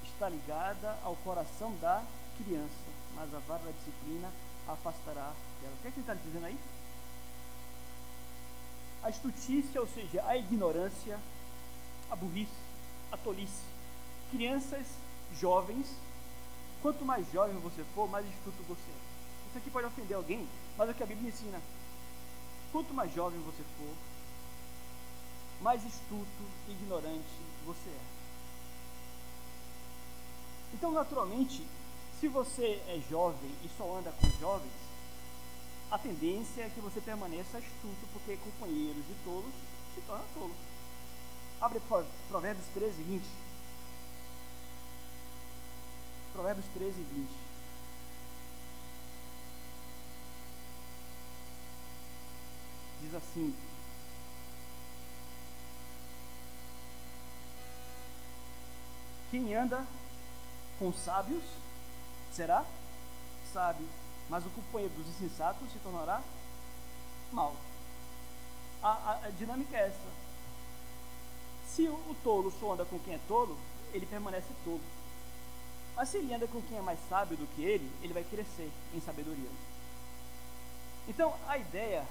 está 0.04 0.28
ligada 0.28 0.98
ao 1.02 1.16
coração 1.16 1.74
da 1.80 2.02
criança, 2.36 2.90
mas 3.14 3.34
a 3.34 3.38
vara 3.40 3.62
da 3.64 3.70
disciplina 3.70 4.30
afastará 4.68 5.32
dela. 5.60 5.74
O 5.78 5.82
que, 5.82 5.88
é 5.88 5.90
que 5.90 6.00
ele 6.00 6.00
está 6.00 6.14
dizendo 6.14 6.46
aí? 6.46 6.58
A 9.02 9.10
estutícia, 9.10 9.80
ou 9.80 9.86
seja, 9.86 10.24
a 10.26 10.36
ignorância, 10.36 11.18
a 12.10 12.16
burrice, 12.16 12.52
a 13.10 13.16
tolice. 13.16 13.64
Crianças 14.30 14.86
jovens, 15.34 15.86
quanto 16.80 17.04
mais 17.04 17.30
jovem 17.32 17.58
você 17.58 17.84
for, 17.94 18.08
mais 18.08 18.26
estuto 18.26 18.62
você 18.68 18.90
é. 18.90 19.48
Isso 19.48 19.58
aqui 19.58 19.70
pode 19.70 19.86
ofender 19.86 20.16
alguém, 20.16 20.48
mas 20.78 20.88
é 20.88 20.92
o 20.92 20.94
que 20.94 21.02
a 21.02 21.06
Bíblia 21.06 21.28
ensina. 21.28 21.60
Quanto 22.70 22.94
mais 22.94 23.12
jovem 23.12 23.40
você 23.40 23.62
for, 23.76 23.94
mais 25.62 25.84
estuto 25.84 26.44
e 26.68 26.72
ignorante 26.72 27.40
você 27.64 27.88
é. 27.88 28.00
Então, 30.74 30.90
naturalmente, 30.90 31.64
se 32.18 32.28
você 32.28 32.82
é 32.88 33.00
jovem 33.08 33.50
e 33.64 33.68
só 33.76 33.98
anda 33.98 34.12
com 34.12 34.28
jovens, 34.40 34.72
a 35.90 35.98
tendência 35.98 36.62
é 36.62 36.70
que 36.70 36.80
você 36.80 37.00
permaneça 37.00 37.58
astuto, 37.58 38.06
porque 38.12 38.36
companheiros 38.38 39.06
de 39.06 39.14
tolos 39.24 39.52
se 39.94 40.00
tornam 40.00 40.24
tolos. 40.34 40.56
Abre 41.60 41.80
Provérbios 42.28 42.66
13, 42.74 43.02
20. 43.02 43.24
Provérbios 46.32 46.66
13, 46.74 47.02
20. 47.02 47.28
Diz 53.02 53.14
assim: 53.14 53.54
Quem 59.32 59.54
anda 59.54 59.82
com 60.78 60.92
sábios 60.92 61.42
será 62.30 62.66
sábio, 63.50 63.88
mas 64.28 64.44
o 64.44 64.50
companheiro 64.50 64.92
dos 64.92 65.08
insensatos 65.08 65.72
se 65.72 65.78
tornará 65.78 66.22
mal. 67.32 67.56
A, 68.82 68.90
a, 68.90 69.20
a 69.24 69.30
dinâmica 69.30 69.74
é 69.74 69.86
essa. 69.86 70.22
Se 71.66 71.88
o, 71.88 71.94
o 71.94 72.16
tolo 72.22 72.52
só 72.60 72.74
anda 72.74 72.84
com 72.84 72.98
quem 72.98 73.14
é 73.14 73.20
tolo, 73.26 73.56
ele 73.94 74.04
permanece 74.04 74.48
tolo. 74.64 74.82
Mas 75.96 76.10
se 76.10 76.18
ele 76.18 76.34
anda 76.34 76.46
com 76.46 76.60
quem 76.60 76.76
é 76.76 76.82
mais 76.82 76.98
sábio 77.08 77.38
do 77.38 77.46
que 77.54 77.62
ele, 77.62 77.90
ele 78.02 78.12
vai 78.12 78.24
crescer 78.24 78.70
em 78.92 79.00
sabedoria. 79.00 79.48
Então, 81.08 81.34
a 81.48 81.56
ideia 81.56 82.06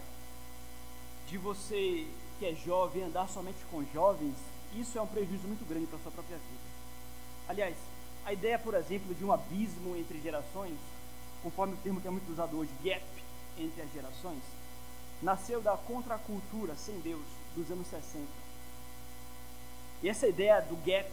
de 1.28 1.38
você 1.38 2.07
que 2.39 2.47
é 2.47 2.55
jovem 2.55 3.03
andar 3.03 3.30
somente 3.30 3.63
com 3.69 3.86
jovens, 3.93 4.34
isso 4.74 4.97
é 4.97 5.01
um 5.03 5.07
prejuízo 5.07 5.47
muito 5.47 5.63
grande 5.69 5.86
para 5.86 5.99
a 5.99 6.01
sua 6.01 6.11
própria 6.11 6.38
vida. 6.39 6.70
Aliás, 7.47 7.75
a 8.25 8.33
ideia, 8.33 8.59
por 8.59 8.73
exemplo, 8.73 9.13
de 9.13 9.25
um 9.25 9.31
abismo 9.31 9.95
entre 9.95 10.19
gerações, 10.21 10.77
conforme 11.41 11.73
o 11.73 11.77
termo 11.77 11.99
que 11.99 12.07
é 12.07 12.11
muito 12.11 12.31
usado 12.31 12.57
hoje, 12.57 12.71
gap 12.83 13.03
entre 13.57 13.81
as 13.81 13.91
gerações, 13.91 14.41
nasceu 15.21 15.61
da 15.61 15.75
contracultura 15.77 16.75
sem 16.75 16.99
Deus 16.99 17.25
dos 17.55 17.69
anos 17.71 17.87
60. 17.87 18.25
E 20.03 20.09
essa 20.09 20.27
ideia 20.27 20.61
do 20.61 20.75
gap 20.85 21.11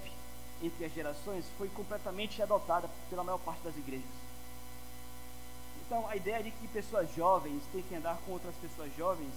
entre 0.62 0.84
as 0.84 0.92
gerações 0.92 1.44
foi 1.56 1.68
completamente 1.68 2.42
adotada 2.42 2.88
pela 3.10 3.24
maior 3.24 3.38
parte 3.38 3.62
das 3.62 3.76
igrejas. 3.76 4.28
Então, 5.84 6.06
a 6.08 6.16
ideia 6.16 6.42
de 6.42 6.50
que 6.50 6.68
pessoas 6.68 7.14
jovens 7.14 7.62
têm 7.72 7.82
que 7.82 7.94
andar 7.94 8.18
com 8.26 8.32
outras 8.32 8.54
pessoas 8.56 8.94
jovens 8.96 9.32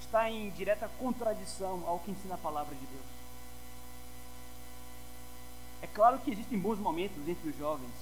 está 0.00 0.30
em 0.30 0.50
direta 0.50 0.90
contradição 0.98 1.82
ao 1.86 1.98
que 2.00 2.10
ensina 2.10 2.34
a 2.34 2.38
palavra 2.38 2.74
de 2.74 2.86
Deus. 2.86 3.23
É 5.84 5.86
claro 5.86 6.18
que 6.18 6.30
existem 6.30 6.58
bons 6.58 6.78
momentos 6.78 7.28
entre 7.28 7.50
os 7.50 7.58
jovens. 7.58 7.92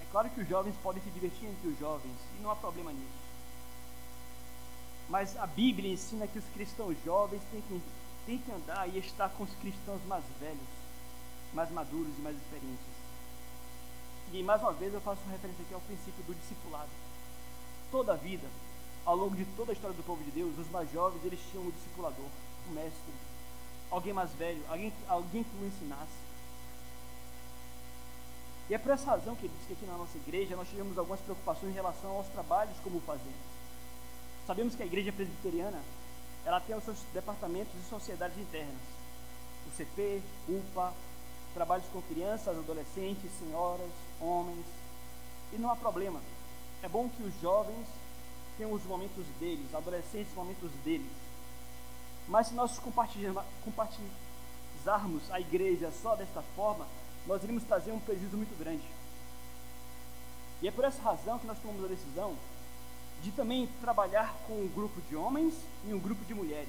É 0.00 0.06
claro 0.10 0.30
que 0.30 0.40
os 0.40 0.48
jovens 0.48 0.74
podem 0.82 1.02
se 1.02 1.10
divertir 1.10 1.46
entre 1.46 1.68
os 1.68 1.78
jovens 1.78 2.16
e 2.34 2.42
não 2.42 2.50
há 2.50 2.56
problema 2.56 2.90
nisso. 2.90 3.22
Mas 5.06 5.36
a 5.36 5.46
Bíblia 5.46 5.92
ensina 5.92 6.26
que 6.26 6.38
os 6.38 6.44
cristãos 6.54 6.96
jovens 7.04 7.42
têm 7.50 7.60
que, 7.60 7.82
têm 8.24 8.38
que 8.38 8.50
andar 8.50 8.88
e 8.88 8.98
estar 8.98 9.28
com 9.28 9.44
os 9.44 9.54
cristãos 9.56 10.00
mais 10.06 10.24
velhos, 10.40 10.72
mais 11.52 11.70
maduros 11.70 12.16
e 12.16 12.22
mais 12.22 12.38
experientes. 12.38 12.96
E 14.32 14.42
mais 14.42 14.62
uma 14.62 14.72
vez 14.72 14.94
eu 14.94 15.00
faço 15.02 15.20
referência 15.30 15.62
aqui 15.66 15.74
ao 15.74 15.80
princípio 15.82 16.24
do 16.24 16.34
discipulado. 16.34 16.88
Toda 17.90 18.14
a 18.14 18.16
vida, 18.16 18.48
ao 19.04 19.14
longo 19.14 19.36
de 19.36 19.44
toda 19.56 19.72
a 19.72 19.74
história 19.74 19.94
do 19.94 20.02
povo 20.02 20.24
de 20.24 20.30
Deus, 20.30 20.58
os 20.58 20.70
mais 20.70 20.90
jovens 20.90 21.22
eles 21.22 21.40
tinham 21.50 21.66
um 21.66 21.70
discipulador, 21.70 22.30
um 22.70 22.72
mestre, 22.72 23.12
alguém 23.90 24.14
mais 24.14 24.32
velho, 24.32 24.64
alguém, 24.70 24.90
alguém 25.06 25.44
que 25.44 25.54
o 25.62 25.66
ensinasse. 25.66 26.31
E 28.72 28.74
é 28.74 28.78
por 28.78 28.90
essa 28.90 29.04
razão 29.04 29.36
que 29.36 29.44
ele 29.44 29.52
diz 29.58 29.66
que 29.66 29.74
aqui 29.74 29.84
na 29.84 29.98
nossa 29.98 30.16
igreja 30.16 30.56
nós 30.56 30.66
tivemos 30.66 30.96
algumas 30.96 31.20
preocupações 31.20 31.72
em 31.72 31.74
relação 31.74 32.10
aos 32.12 32.26
trabalhos 32.28 32.74
como 32.82 33.02
fazemos. 33.02 33.36
Sabemos 34.46 34.74
que 34.74 34.82
a 34.82 34.86
igreja 34.86 35.12
presbiteriana 35.12 35.78
ela 36.42 36.58
tem 36.58 36.74
os 36.74 36.82
seus 36.82 36.96
departamentos 37.12 37.74
e 37.74 37.90
sociedades 37.90 38.38
internas. 38.38 38.80
O 39.66 39.76
CP, 39.76 40.22
UPA, 40.48 40.94
trabalhos 41.52 41.84
com 41.92 42.00
crianças, 42.00 42.56
adolescentes, 42.56 43.30
senhoras, 43.38 43.90
homens. 44.18 44.64
E 45.52 45.58
não 45.58 45.70
há 45.70 45.76
problema. 45.76 46.18
É 46.82 46.88
bom 46.88 47.10
que 47.10 47.24
os 47.24 47.40
jovens 47.42 47.86
tenham 48.56 48.72
os 48.72 48.84
momentos 48.84 49.26
deles, 49.38 49.74
adolescentes 49.74 50.30
os 50.30 50.34
momentos 50.34 50.70
deles. 50.82 51.12
Mas 52.26 52.46
se 52.46 52.54
nós 52.54 52.78
compartilharmos 52.78 55.30
a 55.30 55.38
igreja 55.38 55.92
só 55.92 56.16
desta 56.16 56.40
forma, 56.56 56.86
nós 57.26 57.42
iríamos 57.42 57.64
trazer 57.64 57.92
um 57.92 58.00
prejuízo 58.00 58.36
muito 58.36 58.56
grande. 58.58 58.84
E 60.60 60.68
é 60.68 60.70
por 60.70 60.84
essa 60.84 61.02
razão 61.02 61.38
que 61.38 61.46
nós 61.46 61.58
tomamos 61.58 61.84
a 61.84 61.88
decisão 61.88 62.36
de 63.22 63.30
também 63.32 63.68
trabalhar 63.80 64.34
com 64.46 64.54
um 64.54 64.68
grupo 64.68 65.00
de 65.02 65.14
homens 65.14 65.54
e 65.86 65.94
um 65.94 65.98
grupo 65.98 66.24
de 66.24 66.34
mulheres. 66.34 66.68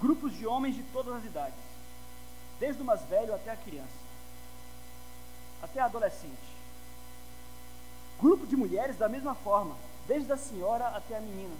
Grupos 0.00 0.32
de 0.34 0.46
homens 0.46 0.76
de 0.76 0.82
todas 0.84 1.14
as 1.14 1.24
idades, 1.24 1.58
desde 2.60 2.82
o 2.82 2.84
mais 2.84 3.02
velho 3.02 3.34
até 3.34 3.50
a 3.50 3.56
criança, 3.56 3.88
até 5.62 5.80
a 5.80 5.86
adolescente. 5.86 6.58
Grupo 8.20 8.46
de 8.46 8.56
mulheres 8.56 8.96
da 8.96 9.08
mesma 9.08 9.34
forma, 9.34 9.76
desde 10.06 10.32
a 10.32 10.36
senhora 10.36 10.88
até 10.88 11.16
a 11.16 11.20
menina. 11.20 11.54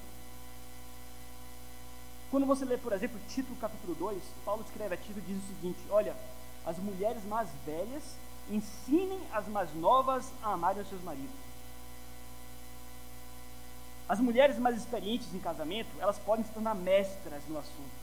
Quando 2.31 2.47
você 2.47 2.65
lê, 2.65 2.77
por 2.77 2.93
exemplo, 2.93 3.19
Tito 3.29 3.55
capítulo 3.57 3.95
2, 3.95 4.23
Paulo 4.45 4.63
escreve 4.63 4.95
a 4.95 4.99
Tito 4.99 5.19
e 5.19 5.23
diz 5.23 5.43
o 5.43 5.47
seguinte: 5.47 5.79
Olha, 5.89 6.15
as 6.67 6.79
mulheres 6.79 7.25
mais 7.25 7.49
velhas 7.65 8.03
ensinem 8.51 9.21
as 9.33 9.47
mais 9.49 9.75
novas 9.75 10.31
a 10.43 10.53
amarem 10.53 10.83
os 10.83 10.89
seus 10.89 11.03
maridos. 11.03 11.49
As 14.09 14.21
mulheres 14.21 14.59
mais 14.59 14.77
experientes 14.77 15.33
em 15.35 15.39
casamento, 15.39 15.91
elas 15.99 16.19
podem 16.19 16.45
se 16.45 16.51
tornar 16.51 16.75
mestras 16.75 17.43
no 17.47 17.59
assunto. 17.59 17.99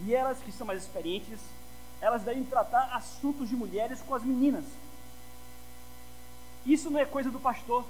E 0.00 0.14
elas 0.14 0.38
que 0.38 0.50
são 0.50 0.66
mais 0.66 0.82
experientes, 0.82 1.38
elas 2.00 2.22
devem 2.22 2.42
tratar 2.44 2.94
assuntos 2.96 3.48
de 3.48 3.54
mulheres 3.54 4.00
com 4.00 4.14
as 4.14 4.22
meninas. 4.22 4.64
Isso 6.64 6.90
não 6.90 6.98
é 6.98 7.04
coisa 7.04 7.30
do 7.30 7.38
pastor. 7.38 7.84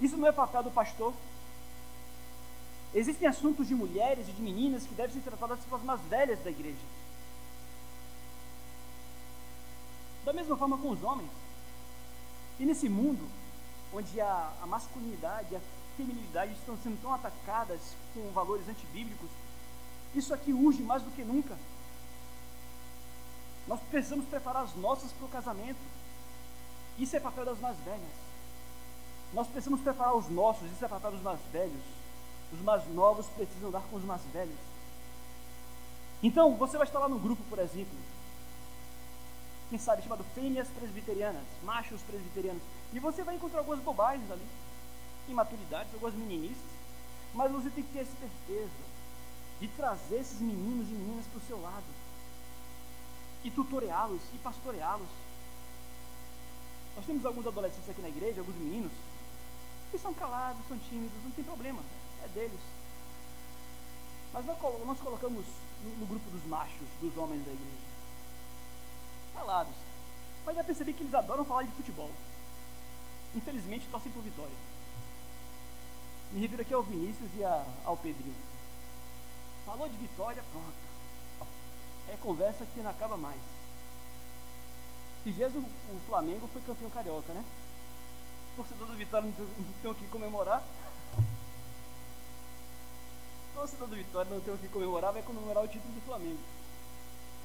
Isso 0.00 0.16
não 0.16 0.28
é 0.28 0.32
papel 0.32 0.62
do 0.62 0.70
pastor. 0.70 1.14
Existem 2.94 3.26
assuntos 3.26 3.66
de 3.66 3.74
mulheres 3.74 4.28
e 4.28 4.32
de 4.32 4.42
meninas 4.42 4.84
que 4.84 4.94
devem 4.94 5.14
ser 5.14 5.22
tratados 5.22 5.64
pelas 5.64 5.82
mais 5.82 6.00
velhas 6.02 6.38
da 6.40 6.50
igreja. 6.50 6.76
Da 10.26 10.32
mesma 10.32 10.56
forma 10.56 10.76
com 10.76 10.90
os 10.90 11.04
homens. 11.04 11.30
E 12.58 12.66
nesse 12.66 12.88
mundo, 12.88 13.24
onde 13.94 14.20
a, 14.20 14.52
a 14.60 14.66
masculinidade 14.66 15.46
e 15.52 15.56
a 15.56 15.60
feminilidade 15.96 16.52
estão 16.52 16.76
sendo 16.82 17.00
tão 17.00 17.14
atacadas 17.14 17.80
com 18.12 18.32
valores 18.32 18.68
antibíblicos, 18.68 19.30
isso 20.16 20.34
aqui 20.34 20.52
urge 20.52 20.82
mais 20.82 21.04
do 21.04 21.12
que 21.12 21.22
nunca. 21.22 21.56
Nós 23.68 23.78
precisamos 23.88 24.26
preparar 24.26 24.64
as 24.64 24.74
nossas 24.74 25.12
para 25.12 25.26
o 25.26 25.30
casamento. 25.30 25.78
Isso 26.98 27.14
é 27.14 27.20
papel 27.20 27.44
das 27.44 27.60
mais 27.60 27.78
velhas. 27.78 28.26
Nós 29.32 29.46
precisamos 29.46 29.80
preparar 29.80 30.16
os 30.16 30.28
nossos, 30.28 30.68
isso 30.72 30.84
é 30.84 30.88
papel 30.88 31.12
dos 31.12 31.22
mais 31.22 31.38
velhos. 31.52 31.82
Os 32.52 32.60
mais 32.62 32.84
novos 32.92 33.26
precisam 33.26 33.70
dar 33.70 33.82
com 33.82 33.96
os 33.96 34.04
mais 34.04 34.22
velhos. 34.32 34.58
Então, 36.20 36.56
você 36.56 36.76
vai 36.76 36.86
estar 36.88 36.98
lá 36.98 37.08
no 37.08 37.18
grupo, 37.20 37.44
por 37.48 37.60
exemplo, 37.60 37.96
quem 39.68 39.78
sabe 39.78 40.02
chamado 40.02 40.24
fêmeas 40.34 40.68
presbiterianas, 40.68 41.42
machos 41.62 42.00
presbiterianos, 42.02 42.62
e 42.92 43.00
você 43.00 43.22
vai 43.24 43.34
encontrar 43.34 43.60
algumas 43.60 43.80
bobagens 43.80 44.30
ali, 44.30 44.46
imaturidades, 45.28 45.92
algumas 45.92 46.14
meninices, 46.14 46.56
mas 47.34 47.50
você 47.50 47.70
tem 47.70 47.82
que 47.82 47.92
ter 47.92 48.00
a 48.00 48.04
certeza 48.04 48.86
de 49.60 49.68
trazer 49.68 50.20
esses 50.20 50.40
meninos 50.40 50.88
e 50.88 50.92
meninas 50.92 51.26
para 51.26 51.38
o 51.38 51.46
seu 51.46 51.60
lado 51.60 51.84
e 53.44 53.50
tutoreá-los 53.50 54.20
e 54.34 54.38
pastoreá-los. 54.38 55.08
Nós 56.96 57.06
temos 57.06 57.24
alguns 57.24 57.46
adolescentes 57.46 57.88
aqui 57.88 58.02
na 58.02 58.08
igreja, 58.08 58.40
alguns 58.40 58.56
meninos, 58.56 58.92
que 59.90 59.98
são 59.98 60.12
calados, 60.14 60.66
são 60.66 60.78
tímidos, 60.78 61.22
não 61.22 61.30
tem 61.30 61.44
problema, 61.44 61.80
é 62.24 62.28
deles. 62.28 62.60
Mas 64.32 64.44
nós, 64.44 64.58
colocamos 65.00 65.44
no, 65.98 66.06
grupo 66.06 66.28
dos 66.30 66.44
machos, 66.46 66.88
dos 67.00 67.16
homens 67.16 67.44
da 67.44 67.52
igreja. 67.52 67.95
Calados. 69.36 69.74
Mas 70.44 70.56
já 70.56 70.64
percebi 70.64 70.92
que 70.92 71.02
eles 71.02 71.14
adoram 71.14 71.44
falar 71.44 71.62
de 71.62 71.72
futebol. 71.72 72.10
Infelizmente 73.34 73.86
torcem 73.90 74.10
por 74.12 74.22
vitória. 74.22 74.54
Me 76.32 76.40
refiro 76.40 76.62
aqui 76.62 76.74
ao 76.74 76.82
Vinícius 76.82 77.30
e 77.36 77.44
a, 77.44 77.64
ao 77.84 77.96
Pedrinho. 77.96 78.34
Falou 79.64 79.88
de 79.88 79.96
vitória, 79.96 80.42
pronto. 80.50 81.48
É 82.08 82.16
conversa 82.16 82.66
que 82.66 82.80
não 82.80 82.90
acaba 82.90 83.16
mais. 83.16 83.40
Jesus, 85.26 85.64
o 85.64 85.98
Flamengo 86.06 86.48
foi 86.52 86.62
campeão 86.62 86.88
carioca, 86.90 87.32
né? 87.32 87.44
Torcedor 88.54 88.86
do 88.86 88.94
Vitória 88.94 89.26
não 89.28 89.48
tem 89.82 89.90
o 89.90 89.94
que 89.94 90.06
comemorar. 90.06 90.62
Torcedor 93.54 93.88
do 93.88 93.96
Vitória 93.96 94.30
não 94.30 94.40
tem 94.40 94.54
o 94.54 94.58
que 94.58 94.68
comemorar, 94.68 95.12
vai 95.12 95.22
comemorar 95.22 95.64
o 95.64 95.68
título 95.68 95.92
do 95.92 96.00
Flamengo. 96.02 96.38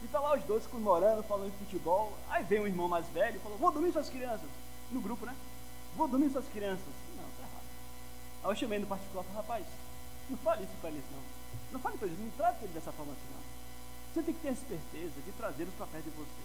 E 0.04 0.08
tá 0.08 0.20
lá 0.20 0.36
os 0.36 0.44
dois 0.44 0.66
comemorando, 0.68 1.24
falando 1.24 1.52
de 1.52 1.58
futebol. 1.66 2.14
Aí 2.30 2.44
vem 2.44 2.62
um 2.62 2.68
irmão 2.68 2.88
mais 2.88 3.06
velho 3.08 3.36
e 3.36 3.40
falou: 3.40 3.58
Vou 3.58 3.72
dormir 3.72 3.92
suas 3.92 4.10
crianças. 4.10 4.50
No 4.92 5.02
grupo, 5.02 5.26
né? 5.26 5.36
Vou 5.96 6.08
dormir 6.08 6.30
suas 6.32 6.48
crianças. 6.48 6.88
Não, 7.16 7.24
tá 7.24 7.44
errado. 7.44 7.66
Aí 8.44 8.52
eu 8.52 8.56
chamei 8.56 8.80
no 8.80 8.88
particular 8.88 9.24
e 9.24 9.28
falei: 9.28 9.42
Rapaz, 9.42 9.66
não 10.30 10.38
fale 10.38 10.64
isso 10.64 10.74
para 10.82 10.90
eles, 10.90 11.04
não. 11.12 11.42
Não 11.72 11.80
fale 11.80 11.98
para 11.98 12.08
eles, 12.08 12.20
não 12.20 12.30
trate 12.32 12.64
ele 12.64 12.74
dessa 12.74 12.92
forma 12.92 13.14
assim, 13.14 13.34
não. 13.34 13.42
Você 14.14 14.24
tem 14.24 14.34
que 14.34 14.42
ter 14.42 14.50
a 14.50 14.52
esperteza 14.52 15.22
de 15.26 15.32
trazê-los 15.34 15.74
para 15.76 15.88
perto 15.88 16.04
de 16.06 16.10
você. 16.12 16.42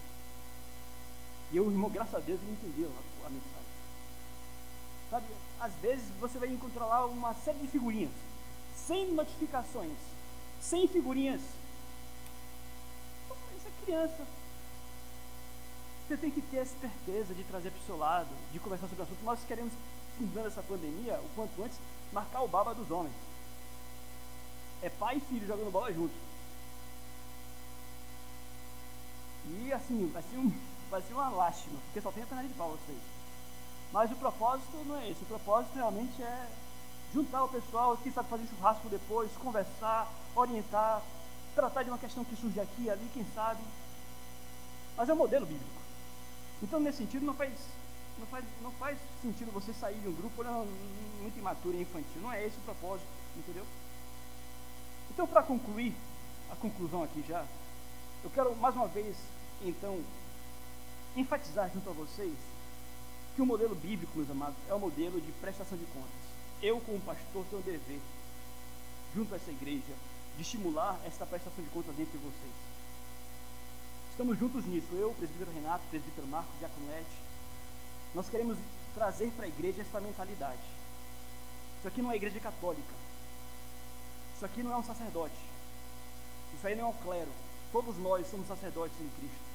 E 1.51 1.59
o 1.59 1.71
irmão, 1.71 1.89
graças 1.89 2.15
a 2.15 2.19
Deus, 2.19 2.39
ele 2.41 2.51
entendeu 2.51 2.91
a, 2.91 3.27
a 3.27 3.29
mensagem. 3.29 3.57
Sabe, 5.09 5.25
às 5.59 5.73
vezes 5.75 6.05
você 6.19 6.37
vai 6.37 6.49
encontrar 6.49 6.85
lá 6.85 7.05
uma 7.05 7.33
série 7.33 7.59
de 7.59 7.67
figurinhas, 7.67 8.11
sem 8.75 9.13
notificações, 9.13 9.97
sem 10.59 10.87
figurinhas. 10.87 11.41
Isso 13.87 13.95
criança. 13.95 14.27
Você 16.07 16.17
tem 16.17 16.29
que 16.29 16.41
ter 16.41 16.59
a 16.59 16.63
esperteza 16.63 17.33
de 17.33 17.43
trazer 17.45 17.71
para 17.71 17.79
o 17.79 17.85
seu 17.85 17.97
lado, 17.97 18.27
de 18.51 18.59
conversar 18.59 18.87
sobre 18.87 19.01
o 19.01 19.05
assunto. 19.05 19.23
Nós 19.23 19.39
queremos, 19.45 19.71
findando 20.17 20.47
essa 20.47 20.61
pandemia, 20.61 21.19
o 21.19 21.29
quanto 21.35 21.63
antes, 21.63 21.79
marcar 22.11 22.41
o 22.41 22.47
baba 22.47 22.73
dos 22.73 22.89
homens. 22.91 23.15
É 24.81 24.89
pai 24.89 25.17
e 25.17 25.21
filho 25.21 25.47
jogando 25.47 25.71
bola 25.71 25.91
juntos. 25.93 26.15
E 29.49 29.71
assim, 29.71 30.09
vai 30.13 30.23
ser, 30.23 30.37
um, 30.37 30.51
vai 30.89 31.01
ser 31.01 31.13
uma 31.13 31.29
lástima, 31.29 31.79
porque 31.85 32.01
só 32.01 32.11
tem 32.11 32.23
a 32.23 32.27
perna 32.27 32.43
de 32.43 32.53
pau 32.53 32.71
vocês. 32.71 32.99
Mas 33.93 34.11
o 34.11 34.15
propósito 34.15 34.77
não 34.85 34.97
é 34.97 35.09
esse, 35.09 35.23
o 35.23 35.27
propósito 35.27 35.75
realmente 35.75 36.21
é 36.21 36.49
juntar 37.13 37.45
o 37.45 37.49
pessoal, 37.49 37.97
quem 37.97 38.11
sabe 38.11 38.29
fazer 38.29 38.47
churrasco 38.47 38.89
depois, 38.89 39.31
conversar, 39.37 40.11
orientar, 40.35 41.01
tratar 41.57 41.81
de 41.81 41.89
uma 41.89 41.97
questão 41.97 42.23
que 42.23 42.35
surge 42.35 42.59
aqui 42.59 42.83
e 42.83 42.89
ali, 42.89 43.09
quem 43.11 43.25
sabe. 43.33 43.63
Mas 44.95 45.09
é 45.09 45.13
um 45.13 45.17
modelo 45.17 45.43
bíblico. 45.43 45.81
Então, 46.61 46.79
nesse 46.79 46.99
sentido, 46.99 47.25
não 47.25 47.33
faz, 47.33 47.51
não 48.19 48.27
faz, 48.27 48.45
não 48.61 48.71
faz 48.73 48.97
sentido 49.23 49.51
você 49.51 49.73
sair 49.73 49.97
de 49.99 50.07
um 50.07 50.13
grupo 50.13 50.39
olhando 50.39 50.67
muito 51.19 51.39
imaturo 51.39 51.75
e 51.75 51.81
infantil. 51.81 52.21
Não 52.21 52.31
é 52.31 52.45
esse 52.45 52.57
o 52.57 52.61
propósito, 52.61 53.07
entendeu? 53.35 53.65
Então, 55.09 55.25
para 55.25 55.41
concluir, 55.41 55.95
a 56.51 56.55
conclusão 56.55 57.01
aqui 57.01 57.25
já, 57.27 57.43
eu 58.23 58.29
quero 58.29 58.55
mais 58.55 58.75
uma 58.75 58.87
vez 58.87 59.17
então, 59.63 59.99
enfatizar 61.15 61.71
junto 61.73 61.89
a 61.89 61.93
vocês 61.93 62.35
que 63.35 63.41
o 63.41 63.45
modelo 63.47 63.73
bíblico, 63.73 64.15
meus 64.15 64.29
amados, 64.29 64.57
é 64.69 64.73
o 64.75 64.79
modelo 64.79 65.19
de 65.19 65.31
prestação 65.33 65.75
de 65.75 65.85
contas. 65.85 66.27
Eu, 66.61 66.79
como 66.81 66.99
pastor, 67.01 67.43
tenho 67.49 67.61
o 67.61 67.65
dever, 67.65 67.99
junto 69.15 69.33
a 69.33 69.37
essa 69.37 69.49
igreja, 69.49 69.93
de 70.37 70.43
estimular 70.43 70.97
essa 71.05 71.25
prestação 71.25 71.63
de 71.63 71.69
contas 71.71 71.99
entre 71.99 72.17
vocês. 72.19 72.53
Estamos 74.11 74.37
juntos 74.39 74.65
nisso, 74.65 74.87
eu, 74.93 75.13
presbítero 75.13 75.51
Renato, 75.51 75.83
o 75.85 75.89
presbítero 75.89 76.27
Marcos, 76.27 76.57
diácono 76.59 76.87
Nós 78.15 78.29
queremos 78.29 78.57
trazer 78.93 79.31
para 79.31 79.45
a 79.45 79.47
igreja 79.47 79.81
essa 79.81 79.99
mentalidade. 79.99 80.61
Isso 81.79 81.87
aqui 81.87 82.01
não 82.01 82.11
é 82.11 82.15
igreja 82.15 82.39
católica. 82.39 82.93
Isso 84.35 84.45
aqui 84.45 84.63
não 84.63 84.73
é 84.73 84.77
um 84.77 84.83
sacerdote. 84.83 85.35
Isso 86.53 86.65
aí 86.65 86.75
não 86.75 86.85
é 86.85 86.87
um 86.87 86.93
clero. 86.93 87.31
Todos 87.71 87.97
nós 87.97 88.27
somos 88.27 88.47
sacerdotes 88.47 88.99
em 89.01 89.09
Cristo. 89.19 89.47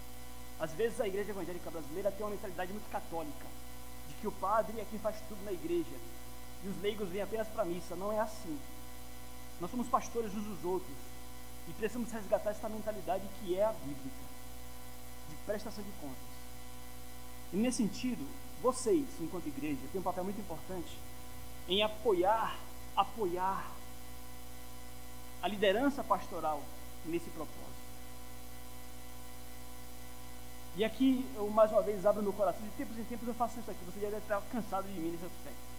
Às 0.61 0.73
vezes 0.73 1.01
a 1.01 1.09
igreja 1.09 1.31
evangélica 1.31 1.71
brasileira 1.71 2.13
tem 2.13 2.25
uma 2.25 2.31
mentalidade 2.31 2.73
muito 2.73 2.91
católica, 2.91 3.47
de 4.09 4.15
que 4.15 4.29
o 4.29 4.33
padre 4.33 4.81
é 4.81 4.87
quem 4.89 4.99
faz 4.99 5.17
tudo 5.29 5.45
na 5.45 5.53
igreja 5.53 5.97
e 6.65 6.69
os 6.69 6.81
leigos 6.81 7.09
vêm 7.09 7.23
apenas 7.23 7.49
para 7.49 7.63
a 7.63 7.67
missa. 7.67 7.97
Não 7.97 8.13
é 8.13 8.21
assim. 8.21 8.59
Nós 9.63 9.71
somos 9.71 9.87
pastores 9.87 10.35
uns 10.35 10.43
dos 10.43 10.65
outros 10.65 10.97
e 11.69 11.73
precisamos 11.75 12.11
resgatar 12.11 12.51
essa 12.51 12.69
mentalidade 12.69 13.23
que 13.39 13.57
é 13.57 13.65
a 13.65 13.73
bíblica, 13.73 14.25
de 15.31 15.37
prestação 15.47 15.85
de 15.85 15.93
contas. 16.01 16.33
E 17.53 17.57
nesse 17.57 17.77
sentido, 17.77 18.27
vocês, 18.61 19.07
enquanto 19.21 19.47
igreja, 19.47 19.79
têm 19.93 20.01
um 20.01 20.05
papel 20.05 20.25
muito 20.25 20.41
importante 20.41 20.99
em 21.69 21.81
apoiar, 21.81 22.59
apoiar 22.97 23.71
a 25.41 25.47
liderança 25.47 26.03
pastoral 26.03 26.61
nesse 27.07 27.31
propósito. 27.31 27.63
E 30.75 30.85
aqui 30.85 31.25
eu 31.37 31.49
mais 31.51 31.71
uma 31.71 31.83
vez 31.83 32.05
abro 32.05 32.21
meu 32.21 32.33
coração, 32.33 32.63
de 32.63 32.71
tempos 32.71 32.99
em 32.99 33.05
tempos 33.05 33.29
eu 33.29 33.35
faço 33.35 33.61
isso 33.61 33.71
aqui, 33.71 33.85
você 33.85 34.01
já 34.01 34.11
deve 34.11 34.23
estar 34.23 34.43
cansado 34.51 34.89
de 34.89 34.99
mim 34.99 35.13
nesse 35.13 35.25
aspecto. 35.25 35.73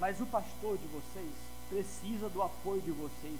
Mas 0.00 0.18
o 0.22 0.26
pastor 0.26 0.78
de 0.78 0.86
vocês 0.86 1.55
precisa 1.68 2.28
do 2.28 2.42
apoio 2.42 2.80
de 2.82 2.92
vocês. 2.92 3.38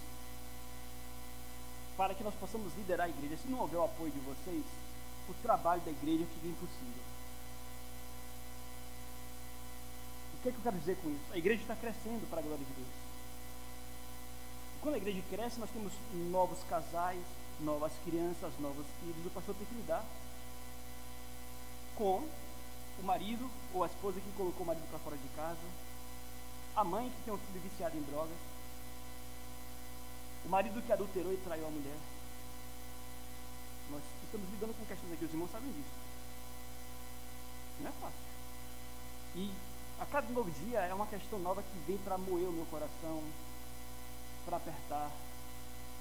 para 1.97 2.15
que 2.15 2.23
nós 2.23 2.35
possamos 2.35 2.75
liderar 2.77 3.07
a 3.07 3.09
igreja. 3.09 3.39
Se 3.39 3.49
não 3.49 3.61
houver 3.61 3.79
o 3.79 3.85
apoio 3.85 4.13
de 4.13 4.21
vocês, 4.21 4.63
o 5.31 5.35
trabalho 5.43 5.81
da 5.81 5.91
igreja 5.91 6.27
fica 6.35 6.47
impossível. 6.47 7.03
O 10.35 10.43
que, 10.43 10.49
é 10.51 10.53
que 10.53 10.59
eu 10.59 10.63
quero 10.63 10.79
dizer 10.79 10.97
com 11.03 11.09
isso? 11.09 11.33
A 11.33 11.39
igreja 11.39 11.63
está 11.63 11.75
crescendo 11.75 12.29
para 12.29 12.41
a 12.41 12.43
glória 12.43 12.65
de 12.65 12.73
Deus. 12.75 12.89
Quando 14.83 14.95
a 14.97 14.99
igreja 14.99 15.23
cresce, 15.31 15.59
nós 15.59 15.71
temos 15.71 15.93
novos 16.31 16.63
casais, 16.65 17.25
novas 17.61 17.93
crianças, 18.05 18.53
novos 18.61 18.87
filhos. 19.01 19.27
O 19.27 19.31
pastor 19.31 19.55
tem 19.55 19.67
que 19.67 19.75
lidar 19.75 20.05
com 21.97 22.29
o 23.01 23.03
marido 23.03 23.51
ou 23.75 23.83
a 23.83 23.87
esposa 23.87 24.21
que 24.21 24.31
colocou 24.37 24.63
o 24.63 24.67
marido 24.67 24.87
para 24.91 24.99
fora 24.99 25.17
de 25.17 25.29
casa, 25.29 25.67
a 26.77 26.85
mãe 26.85 27.09
que 27.09 27.23
tem 27.25 27.33
um 27.33 27.39
filho 27.39 27.61
viciado 27.61 27.97
em 27.97 28.03
drogas, 28.03 28.37
o 30.45 30.49
marido 30.49 30.83
que 30.83 30.93
adulterou 30.93 31.33
e 31.33 31.39
traiu 31.39 31.67
a 31.67 31.71
mulher. 31.71 31.97
Nós 33.91 34.03
estamos 34.23 34.49
lidando 34.51 34.75
com 34.75 34.85
questões 34.85 35.13
aqui, 35.13 35.25
os 35.25 35.33
irmãos 35.33 35.51
sabem 35.51 35.73
disso. 35.73 36.07
Não 37.81 37.89
é 37.89 37.93
fácil. 37.93 38.27
E 39.37 39.53
a 39.99 40.07
cada 40.07 40.29
novo 40.29 40.51
dia 40.51 40.81
é 40.81 40.93
uma 40.93 41.07
questão 41.07 41.39
nova 41.39 41.63
que 41.63 41.79
vem 41.87 41.97
para 41.99 42.19
moer 42.19 42.49
o 42.49 42.53
meu 42.53 42.67
coração, 42.67 43.23
para 44.45 44.59
apertar. 44.59 45.11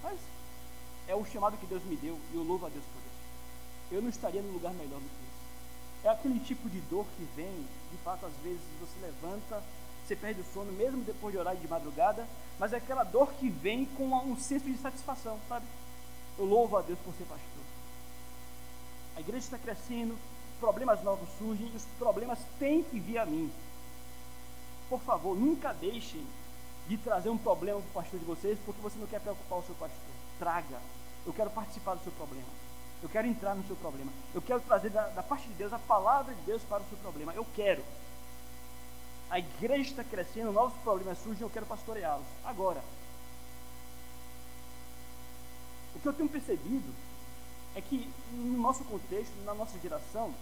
Mas 0.04 0.20
é 1.08 1.16
o 1.16 1.26
chamado 1.26 1.58
que 1.58 1.66
Deus 1.66 1.84
me 1.86 1.96
deu 1.96 2.20
e 2.34 2.36
eu 2.36 2.44
louvo 2.44 2.66
a 2.66 2.70
Deus 2.70 2.84
por 2.86 3.00
isso. 3.00 3.96
Eu 3.96 4.02
não 4.02 4.10
estaria 4.10 4.42
num 4.42 4.54
lugar 4.54 4.74
melhor 4.74 5.00
do 5.00 5.08
que 5.08 5.16
isso. 5.16 6.06
É 6.08 6.10
aquele 6.10 6.40
tipo 6.42 6.70
de 6.70 6.82
dor 6.82 7.06
que 7.18 7.24
vem, 7.36 7.66
de 7.92 7.98
fato, 8.04 8.26
às 8.26 8.34
vezes 8.44 8.62
você 8.80 9.00
levanta, 9.00 9.64
você 10.06 10.16
perde 10.16 10.42
o 10.42 10.46
sono, 10.54 10.72
mesmo 10.74 11.04
depois 11.04 11.34
de 11.34 11.40
orar 11.40 11.56
de 11.56 11.68
madrugada, 11.68 12.28
mas 12.60 12.74
é 12.74 12.78
aquela 12.78 13.04
dor 13.04 13.34
que 13.34 13.50
vem 13.50 13.86
com 13.86 14.08
um 14.08 14.38
senso 14.38 14.66
de 14.66 14.78
satisfação, 14.78 15.40
sabe? 15.50 15.66
Eu 16.38 16.46
louvo 16.46 16.78
a 16.78 16.82
Deus 16.82 17.00
por 17.00 17.14
ser 17.16 17.24
pastor. 17.24 17.64
A 19.16 19.20
igreja 19.20 19.46
está 19.46 19.58
crescendo, 19.58 20.16
problemas 20.60 21.02
novos 21.04 21.28
surgem, 21.40 21.68
e 21.74 21.76
os 21.76 21.86
problemas 21.98 22.40
têm 22.60 22.84
que 22.84 23.00
vir 23.00 23.18
a 23.18 23.26
mim. 23.26 23.52
Por 24.90 25.02
favor, 25.02 25.36
nunca 25.36 25.74
deixem 25.74 26.26
de 26.88 26.98
trazer 26.98 27.30
um 27.30 27.38
problema 27.38 27.80
para 27.80 27.90
o 27.90 28.04
pastor 28.04 28.20
de 28.20 28.26
vocês, 28.26 28.60
porque 28.64 28.82
você 28.82 29.00
não 29.00 29.08
quer 29.08 29.20
preocupar 29.20 29.60
o 29.60 29.64
seu 29.64 29.76
pastor. 29.76 30.00
Traga. 30.38 30.80
Eu 31.26 31.34
quero 31.34 31.50
participar 31.50 31.96
do 31.96 32.04
seu 32.04 32.12
problema. 32.12 32.48
Eu 33.02 33.10
quero 33.10 33.28
entrar 33.28 33.56
no 33.56 33.66
seu 33.66 33.76
problema. 33.76 34.12
Eu 34.34 34.42
quero 34.42 34.60
trazer 34.62 34.92
da, 34.92 35.08
da 35.08 35.24
parte 35.24 35.48
de 35.48 35.54
Deus 35.56 35.74
a 35.74 35.80
palavra 35.80 36.34
de 36.36 36.42
Deus 36.42 36.62
para 36.64 36.84
o 36.84 36.86
seu 36.88 36.98
problema. 37.00 37.34
Eu 37.34 37.46
quero. 37.56 37.84
A 39.36 39.40
igreja 39.40 39.90
está 39.90 40.02
crescendo, 40.02 40.54
novos 40.54 40.78
problemas 40.82 41.18
surgem, 41.18 41.42
eu 41.42 41.50
quero 41.50 41.66
pastoreá-los. 41.66 42.26
Agora, 42.46 42.82
o 45.94 46.00
que 46.00 46.08
eu 46.08 46.14
tenho 46.14 46.30
percebido 46.30 46.90
é 47.76 47.82
que 47.82 48.10
no 48.32 48.58
nosso 48.60 48.86
contexto, 48.86 49.34
na 49.44 49.54
nossa 49.54 49.78
geração, 49.80 50.34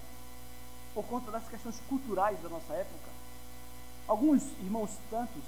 por 0.93 1.03
conta 1.05 1.31
das 1.31 1.49
questões 1.49 1.81
culturais 1.89 2.39
da 2.43 2.49
nossa 2.49 2.71
época, 2.71 3.09
alguns 4.07 4.43
irmãos 4.59 4.91
tantos, 5.09 5.43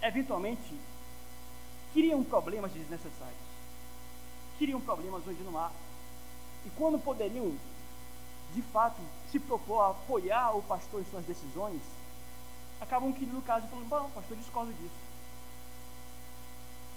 eventualmente, 0.00 0.80
criam 1.92 2.24
problemas 2.24 2.72
desnecessários. 2.72 3.36
Criam 4.56 4.80
problemas 4.80 5.22
onde 5.28 5.42
não 5.42 5.58
há. 5.58 5.70
E 6.64 6.70
quando 6.70 6.98
poderiam, 6.98 7.54
de 8.54 8.62
fato, 8.62 9.02
se 9.30 9.38
propor 9.38 9.82
a 9.82 9.90
apoiar 9.90 10.56
o 10.56 10.62
pastor 10.62 11.02
em 11.02 11.10
suas 11.10 11.26
decisões, 11.26 11.82
acabam 12.82 13.12
que, 13.12 13.24
no 13.24 13.40
caso, 13.42 13.66
falando, 13.68 13.88
bom, 13.88 14.10
pastor, 14.10 14.36
discordo 14.36 14.72
disso. 14.72 15.12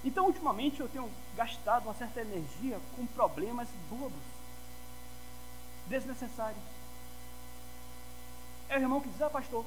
Então, 0.03 0.25
ultimamente, 0.25 0.81
eu 0.81 0.89
tenho 0.89 1.09
gastado 1.35 1.85
uma 1.85 1.93
certa 1.93 2.21
energia 2.21 2.79
com 2.95 3.05
problemas 3.07 3.67
bobos, 3.89 4.23
desnecessários. 5.87 6.61
É 8.69 8.77
o 8.77 8.81
irmão 8.81 8.99
que 8.99 9.09
diz, 9.09 9.21
ah, 9.21 9.29
pastor, 9.29 9.65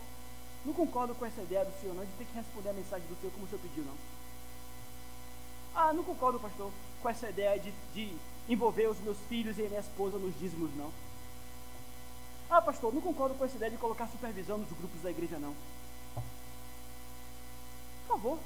não 0.64 0.72
concordo 0.72 1.14
com 1.14 1.24
essa 1.24 1.40
ideia 1.40 1.64
do 1.64 1.80
senhor, 1.80 1.94
não, 1.94 2.04
de 2.04 2.12
ter 2.12 2.24
que 2.24 2.34
responder 2.34 2.70
a 2.70 2.72
mensagem 2.72 3.06
do 3.06 3.16
senhor 3.16 3.32
como 3.32 3.46
o 3.46 3.48
senhor 3.48 3.62
pediu, 3.62 3.84
não. 3.84 3.94
Ah, 5.74 5.92
não 5.92 6.02
concordo, 6.02 6.40
pastor, 6.40 6.72
com 7.00 7.08
essa 7.08 7.28
ideia 7.30 7.58
de, 7.58 7.72
de 7.94 8.16
envolver 8.48 8.88
os 8.88 8.98
meus 9.00 9.18
filhos 9.28 9.58
e 9.58 9.62
minha 9.62 9.80
esposa 9.80 10.18
nos 10.18 10.36
dízimos, 10.38 10.74
não. 10.76 10.92
Ah, 12.50 12.60
pastor, 12.60 12.92
não 12.92 13.00
concordo 13.00 13.34
com 13.36 13.44
essa 13.44 13.56
ideia 13.56 13.70
de 13.70 13.76
colocar 13.76 14.08
supervisão 14.08 14.58
nos 14.58 14.70
grupos 14.70 15.00
da 15.02 15.10
igreja, 15.10 15.38
não. 15.38 15.54
Favor. 18.18 18.38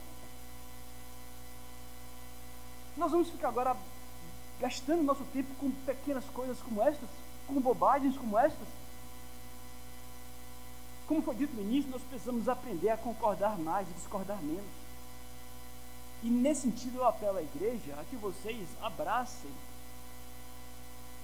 Nós 2.94 3.10
vamos 3.10 3.30
ficar 3.30 3.48
agora 3.48 3.74
gastando 4.60 5.02
nosso 5.02 5.24
tempo 5.32 5.48
com 5.58 5.70
pequenas 5.70 6.24
coisas 6.26 6.60
como 6.60 6.82
estas, 6.82 7.08
com 7.46 7.54
bobagens 7.58 8.14
como 8.18 8.38
estas. 8.38 8.68
Como 11.08 11.22
foi 11.22 11.34
dito 11.36 11.54
no 11.54 11.62
início, 11.62 11.90
nós 11.90 12.02
precisamos 12.02 12.50
aprender 12.50 12.90
a 12.90 12.98
concordar 12.98 13.58
mais 13.58 13.88
e 13.88 13.94
discordar 13.94 14.42
menos. 14.42 14.70
E 16.22 16.28
nesse 16.28 16.62
sentido 16.62 16.98
eu 16.98 17.08
apelo 17.08 17.38
à 17.38 17.42
igreja 17.42 17.98
a 17.98 18.04
que 18.04 18.16
vocês 18.16 18.68
abracem 18.82 19.50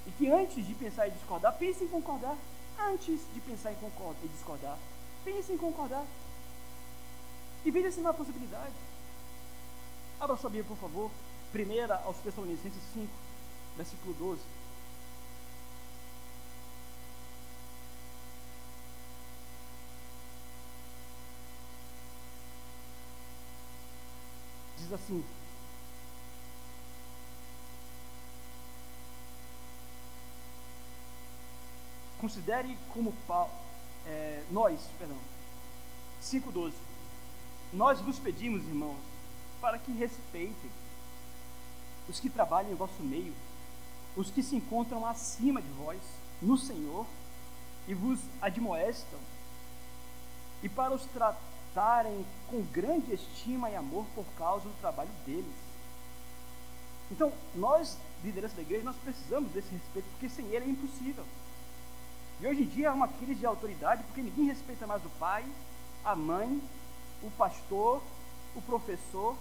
e 0.06 0.10
que 0.12 0.30
antes 0.30 0.66
de 0.66 0.74
pensar 0.74 1.06
em 1.06 1.10
discordar, 1.10 1.52
pensem 1.58 1.86
em 1.86 1.90
concordar. 1.90 2.36
Antes 2.80 3.20
de 3.34 3.40
pensar 3.40 3.72
em, 3.72 3.76
concordar, 3.76 4.24
em 4.24 4.28
discordar, 4.28 4.78
pensem 5.22 5.56
em 5.56 5.58
concordar. 5.58 6.06
E 7.64 7.70
veja 7.70 7.90
se 7.90 8.00
não 8.00 8.10
há 8.10 8.14
possibilidade. 8.14 8.74
Abra 10.20 10.36
sua 10.36 10.50
Bíblia, 10.50 10.68
por 10.68 10.78
favor. 10.78 11.10
Primeira 11.52 11.96
aos 12.04 12.16
Tessalonicenses 12.18 12.82
5, 12.92 13.08
versículo 13.76 14.14
12. 14.14 14.40
Diz 24.78 24.92
assim: 24.92 25.24
Considere 32.20 32.76
como 32.92 33.14
é, 34.06 34.42
nós, 34.50 34.80
perdão, 34.98 35.16
5,12. 36.20 36.87
Nós 37.72 38.00
vos 38.00 38.18
pedimos, 38.18 38.62
irmãos, 38.64 38.98
para 39.60 39.78
que 39.78 39.92
respeitem 39.92 40.70
os 42.08 42.18
que 42.18 42.30
trabalham 42.30 42.72
em 42.72 42.74
vosso 42.74 43.02
meio, 43.02 43.34
os 44.16 44.30
que 44.30 44.42
se 44.42 44.56
encontram 44.56 45.04
acima 45.04 45.60
de 45.60 45.68
vós, 45.72 46.00
no 46.40 46.56
Senhor, 46.56 47.06
e 47.86 47.94
vos 47.94 48.18
admoestam, 48.40 49.18
e 50.62 50.68
para 50.68 50.94
os 50.94 51.04
tratarem 51.06 52.24
com 52.48 52.62
grande 52.72 53.12
estima 53.12 53.70
e 53.70 53.76
amor 53.76 54.06
por 54.14 54.24
causa 54.38 54.64
do 54.64 54.80
trabalho 54.80 55.10
deles. 55.26 55.54
Então, 57.10 57.32
nós, 57.54 57.96
liderança 58.22 58.56
da 58.56 58.62
igreja, 58.62 58.84
nós 58.84 58.96
precisamos 58.96 59.50
desse 59.52 59.70
respeito, 59.70 60.08
porque 60.12 60.28
sem 60.28 60.46
ele 60.46 60.64
é 60.64 60.68
impossível. 60.68 61.24
E 62.40 62.46
hoje 62.46 62.62
em 62.62 62.66
dia 62.66 62.88
é 62.88 62.90
uma 62.90 63.08
crise 63.08 63.36
de 63.36 63.46
autoridade, 63.46 64.02
porque 64.04 64.22
ninguém 64.22 64.46
respeita 64.46 64.86
mais 64.86 65.04
o 65.04 65.10
pai, 65.18 65.44
a 66.04 66.14
mãe, 66.14 66.60
o 67.22 67.30
pastor, 67.32 68.02
o 68.54 68.62
professor. 68.62 69.36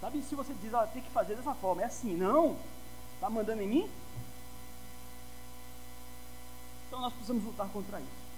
Sabe, 0.00 0.22
se 0.22 0.34
você 0.34 0.54
diz, 0.54 0.72
ah, 0.74 0.86
tem 0.86 1.02
que 1.02 1.10
fazer 1.10 1.34
dessa 1.34 1.54
forma, 1.54 1.82
é 1.82 1.86
assim, 1.86 2.14
não? 2.14 2.56
Está 3.14 3.28
mandando 3.28 3.62
em 3.62 3.68
mim? 3.68 3.90
Então 6.86 7.00
nós 7.00 7.12
precisamos 7.12 7.44
lutar 7.44 7.68
contra 7.68 8.00
isso. 8.00 8.28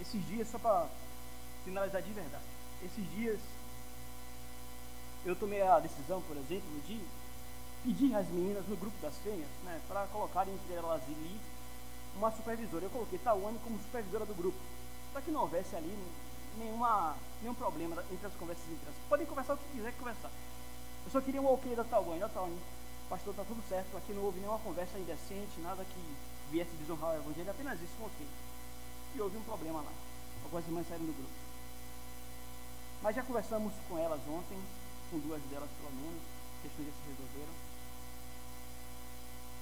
Esses 0.00 0.26
dias, 0.26 0.48
só 0.48 0.58
para 0.58 0.88
finalizar 1.64 2.02
de 2.02 2.12
verdade, 2.12 2.44
esses 2.84 3.10
dias 3.12 3.40
eu 5.24 5.34
tomei 5.34 5.62
a 5.62 5.80
decisão, 5.80 6.22
por 6.22 6.36
exemplo, 6.36 6.80
de 6.86 7.00
pedi 7.82 8.14
às 8.14 8.28
meninas 8.28 8.66
no 8.66 8.76
grupo 8.76 8.96
das 9.00 9.16
fêmeas, 9.18 9.48
né, 9.64 9.80
para 9.88 10.06
colocarem 10.08 10.52
entre 10.52 10.74
elas 10.74 11.02
ali 11.02 11.40
uma 12.16 12.30
supervisora. 12.32 12.84
Eu 12.84 12.90
coloquei 12.90 13.18
Tawane 13.18 13.58
como 13.62 13.78
supervisora 13.78 14.26
do 14.26 14.34
grupo, 14.34 14.58
para 15.16 15.22
que 15.22 15.30
não 15.30 15.40
houvesse 15.40 15.74
ali 15.74 15.96
nenhuma, 16.58 17.16
nenhum 17.40 17.54
problema 17.54 18.04
entre 18.12 18.26
as 18.26 18.34
conversas 18.34 18.64
entre 18.68 18.84
elas. 18.84 18.98
Podem 19.08 19.24
conversar 19.24 19.54
o 19.54 19.56
que 19.56 19.64
quiser 19.72 19.94
conversar. 19.94 20.30
Eu 21.06 21.10
só 21.10 21.22
queria 21.22 21.40
um 21.40 21.50
ok 21.54 21.74
da 21.74 21.84
Tawane. 21.84 22.22
Ó, 22.22 22.28
Tawane, 22.28 22.60
pastor, 23.08 23.34
tá 23.34 23.42
tudo 23.48 23.66
certo, 23.66 23.96
aqui 23.96 24.12
não 24.12 24.24
houve 24.24 24.40
nenhuma 24.40 24.58
conversa 24.58 24.98
indecente, 24.98 25.58
nada 25.62 25.82
que 25.86 26.16
viesse 26.50 26.70
desonrar 26.76 27.12
o 27.12 27.16
evangelho, 27.16 27.50
apenas 27.50 27.80
isso, 27.80 27.94
um 27.98 28.04
ok. 28.04 28.26
E 29.14 29.20
houve 29.22 29.38
um 29.38 29.42
problema 29.44 29.80
lá. 29.80 29.92
Algumas 30.44 30.66
irmãs 30.66 30.86
saíram 30.86 31.06
do 31.06 31.14
grupo. 31.14 31.32
Mas 33.00 33.16
já 33.16 33.22
conversamos 33.22 33.72
com 33.88 33.96
elas 33.96 34.20
ontem, 34.28 34.60
com 35.10 35.18
duas 35.20 35.40
delas 35.44 35.70
pelo 35.80 35.92
menos, 35.96 36.20
questões 36.60 36.88
já 36.88 36.92
se 36.92 37.08
resolveram. 37.08 37.54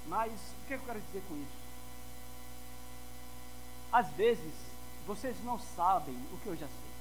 Mas 0.08 0.32
o 0.32 0.66
que 0.66 0.74
eu 0.74 0.80
quero 0.80 1.00
dizer 1.00 1.22
com 1.28 1.36
isso? 1.36 1.64
Às 3.92 4.08
vezes, 4.14 4.73
vocês 5.06 5.36
não 5.44 5.58
sabem 5.58 6.16
o 6.32 6.38
que 6.38 6.46
eu 6.46 6.56
já 6.56 6.66
sei. 6.66 6.94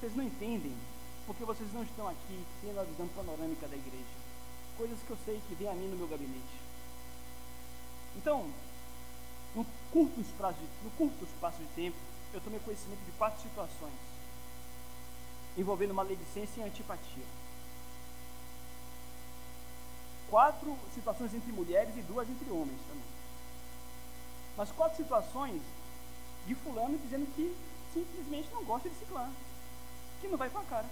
Vocês 0.00 0.16
não 0.16 0.24
entendem 0.24 0.76
porque 1.26 1.44
vocês 1.44 1.72
não 1.72 1.82
estão 1.82 2.08
aqui 2.08 2.44
tendo 2.60 2.80
a 2.80 2.84
visão 2.84 3.08
panorâmica 3.08 3.66
da 3.68 3.76
igreja. 3.76 4.22
Coisas 4.76 4.98
que 5.02 5.10
eu 5.10 5.18
sei 5.24 5.40
que 5.48 5.54
vem 5.54 5.68
a 5.68 5.74
mim 5.74 5.88
no 5.88 5.96
meu 5.96 6.08
gabinete. 6.08 6.60
Então, 8.16 8.50
no 9.54 9.64
curto 9.92 10.20
espaço 10.20 10.58
de, 10.58 10.66
no 10.84 10.90
curto 10.92 11.24
espaço 11.24 11.58
de 11.58 11.66
tempo, 11.74 11.96
eu 12.34 12.40
tomei 12.40 12.58
conhecimento 12.60 13.04
de 13.04 13.12
quatro 13.12 13.40
situações 13.42 14.12
envolvendo 15.56 15.94
maledicência 15.94 16.60
e 16.60 16.64
antipatia. 16.64 17.24
Quatro 20.30 20.76
situações 20.94 21.34
entre 21.34 21.52
mulheres 21.52 21.96
e 21.96 22.02
duas 22.02 22.28
entre 22.28 22.50
homens 22.50 22.80
também. 22.88 23.11
Mas 24.56 24.70
quatro 24.72 24.96
situações 24.96 25.62
de 26.46 26.54
fulano 26.54 26.98
dizendo 26.98 27.26
que 27.34 27.56
simplesmente 27.92 28.48
não 28.52 28.64
gosta 28.64 28.88
de 28.88 28.96
ciclano, 28.96 29.34
que 30.20 30.28
não 30.28 30.36
vai 30.38 30.50
com 30.50 30.58
a 30.58 30.64
cara. 30.64 30.86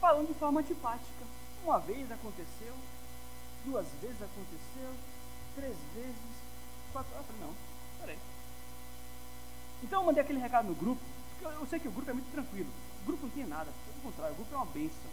Falando 0.00 0.28
de 0.28 0.34
forma 0.34 0.60
antipática. 0.60 1.24
Uma 1.64 1.78
vez 1.78 2.10
aconteceu, 2.10 2.74
duas 3.64 3.86
vezes 4.00 4.20
aconteceu, 4.20 4.94
três 5.54 5.76
vezes, 5.94 6.16
quatro. 6.92 7.12
Falei, 7.12 7.40
não, 7.40 7.54
peraí. 8.00 8.18
Então 9.82 10.00
eu 10.00 10.06
mandei 10.06 10.22
aquele 10.22 10.40
recado 10.40 10.68
no 10.68 10.74
grupo, 10.74 11.00
porque 11.30 11.54
eu 11.54 11.66
sei 11.66 11.78
que 11.78 11.88
o 11.88 11.92
grupo 11.92 12.10
é 12.10 12.14
muito 12.14 12.32
tranquilo. 12.32 12.70
O 13.02 13.06
grupo 13.06 13.26
não 13.26 13.30
tem 13.30 13.46
nada, 13.46 13.70
pelo 13.86 14.02
contrário, 14.02 14.34
o 14.34 14.36
grupo 14.36 14.54
é 14.54 14.56
uma 14.56 14.66
bênção. 14.66 15.10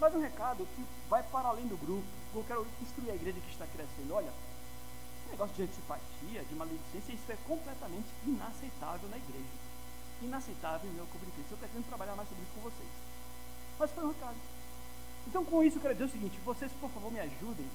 Mas 0.00 0.14
um 0.14 0.20
recado 0.20 0.66
que 0.74 0.84
vai 1.08 1.22
para 1.22 1.48
além 1.48 1.66
do 1.66 1.76
grupo, 1.76 2.06
eu 2.34 2.44
quero 2.44 2.66
instruir 2.80 3.10
a 3.10 3.14
igreja 3.14 3.40
que 3.40 3.50
está 3.50 3.66
crescendo. 3.66 4.14
Olha, 4.14 4.32
negócio 5.30 5.54
de 5.54 5.62
antipatia, 5.62 6.44
de 6.44 6.54
maledicência, 6.54 7.12
isso 7.12 7.32
é 7.32 7.36
completamente 7.46 8.08
inaceitável 8.26 9.08
na 9.08 9.16
igreja. 9.16 9.68
Inaceitável 10.22 10.90
meu 10.92 11.06
corpo 11.06 11.26
de 11.26 11.32
Cristo. 11.32 11.52
Eu 11.52 11.58
pretendo 11.58 11.88
trabalhar 11.88 12.16
mais 12.16 12.28
sobre 12.28 12.44
isso 12.44 12.52
com 12.54 12.60
vocês. 12.60 12.90
Mas 13.78 13.90
foi 13.92 14.04
um 14.04 14.08
recado. 14.08 14.36
Então, 15.26 15.44
com 15.44 15.62
isso, 15.62 15.76
eu 15.76 15.82
quero 15.82 15.94
dizer 15.94 16.06
o 16.06 16.10
seguinte: 16.10 16.38
vocês, 16.44 16.72
por 16.80 16.90
favor, 16.90 17.12
me 17.12 17.20
ajudem. 17.20 17.68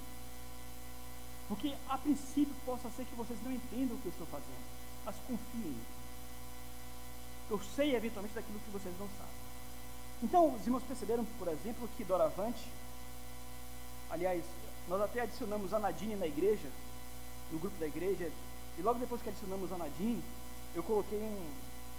Porque, 1.48 1.76
a 1.88 1.98
princípio, 1.98 2.56
possa 2.66 2.90
ser 2.90 3.06
que 3.06 3.16
vocês 3.16 3.42
não 3.44 3.52
entendam 3.52 3.96
o 3.96 4.00
que 4.00 4.08
eu 4.08 4.12
estou 4.12 4.28
fazendo. 4.28 4.64
Mas 5.06 5.16
confiem. 5.28 5.78
Eu 7.50 7.60
sei, 7.76 7.96
eventualmente, 7.96 8.34
daquilo 8.34 8.60
que 8.60 8.72
vocês 8.72 8.96
não 9.00 9.08
sabem. 9.18 9.44
Então, 10.24 10.56
os 10.56 10.66
irmãos 10.66 10.84
perceberam, 10.84 11.26
por 11.38 11.48
exemplo, 11.50 11.88
que 11.96 12.04
doravante, 12.04 12.68
aliás, 14.10 14.44
nós 14.88 15.02
até 15.02 15.22
adicionamos 15.22 15.74
a 15.74 15.80
Nadine 15.80 16.16
na 16.16 16.26
igreja, 16.26 16.70
no 17.54 17.60
grupo 17.60 17.78
da 17.80 17.86
igreja, 17.86 18.32
e 18.78 18.82
logo 18.82 19.00
depois 19.00 19.22
que 19.22 19.30
adicionamos 19.30 19.72
a 19.72 19.78
Nadine, 19.78 20.24
eu 20.74 20.82
coloquei 20.82 21.20
um, 21.20 21.52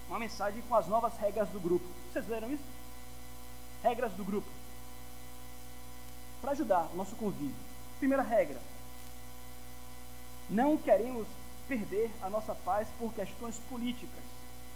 uma 0.09 0.18
mensagem 0.18 0.61
com 0.62 0.74
as 0.74 0.88
novas 0.88 1.16
regras 1.16 1.48
do 1.50 1.61
grupo. 1.61 1.86
Vocês 2.12 2.26
leram 2.26 2.52
isso? 2.52 2.64
Regras 3.82 4.12
do 4.14 4.24
grupo. 4.24 4.48
Para 6.42 6.50
ajudar 6.50 6.90
o 6.92 6.96
nosso 6.96 7.14
convívio. 7.14 7.55
Primeira 8.00 8.22
regra: 8.22 8.61
não 10.50 10.76
queremos 10.76 11.26
perder 11.68 12.11
a 12.20 12.28
nossa 12.28 12.55
paz 12.55 12.88
por 12.98 13.14
questões 13.14 13.57
políticas. 13.70 14.24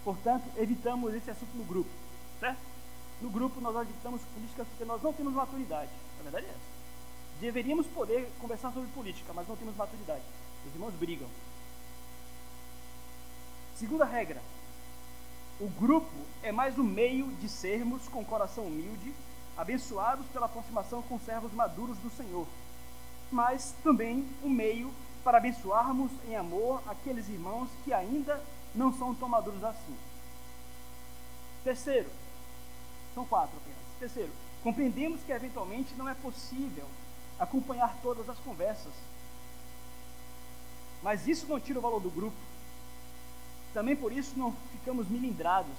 Portanto, 0.03 0.45
evitamos 0.55 1.13
esse 1.13 1.29
assunto 1.29 1.55
no 1.55 1.65
grupo. 1.65 1.89
Certo? 2.39 2.59
No 3.21 3.29
grupo 3.29 3.59
nós 3.59 3.75
evitamos 3.75 4.21
políticas 4.33 4.65
porque 4.69 4.85
nós 4.85 5.03
não 5.03 5.11
temos 5.11 5.33
maturidade. 5.33 5.91
A 6.21 6.23
verdade 6.23 6.45
é 6.45 6.49
essa. 6.49 6.79
Deveríamos 7.41 7.85
poder 7.87 8.31
conversar 8.39 8.71
sobre 8.71 8.89
política, 8.91 9.33
mas 9.33 9.45
não 9.45 9.57
temos 9.57 9.75
maturidade. 9.75 10.23
Os 10.65 10.73
irmãos 10.73 10.93
brigam. 10.93 11.27
Segunda 13.75 14.05
regra: 14.05 14.41
o 15.59 15.67
grupo 15.67 16.15
é 16.41 16.51
mais 16.51 16.77
um 16.77 16.83
meio 16.83 17.27
de 17.33 17.49
sermos 17.49 18.07
com 18.07 18.23
coração 18.23 18.65
humilde, 18.65 19.13
abençoados 19.57 20.25
pela 20.27 20.45
aproximação 20.45 21.01
com 21.01 21.19
servos 21.19 21.53
maduros 21.53 21.97
do 21.97 22.09
Senhor, 22.09 22.47
mas 23.31 23.75
também 23.83 24.25
um 24.43 24.49
meio 24.49 24.93
para 25.23 25.37
abençoarmos 25.37 26.11
em 26.27 26.35
amor 26.35 26.81
aqueles 26.87 27.27
irmãos 27.27 27.69
que 27.83 27.93
ainda 27.93 28.41
não 28.73 28.93
são 28.93 29.13
tão 29.13 29.27
maduros 29.27 29.63
assim. 29.63 29.97
Terceiro, 31.63 32.09
são 33.13 33.25
quatro 33.25 33.57
apenas. 33.57 33.79
Terceiro, 33.99 34.31
compreendemos 34.63 35.21
que 35.23 35.31
eventualmente 35.31 35.93
não 35.95 36.07
é 36.07 36.13
possível 36.13 36.85
acompanhar 37.37 37.97
todas 38.01 38.29
as 38.29 38.37
conversas 38.39 38.93
mas 41.01 41.27
isso 41.27 41.47
não 41.47 41.59
tira 41.59 41.79
o 41.79 41.81
valor 41.81 41.99
do 41.99 42.09
grupo. 42.09 42.35
Também 43.73 43.95
por 43.95 44.11
isso 44.11 44.37
não 44.37 44.53
ficamos 44.71 45.07
milindrados 45.07 45.75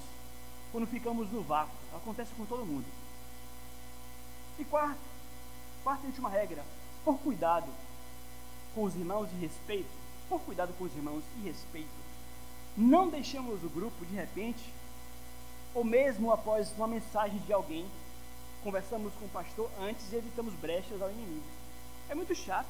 quando 0.72 0.86
ficamos 0.86 1.30
no 1.30 1.42
vácuo. 1.42 1.74
Acontece 1.94 2.32
com 2.36 2.46
todo 2.46 2.64
mundo. 2.64 2.86
E 4.58 4.64
quarto, 4.64 5.00
quarta 5.82 6.04
e 6.04 6.08
última 6.08 6.28
regra, 6.28 6.64
por 7.04 7.18
cuidado 7.18 7.68
com 8.74 8.84
os 8.84 8.94
irmãos 8.94 9.28
e 9.32 9.36
respeito, 9.36 9.90
por 10.28 10.40
cuidado 10.42 10.72
com 10.78 10.84
os 10.84 10.94
irmãos 10.94 11.24
e 11.38 11.48
respeito, 11.48 11.88
não 12.76 13.08
deixamos 13.08 13.62
o 13.64 13.68
grupo 13.68 14.04
de 14.06 14.14
repente, 14.14 14.72
ou 15.74 15.82
mesmo 15.82 16.32
após 16.32 16.70
uma 16.76 16.86
mensagem 16.86 17.38
de 17.40 17.52
alguém, 17.52 17.86
conversamos 18.62 19.12
com 19.14 19.24
o 19.24 19.30
pastor 19.30 19.70
antes 19.80 20.12
e 20.12 20.16
evitamos 20.16 20.54
brechas 20.54 21.00
ao 21.00 21.10
inimigo. 21.10 21.46
É 22.08 22.14
muito 22.14 22.34
chato 22.34 22.68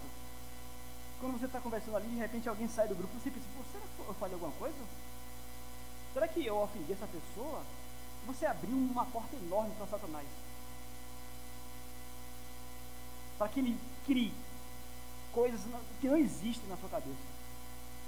quando 1.20 1.38
você 1.38 1.44
está 1.44 1.60
conversando 1.60 1.96
ali, 1.96 2.08
de 2.08 2.16
repente 2.16 2.48
alguém 2.48 2.66
sai 2.66 2.88
do 2.88 2.94
grupo, 2.94 3.12
você 3.18 3.30
pensa, 3.30 3.46
será 3.70 3.84
que 3.84 4.08
eu 4.08 4.14
falei 4.14 4.34
alguma 4.34 4.52
coisa? 4.52 4.78
Será 6.14 6.26
que 6.26 6.44
eu 6.44 6.56
ofendi 6.56 6.92
essa 6.92 7.06
pessoa? 7.06 7.62
Você 8.26 8.46
abriu 8.46 8.74
uma 8.74 9.04
porta 9.06 9.36
enorme 9.36 9.74
para 9.76 9.86
Satanás. 9.86 10.26
Para 13.38 13.48
que 13.48 13.60
ele 13.60 13.78
crie 14.06 14.32
coisas 15.32 15.60
que 16.00 16.08
não 16.08 16.16
existem 16.16 16.68
na 16.68 16.76
sua 16.76 16.88
cabeça. 16.88 17.30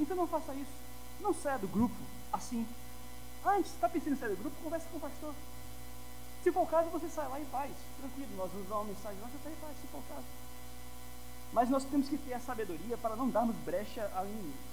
Então 0.00 0.16
não 0.16 0.26
faça 0.26 0.54
isso. 0.54 0.72
Não 1.20 1.32
saia 1.34 1.58
do 1.58 1.68
grupo 1.68 1.94
assim. 2.32 2.66
Antes, 3.44 3.72
está 3.72 3.88
pensando 3.88 4.14
em 4.14 4.16
sair 4.16 4.30
do 4.30 4.42
grupo, 4.42 4.62
converse 4.62 4.86
com 4.88 4.96
o 4.96 5.00
pastor. 5.00 5.34
Se 6.42 6.50
for 6.50 6.62
o 6.62 6.66
caso, 6.66 6.88
você 6.90 7.08
sai 7.08 7.28
lá 7.28 7.38
em 7.40 7.44
paz. 7.46 7.72
Tranquilo, 7.98 8.36
nós 8.36 8.50
vamos 8.50 8.68
dar 8.68 8.76
uma 8.76 8.84
mensagem 8.84 9.18
você 9.20 9.38
sai 9.42 9.52
em 9.52 9.56
paz, 9.56 9.76
se 9.80 9.86
for 9.88 9.98
o 9.98 10.14
caso. 10.14 10.41
Mas 11.52 11.68
nós 11.68 11.84
temos 11.84 12.08
que 12.08 12.16
ter 12.16 12.34
a 12.34 12.40
sabedoria 12.40 12.96
para 12.96 13.14
não 13.14 13.28
darmos 13.28 13.54
brecha 13.56 14.10
ao 14.14 14.24
inimigo. 14.24 14.72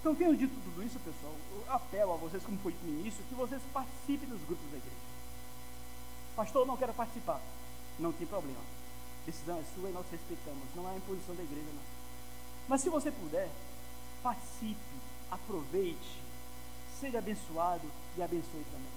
Então, 0.00 0.14
tendo 0.14 0.36
dito 0.36 0.54
tudo 0.62 0.84
isso, 0.84 0.98
pessoal, 1.00 1.34
eu 1.50 1.72
apelo 1.72 2.14
a 2.14 2.16
vocês, 2.16 2.42
como 2.44 2.58
foi 2.58 2.72
no 2.84 3.00
início, 3.00 3.24
que 3.28 3.34
vocês 3.34 3.60
participem 3.72 4.28
dos 4.28 4.40
grupos 4.42 4.70
da 4.70 4.76
igreja. 4.76 4.96
Pastor, 6.36 6.62
eu 6.62 6.66
não 6.66 6.76
quero 6.76 6.94
participar. 6.94 7.40
Não 7.98 8.12
tem 8.12 8.26
problema. 8.26 8.60
Decisão 9.24 9.58
é 9.58 9.64
sua 9.74 9.88
e 9.88 9.92
nós 9.92 10.06
respeitamos. 10.10 10.62
Não 10.76 10.88
é 10.88 10.96
imposição 10.96 11.34
da 11.34 11.42
igreja, 11.42 11.66
não. 11.74 11.82
Mas 12.68 12.82
se 12.82 12.88
você 12.88 13.10
puder, 13.10 13.50
participe, 14.22 14.76
aproveite, 15.30 16.22
seja 17.00 17.18
abençoado 17.18 17.90
e 18.16 18.22
abençoe 18.22 18.64
também. 18.70 18.95